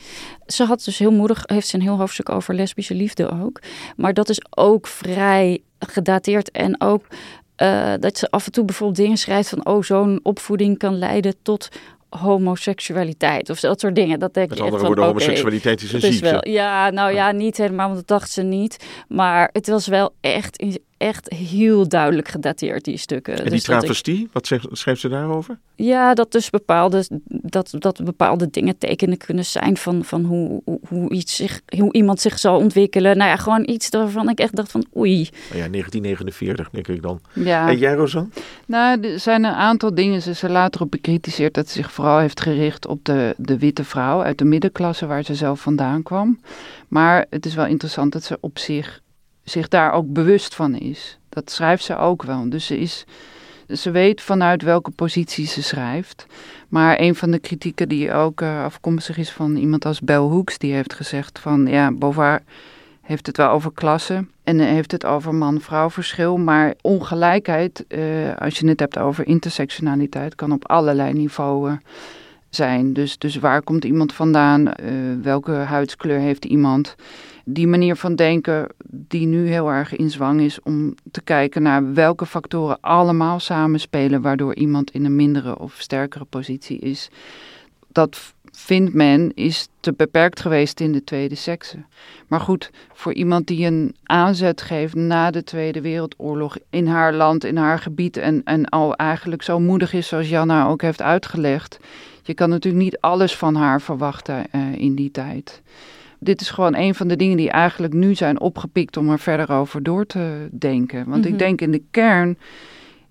Ze 0.46 0.64
had 0.64 0.84
dus 0.84 0.98
heel 0.98 1.12
moedig, 1.12 1.44
heeft 1.46 1.68
ze 1.68 1.76
een 1.76 1.82
heel 1.82 1.98
hoofdstuk 1.98 2.30
over 2.30 2.56
lesbische 2.56 2.94
liefde 2.94 3.30
ook. 3.42 3.62
Maar 3.96 4.14
dat 4.14 4.30
is 4.30 4.42
ook 4.50 4.88
vrij 4.88 5.62
gedateerd 5.80 6.52
en 6.52 6.82
ook 6.82 7.06
uh, 7.58 7.94
dat 8.00 8.18
ze 8.18 8.30
af 8.30 8.46
en 8.46 8.52
toe 8.52 8.66
bijvoorbeeld 8.66 9.00
dingen 9.00 9.18
schrijft 9.18 9.50
van, 9.50 9.66
oh, 9.66 9.84
zo'n 9.84 10.20
opvoeding 10.24 10.78
kan 10.78 10.98
leiden 10.98 11.36
tot 11.42 11.70
homoseksualiteit 12.10 13.50
of 13.50 13.60
dat 13.60 13.80
soort 13.80 13.96
dingen. 13.96 14.20
Dat 14.20 14.34
denk 14.34 14.50
Met 14.50 14.58
je 14.58 14.64
andere 14.64 14.86
woorden, 14.86 15.06
homoseksualiteit 15.06 15.82
is 15.82 15.94
een 15.94 16.02
ziekte. 16.02 16.30
wel, 16.30 16.48
ja, 16.48 16.90
nou 16.90 17.14
ja, 17.14 17.32
niet 17.32 17.58
helemaal, 17.58 17.86
want 17.86 18.00
dat 18.00 18.08
dacht 18.08 18.32
ze 18.32 18.42
niet. 18.42 18.86
Maar 19.08 19.50
het 19.52 19.68
was 19.68 19.88
wel 19.88 20.14
echt, 20.22 20.64
echt 21.00 21.34
heel 21.34 21.88
duidelijk 21.88 22.28
gedateerd, 22.28 22.84
die 22.84 22.98
stukken. 22.98 23.34
En 23.34 23.42
die 23.42 23.50
Dus 23.50 23.60
ik- 23.60 23.66
travestie, 23.66 24.30
wat 24.32 24.48
zegt- 24.48 24.68
schrijft 24.72 25.02
ze 25.02 25.10
daarover? 25.10 25.58
ja, 25.76 26.14
dat 26.14 26.32
dus 26.32 26.50
bepaalde, 26.50 27.08
dat, 27.28 27.76
dat 27.78 28.04
bepaalde 28.04 28.50
dingen 28.50 28.78
tekenen 28.78 29.18
kunnen 29.18 29.46
zijn 29.46 29.78
van, 29.78 30.04
van 30.04 30.24
hoe, 30.24 30.62
hoe, 30.88 31.10
iets 31.12 31.36
zich, 31.36 31.62
hoe 31.78 31.94
iemand 31.94 32.20
zich 32.22 32.40
zal 32.40 32.58
ontwikkelen. 32.58 33.18
Nou 33.18 33.30
ja, 33.30 33.36
gewoon 33.36 33.70
iets 33.70 33.90
waarvan 33.90 34.30
ik 34.30 34.40
echt 34.40 34.56
dacht 34.56 34.72
van 34.72 34.86
oei. 34.98 35.16
Nou 35.50 35.62
ja, 35.64 35.70
1949 35.70 36.70
denk 36.70 36.88
ik 36.88 37.02
dan. 37.02 37.22
Ja. 37.34 37.70
En 37.70 37.78
jij, 37.78 37.94
Rosan? 37.94 38.32
Nou, 38.66 39.02
er 39.02 39.20
zijn 39.20 39.44
een 39.44 39.54
aantal 39.54 39.94
dingen. 39.94 40.22
Ze 40.22 40.34
ze 40.34 40.50
later 40.50 40.82
op 40.82 40.92
bekritiseerd 40.92 41.54
dat 41.54 41.68
ze 41.68 41.74
zich 41.74 41.92
vooral 41.92 42.20
heeft 42.20 42.42
gericht 42.42 42.88
op 42.88 43.06
de, 43.06 43.34
de 43.38 43.58
witte 43.58 43.84
vrouw 43.84 44.22
uit 44.24 44.38
de 44.38 44.46
middenklasse 44.46 45.06
waar 45.06 45.24
ze 45.24 45.36
zelf 45.36 45.62
vandaan 45.62 46.04
kwam. 46.04 46.40
Maar 46.88 47.26
het 47.30 47.46
is 47.46 47.56
wel 47.56 47.66
interessant 47.66 48.12
dat 48.12 48.24
ze 48.24 48.38
op 48.40 48.58
zich, 48.58 49.02
zich 49.50 49.68
daar 49.68 49.92
ook 49.92 50.14
bewust 50.14 50.56
van 50.56 50.76
is. 50.76 51.18
Dat 51.30 51.52
schrijft 51.52 51.84
ze 51.84 51.98
ook 51.98 52.24
wel. 52.24 52.50
Dus 52.50 52.66
ze, 52.66 52.80
is, 52.80 53.06
ze 53.68 53.92
weet 53.92 54.22
vanuit 54.22 54.62
welke 54.62 54.92
positie 54.92 55.48
ze 55.48 55.64
schrijft. 55.64 56.26
Maar 56.68 57.00
een 57.00 57.16
van 57.16 57.32
de 57.32 57.40
kritieken 57.40 57.90
die 57.90 58.14
ook 58.14 58.42
eh, 58.42 58.64
afkomstig 58.64 59.18
is 59.18 59.32
van 59.32 59.56
iemand 59.56 59.86
als 59.86 60.02
Bell 60.02 60.16
Hooks, 60.18 60.58
die 60.58 60.74
heeft 60.74 60.94
gezegd 60.94 61.40
van 61.40 61.68
ja, 61.68 61.92
Beauvoir 61.92 62.42
heeft 63.10 63.28
het 63.28 63.38
wel 63.38 63.50
over 63.50 63.72
klasse 63.72 64.26
en 64.44 64.60
eh, 64.60 64.68
heeft 64.68 64.92
het 64.92 65.06
over 65.06 65.36
man-vrouw 65.36 65.90
verschil. 65.90 66.38
Maar 66.38 66.74
ongelijkheid, 66.82 67.86
eh, 67.88 68.02
als 68.38 68.60
je 68.60 68.68
het 68.68 68.80
hebt 68.80 68.98
over 68.98 69.28
intersectionaliteit, 69.28 70.36
kan 70.36 70.52
op 70.52 70.68
allerlei 70.70 71.14
niveauen 71.14 71.82
zijn. 72.50 72.94
Dus, 72.94 73.18
dus 73.18 73.36
waar 73.36 73.62
komt 73.62 73.84
iemand 73.86 74.14
vandaan? 74.14 74.74
Eh, 74.74 74.94
welke 75.22 75.52
huidskleur 75.52 76.20
heeft 76.20 76.46
iemand? 76.46 76.96
Die 77.52 77.68
manier 77.68 77.96
van 77.96 78.16
denken 78.16 78.68
die 78.88 79.26
nu 79.26 79.48
heel 79.48 79.70
erg 79.70 79.96
in 79.96 80.10
zwang 80.10 80.42
is 80.42 80.62
om 80.62 80.96
te 81.12 81.22
kijken 81.22 81.62
naar 81.62 81.94
welke 81.94 82.26
factoren 82.26 82.78
allemaal 82.82 83.40
samenspelen 83.40 84.22
waardoor 84.22 84.56
iemand 84.56 84.92
in 84.92 85.06
een 85.06 85.16
mindere 85.16 85.60
of 85.60 85.76
sterkere 85.78 86.26
positie 86.26 86.80
is. 86.80 87.10
Dat 87.88 88.34
vindt 88.52 88.94
men 88.94 89.32
is 89.34 89.68
te 89.80 89.94
beperkt 89.94 90.40
geweest 90.40 90.80
in 90.80 90.92
de 90.92 91.04
tweede 91.04 91.36
sekse. 91.36 91.78
Maar 92.28 92.40
goed, 92.40 92.72
voor 92.94 93.14
iemand 93.14 93.48
die 93.48 93.66
een 93.66 93.96
aanzet 94.04 94.62
geeft 94.62 94.96
na 94.96 95.32
de 95.32 95.44
Tweede 95.44 95.82
Wereldoorlog 95.82 96.58
in 96.70 96.88
haar 96.88 97.14
land, 97.14 97.44
in 97.44 97.58
haar 97.58 97.80
gebied 97.80 98.18
en, 98.18 98.42
en 98.44 98.66
al 98.66 98.96
eigenlijk 98.96 99.42
zo 99.42 99.60
moedig 99.60 99.94
is 99.94 100.08
zoals 100.08 100.30
Janna 100.30 100.68
ook 100.68 100.82
heeft 100.82 101.02
uitgelegd. 101.02 101.80
Je 102.24 102.34
kan 102.34 102.50
natuurlijk 102.50 102.84
niet 102.84 103.00
alles 103.00 103.36
van 103.36 103.56
haar 103.56 103.82
verwachten 103.82 104.52
eh, 104.52 104.76
in 104.76 104.96
die 104.96 105.12
tijd. 105.12 105.62
Dit 106.20 106.42
is 106.42 106.50
gewoon 106.50 106.76
een 106.76 106.96
van 106.96 107.08
de 107.08 107.16
dingen 107.16 107.38
die 107.38 107.50
eigenlijk 107.50 107.94
nu 107.94 108.16
zijn 108.16 108.40
opgepikt 108.40 108.98
om 108.98 109.10
er 109.10 109.20
verder 109.20 109.52
over 109.52 109.84
door 109.84 110.06
te 110.06 110.48
denken. 110.52 111.10
Want 111.10 111.24
Mhm. 111.24 111.34
ik 111.34 111.40
denk 111.40 111.62
in 111.62 111.72
de 111.72 111.84
kern 111.92 112.38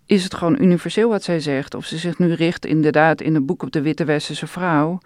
is 0.07 0.25
het 0.25 0.35
gewoon 0.35 0.63
universeel 0.63 1.09
wat 1.09 1.23
zij 1.23 1.41
zegt. 1.41 1.75
Of 1.75 1.85
ze 1.85 1.97
zich 1.99 2.19
nu 2.19 2.33
richt 2.33 2.67
inderdaad 2.67 3.21
in 3.21 3.35
het 3.35 3.47
boek 3.47 3.63
op 3.63 3.73
de 3.73 3.83
witte 3.83 4.05
westerse 4.05 4.47
vrouw. 4.47 4.99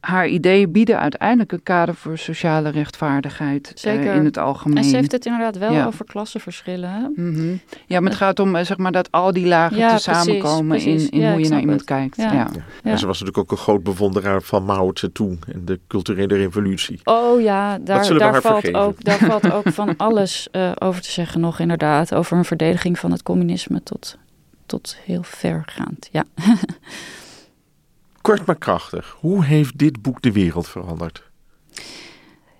Haar 0.00 0.28
ideeën 0.28 0.72
bieden 0.72 0.98
uiteindelijk 1.00 1.52
een 1.52 1.62
kader 1.62 1.94
voor 1.94 2.18
sociale 2.18 2.68
rechtvaardigheid 2.68 3.66
eh, 3.68 3.72
Zeker. 3.74 4.14
in 4.14 4.24
het 4.24 4.36
algemeen. 4.38 4.76
En 4.76 4.84
ze 4.84 4.96
heeft 4.96 5.12
het 5.12 5.26
inderdaad 5.26 5.58
wel 5.58 5.72
Ja. 5.72 5.86
over 5.86 6.04
klassenverschillen. 6.04 7.12
Mhm. 7.16 7.56
Ja, 7.86 8.00
maar 8.00 8.08
het 8.10 8.18
gaat 8.18 8.40
om 8.40 8.56
eh, 8.56 8.64
zeg 8.64 8.76
maar, 8.76 8.92
dat 8.92 9.10
al 9.12 9.32
die 9.32 9.46
lagen 9.46 9.76
Ja, 9.76 9.96
te 9.96 10.02
samenkomen 10.02 10.66
precies, 10.68 10.84
precies. 10.92 11.08
in, 11.08 11.18
in 11.18 11.24
Ja, 11.24 11.32
hoe 11.32 11.40
je 11.40 11.48
naar 11.48 11.60
iemand 11.60 11.78
het. 11.80 11.88
kijkt. 11.88 12.16
Ja. 12.16 12.24
Ja. 12.24 12.32
Ja. 12.32 12.48
Ja. 12.82 12.90
En 12.90 12.98
ze 12.98 13.06
was 13.06 13.20
natuurlijk 13.20 13.38
ook 13.38 13.58
een 13.58 13.64
groot 13.64 13.82
bewonderaar 13.82 14.42
van 14.42 14.64
Mao 14.64 14.90
Zedong 14.94 15.38
en 15.52 15.64
de 15.64 15.80
culturele 15.86 16.36
revolutie. 16.36 17.00
Oh 17.04 17.40
ja, 17.40 17.78
daar, 17.78 18.18
daar, 18.18 18.40
valt 18.42 18.54
vergeven. 18.60 18.80
ook, 18.80 19.04
daar 19.04 19.18
valt 19.18 19.52
ook 19.52 19.68
van 19.72 19.94
alles 20.06 20.48
eh, 20.50 20.72
over 20.78 21.02
te 21.02 21.10
zeggen 21.10 21.40
nog 21.40 21.58
inderdaad. 21.58 22.14
Over 22.14 22.36
een 22.36 22.44
verdediging 22.44 22.98
van 22.98 23.10
het 23.10 23.22
communisme 23.22 23.82
tot, 23.82 24.16
tot 24.66 24.96
heel 25.04 25.22
vergaand. 25.22 26.08
Ja. 26.12 26.24
Kort 28.28 28.46
maar 28.46 28.58
krachtig, 28.58 29.16
hoe 29.20 29.44
heeft 29.44 29.78
dit 29.78 30.02
boek 30.02 30.22
de 30.22 30.32
wereld 30.32 30.68
veranderd? 30.68 31.22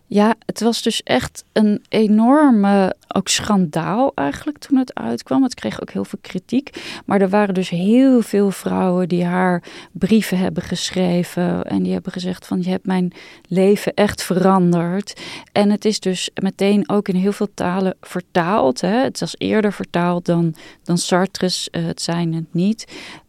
Ja, 0.07 0.35
het 0.47 0.61
was 0.61 0.83
dus 0.83 1.03
echt 1.03 1.45
een 1.53 1.85
enorme 1.89 2.95
ook 3.09 3.29
schandaal 3.29 4.13
eigenlijk 4.15 4.59
toen 4.59 4.79
het 4.79 4.95
uitkwam. 4.95 5.43
Het 5.43 5.55
kreeg 5.55 5.81
ook 5.83 5.91
heel 5.91 6.05
veel 6.05 6.19
kritiek. 6.23 7.01
Maar 7.07 7.21
er 7.21 7.29
waren 7.29 7.55
dus 7.55 7.69
heel 7.69 8.23
veel 8.23 8.51
vrouwen 8.51 9.09
die 9.09 9.25
haar 9.25 9.63
brieven 9.93 10.39
hebben 10.39 10.63
geschreven. 10.63 11.65
En 11.65 11.83
die 11.83 11.93
hebben 11.93 12.13
gezegd 12.13 12.47
van 12.47 12.63
je 12.63 12.71
hebt 12.71 12.87
mijn 12.87 13.13
leven 13.49 13.95
echt 13.95 14.23
veranderd. 14.23 15.21
En 15.53 15.71
het 15.71 15.85
is 15.85 16.01
dus 16.01 16.31
meteen 16.43 16.89
ook 16.89 17.09
in 17.09 17.17
heel 17.17 17.33
veel 17.33 17.55
talen 17.55 17.97
vertaald. 18.01 18.81
Hè. 18.81 19.03
Het 19.03 19.21
was 19.21 19.35
eerder 19.39 19.73
vertaald 19.73 20.25
dan, 20.25 20.55
dan 20.83 20.99
Sartre's 20.99 21.71
eh, 21.71 21.87
Het 21.87 22.03
zijn 22.03 22.35
het 22.35 22.55
niet. 22.55 22.85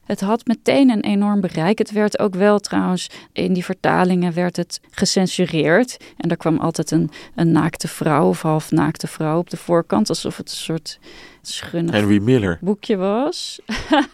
Het 0.10 0.22
had 0.22 0.46
meteen 0.46 0.90
een 0.90 1.04
enorm 1.04 1.42
bereik. 1.42 1.78
Het 1.78 1.92
werd 1.92 2.20
ook 2.20 2.36
wel 2.36 2.60
trouwens, 2.60 3.10
in 3.34 3.54
die 3.54 3.66
vertalingen 3.66 4.34
werd 4.34 4.56
het 4.56 4.80
gecensureerd. 4.92 5.98
En 6.18 6.28
daar 6.28 6.38
kwam 6.38 6.58
altijd 6.58 6.92
een, 6.92 7.12
een 7.36 7.52
naakte 7.52 7.88
vrouw 7.88 8.28
of 8.28 8.42
half 8.42 8.72
naakte 8.72 9.08
vrouw 9.08 9.38
op 9.38 9.50
de 9.50 9.58
voorkant. 9.58 10.10
Alsof 10.10 10.38
het 10.38 10.50
een 10.50 10.56
soort 10.56 11.00
schunnig 11.42 11.94
Henry 11.94 12.22
Miller, 12.22 12.58
boekje 12.62 12.96
was. 12.96 13.60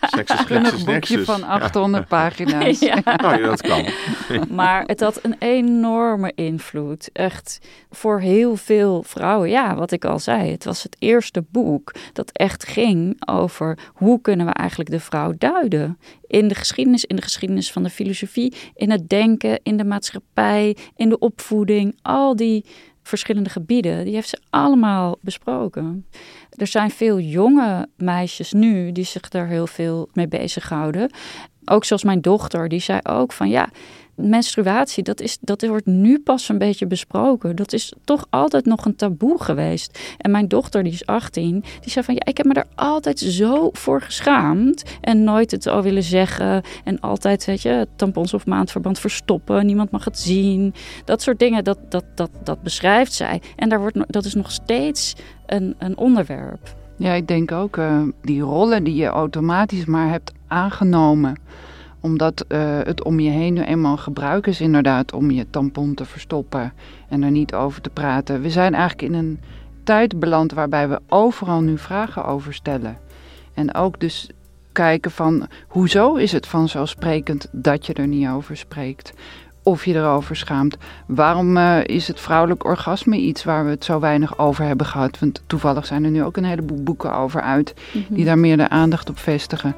Sexus 0.02 0.40
Een 0.40 0.46
Plexus 0.46 0.84
boekje 0.84 1.26
van 1.26 1.44
800 1.44 2.08
pagina's. 2.18 2.80
Ja. 2.80 2.94
Nou 3.16 3.42
ja, 3.42 3.48
dat 3.48 3.62
kan. 3.62 3.86
Maar 4.50 4.84
het 4.86 5.00
had 5.00 5.20
een 5.22 5.36
enorme 5.40 6.32
invloed. 6.36 7.10
Echt 7.14 7.60
voor 7.92 8.20
heel 8.20 8.56
veel 8.56 9.04
vrouwen. 9.04 9.50
Ja, 9.50 9.76
wat 9.76 9.92
ik 9.92 10.06
al 10.06 10.20
zei. 10.20 10.52
Het 10.52 10.64
was 10.64 10.84
het 10.84 10.96
eerste 11.00 11.44
boek 11.52 11.94
dat 12.14 12.32
echt 12.32 12.68
ging 12.68 13.28
over 13.28 13.78
hoe 13.94 14.22
kunnen 14.22 14.46
we 14.46 14.52
eigenlijk 14.52 14.90
de 14.90 15.00
vrouw 15.00 15.34
duiden. 15.38 15.85
In 16.28 16.48
de 16.48 16.56
geschiedenis, 16.56 17.06
in 17.06 17.16
de 17.16 17.22
geschiedenis 17.22 17.72
van 17.72 17.84
de 17.84 17.90
filosofie, 17.90 18.54
in 18.76 18.92
het 18.92 19.10
denken, 19.10 19.60
in 19.64 19.78
de 19.78 19.86
maatschappij, 19.86 20.78
in 20.96 21.10
de 21.10 21.20
opvoeding. 21.20 22.00
Al 22.02 22.36
die 22.36 22.66
verschillende 23.04 23.50
gebieden, 23.50 24.06
die 24.06 24.14
heeft 24.14 24.30
ze 24.30 24.42
allemaal 24.50 25.18
besproken. 25.22 26.06
Er 26.50 26.68
zijn 26.68 26.92
veel 26.92 27.20
jonge 27.20 27.88
meisjes 27.98 28.54
nu 28.54 28.92
die 28.92 29.04
zich 29.04 29.30
daar 29.30 29.48
heel 29.48 29.68
veel 29.68 30.10
mee 30.14 30.28
bezighouden. 30.28 31.12
Ook 31.66 31.86
zoals 31.86 32.04
mijn 32.04 32.22
dochter, 32.22 32.70
die 32.70 32.80
zei 32.80 33.00
ook 33.04 33.32
van 33.32 33.50
ja, 33.50 33.70
menstruatie, 34.16 35.04
dat, 35.04 35.22
is, 35.22 35.38
dat 35.42 35.68
wordt 35.68 35.86
nu 35.86 36.20
pas 36.20 36.50
een 36.50 36.58
beetje 36.58 36.88
besproken. 36.88 37.56
Dat 37.56 37.74
is 37.74 37.94
toch 38.04 38.26
altijd 38.30 38.66
nog 38.66 38.86
een 38.86 38.96
taboe 38.96 39.44
geweest. 39.44 40.00
En 40.18 40.32
mijn 40.32 40.48
dochter, 40.48 40.84
die 40.84 40.92
is 40.92 41.06
18, 41.06 41.64
die 41.82 41.92
zei 41.92 42.06
van 42.06 42.14
ja, 42.14 42.26
ik 42.26 42.38
heb 42.38 42.46
me 42.46 42.54
daar 42.54 42.68
altijd 42.76 43.20
zo 43.20 43.70
voor 43.72 44.02
geschaamd. 44.02 44.84
En 45.02 45.24
nooit 45.24 45.52
het 45.52 45.68
al 45.68 45.82
willen 45.82 46.04
zeggen. 46.04 46.64
En 46.84 47.00
altijd, 47.00 47.46
weet 47.46 47.62
je, 47.62 47.88
tampons 47.96 48.34
of 48.34 48.46
maandverband 48.46 49.00
verstoppen. 49.00 49.66
Niemand 49.66 49.92
mag 49.92 50.06
het 50.06 50.20
zien. 50.20 50.74
Dat 51.06 51.22
soort 51.22 51.40
dingen, 51.40 51.64
dat, 51.64 51.78
dat, 51.90 52.06
dat, 52.16 52.30
dat 52.44 52.62
beschrijft 52.62 53.14
zij. 53.14 53.42
En 53.56 53.70
daar 53.70 53.80
wordt, 53.80 53.98
dat 54.08 54.26
is 54.26 54.34
nog 54.34 54.52
steeds 54.52 55.16
een, 55.46 55.76
een 55.78 55.98
onderwerp. 55.98 56.76
Ja, 56.98 57.14
ik 57.14 57.28
denk 57.28 57.52
ook 57.52 57.78
eh, 57.78 58.02
die 58.22 58.42
rollen 58.42 58.84
die 58.84 58.96
je 58.96 59.08
automatisch 59.08 59.86
maar 59.86 60.10
hebt 60.10 60.32
aangenomen. 60.48 61.38
Omdat 62.06 62.46
eh, 62.48 62.80
het 62.84 63.04
om 63.04 63.20
je 63.20 63.30
heen 63.30 63.54
nu 63.54 63.62
eenmaal 63.62 63.98
gebruik 63.98 64.48
is 64.48 64.62
inderdaad 64.62 65.14
om 65.14 65.32
je 65.32 65.50
tampon 65.50 65.94
te 65.94 66.06
verstoppen 66.06 66.74
en 67.10 67.24
er 67.24 67.32
niet 67.32 67.54
over 67.54 67.82
te 67.82 67.90
praten. 67.90 68.42
We 68.42 68.50
zijn 68.50 68.74
eigenlijk 68.74 69.14
in 69.14 69.20
een 69.20 69.40
tijd 69.84 70.20
beland 70.20 70.52
waarbij 70.52 70.90
we 70.90 71.00
overal 71.10 71.62
nu 71.62 71.78
vragen 71.78 72.26
over 72.26 72.54
stellen. 72.54 72.98
En 73.54 73.76
ook 73.76 74.00
dus 74.00 74.30
kijken 74.72 75.12
van 75.12 75.48
hoezo 75.68 76.16
is 76.16 76.32
het 76.32 76.48
vanzelfsprekend 76.48 77.48
dat 77.52 77.86
je 77.86 77.94
er 77.94 78.08
niet 78.08 78.28
over 78.28 78.58
spreekt? 78.58 79.14
Of 79.64 79.86
je 79.86 79.94
erover 79.94 80.36
schaamt. 80.36 80.78
Waarom 81.08 81.58
eh, 81.58 81.78
is 81.84 82.08
het 82.08 82.20
vrouwelijk 82.20 82.66
orgasme 82.66 83.18
iets 83.18 83.44
waar 83.44 83.64
we 83.66 83.70
het 83.70 83.86
zo 83.86 84.00
weinig 84.00 84.38
over 84.38 84.66
hebben 84.66 84.86
gehad? 84.86 85.20
Want 85.20 85.44
toevallig 85.48 85.86
zijn 85.86 86.04
er 86.04 86.12
nu 86.12 86.24
ook 86.24 86.38
een 86.38 86.46
heleboel 86.46 86.84
boeken 86.84 87.16
over 87.16 87.42
uit 87.42 87.74
die 88.08 88.26
daar 88.26 88.40
meer 88.40 88.58
de 88.58 88.70
aandacht 88.70 89.10
op 89.10 89.18
vestigen. 89.18 89.76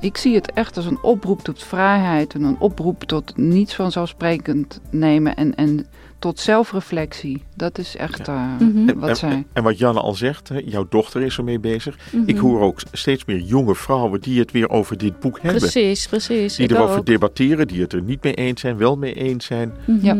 Ik 0.00 0.16
zie 0.16 0.34
het 0.34 0.52
echt 0.52 0.76
als 0.76 0.86
een 0.86 1.02
oproep 1.02 1.40
tot 1.42 1.62
vrijheid 1.62 2.34
en 2.34 2.42
een 2.42 2.56
oproep 2.58 3.04
tot 3.04 3.36
niets 3.36 3.74
vanzelfsprekend 3.74 4.80
nemen 4.90 5.36
en, 5.36 5.54
en 5.54 5.86
tot 6.18 6.38
zelfreflectie. 6.40 7.42
Dat 7.56 7.78
is 7.78 7.96
echt 7.96 8.28
uh, 8.28 8.42
Mhm. 8.58 8.98
wat 8.98 9.08
en, 9.08 9.16
zij. 9.16 9.30
en, 9.30 9.46
en 9.52 9.62
wat 9.62 9.78
Janne 9.78 10.00
al 10.00 10.14
zegt, 10.14 10.48
hè, 10.48 10.62
jouw 10.64 10.86
dochter 10.88 11.22
is 11.22 11.36
ermee 11.36 11.58
bezig. 11.58 11.96
Mhm. 12.12 12.22
Ik 12.26 12.36
hoor 12.38 12.60
ook 12.60 12.80
steeds 12.92 13.24
meer 13.24 13.38
jonge 13.38 13.74
vrouwen 13.74 14.20
die 14.20 14.38
het 14.38 14.50
weer 14.50 14.70
over 14.70 14.98
dit 14.98 15.20
boek 15.20 15.38
hebben. 15.40 15.60
Precies, 15.60 16.06
precies. 16.06 16.56
Die 16.56 16.64
ik 16.68 16.70
erover 16.76 16.98
ook. 16.98 17.06
debatteren, 17.06 17.66
die 17.66 17.80
het 17.80 17.92
er 17.92 18.02
niet 18.02 18.22
mee 18.22 18.34
eens 18.34 18.60
zijn, 18.60 18.76
wel 18.76 18.96
mee 18.96 19.14
eens 19.14 19.44
zijn. 19.44 19.72
Mhm. 19.86 20.04
Ja. 20.06 20.16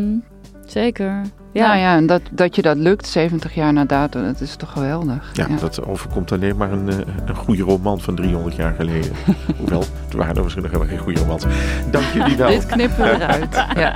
Zeker. 0.71 1.21
Ja. 1.51 1.67
Nou 1.67 1.79
ja, 1.79 1.95
en 1.95 2.05
dat, 2.05 2.21
dat 2.31 2.55
je 2.55 2.61
dat 2.61 2.77
lukt 2.77 3.07
70 3.07 3.55
jaar 3.55 3.73
na 3.73 3.85
dato, 3.85 4.23
dat 4.23 4.41
is 4.41 4.55
toch 4.55 4.71
geweldig. 4.71 5.29
Ja, 5.33 5.47
dat 5.59 5.85
overkomt 5.85 6.31
alleen 6.31 6.57
maar 6.57 6.71
een, 6.71 6.89
eh, 6.89 6.97
een 7.25 7.35
goede 7.35 7.63
roman 7.63 7.99
van 7.99 8.15
300 8.15 8.55
jaar 8.55 8.73
geleden. 8.73 9.11
Hoewel, 9.57 9.83
het 10.05 10.13
waren 10.13 10.35
er 10.35 10.43
misschien 10.43 10.63
nog 10.63 10.71
helemaal 10.71 10.95
geen 10.95 11.03
goede 11.03 11.19
romans. 11.19 11.45
Dank 11.91 12.05
jullie 12.05 12.37
wel. 12.37 12.49
Dit 12.49 12.65
knippen 12.65 13.03
we 13.03 13.11
eruit. 13.11 13.65
ja. 13.83 13.95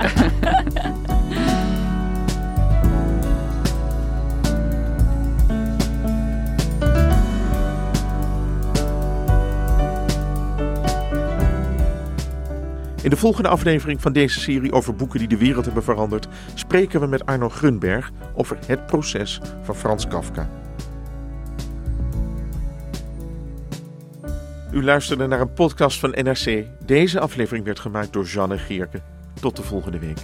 In 13.06 13.12
de 13.12 13.18
volgende 13.18 13.48
aflevering 13.48 14.00
van 14.00 14.12
deze 14.12 14.40
serie 14.40 14.72
over 14.72 14.94
boeken 14.94 15.18
die 15.18 15.28
de 15.28 15.36
wereld 15.36 15.64
hebben 15.64 15.82
veranderd, 15.82 16.28
spreken 16.54 17.00
we 17.00 17.06
met 17.06 17.26
Arno 17.26 17.48
Grunberg 17.48 18.10
over 18.34 18.58
het 18.66 18.86
proces 18.86 19.40
van 19.62 19.74
Frans 19.74 20.06
Kafka. 20.06 20.48
U 24.72 24.84
luisterde 24.84 25.26
naar 25.26 25.40
een 25.40 25.52
podcast 25.52 25.98
van 25.98 26.10
NRC. 26.10 26.64
Deze 26.86 27.20
aflevering 27.20 27.64
werd 27.64 27.80
gemaakt 27.80 28.12
door 28.12 28.24
Jeanne 28.24 28.58
Geerke. 28.58 29.00
Tot 29.40 29.56
de 29.56 29.62
volgende 29.62 29.98
week. 29.98 30.18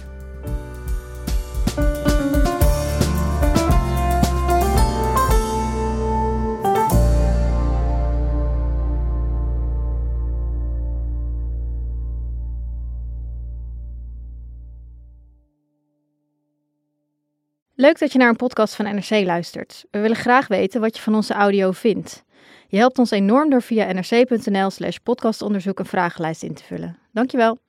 Leuk 17.83 17.99
dat 17.99 18.11
je 18.11 18.17
naar 18.17 18.29
een 18.29 18.35
podcast 18.35 18.75
van 18.75 18.85
NRC 18.85 19.09
luistert. 19.09 19.85
We 19.91 19.99
willen 19.99 20.17
graag 20.17 20.47
weten 20.47 20.81
wat 20.81 20.95
je 20.95 21.01
van 21.01 21.15
onze 21.15 21.33
audio 21.33 21.71
vindt. 21.71 22.23
Je 22.67 22.77
helpt 22.77 22.99
ons 22.99 23.11
enorm 23.11 23.49
door 23.49 23.61
via 23.61 23.91
nrc.nl 23.93 24.69
slash 24.69 24.95
podcastonderzoek 25.03 25.79
een 25.79 25.85
vragenlijst 25.85 26.43
in 26.43 26.53
te 26.53 26.63
vullen. 26.63 26.97
Dankjewel. 27.11 27.63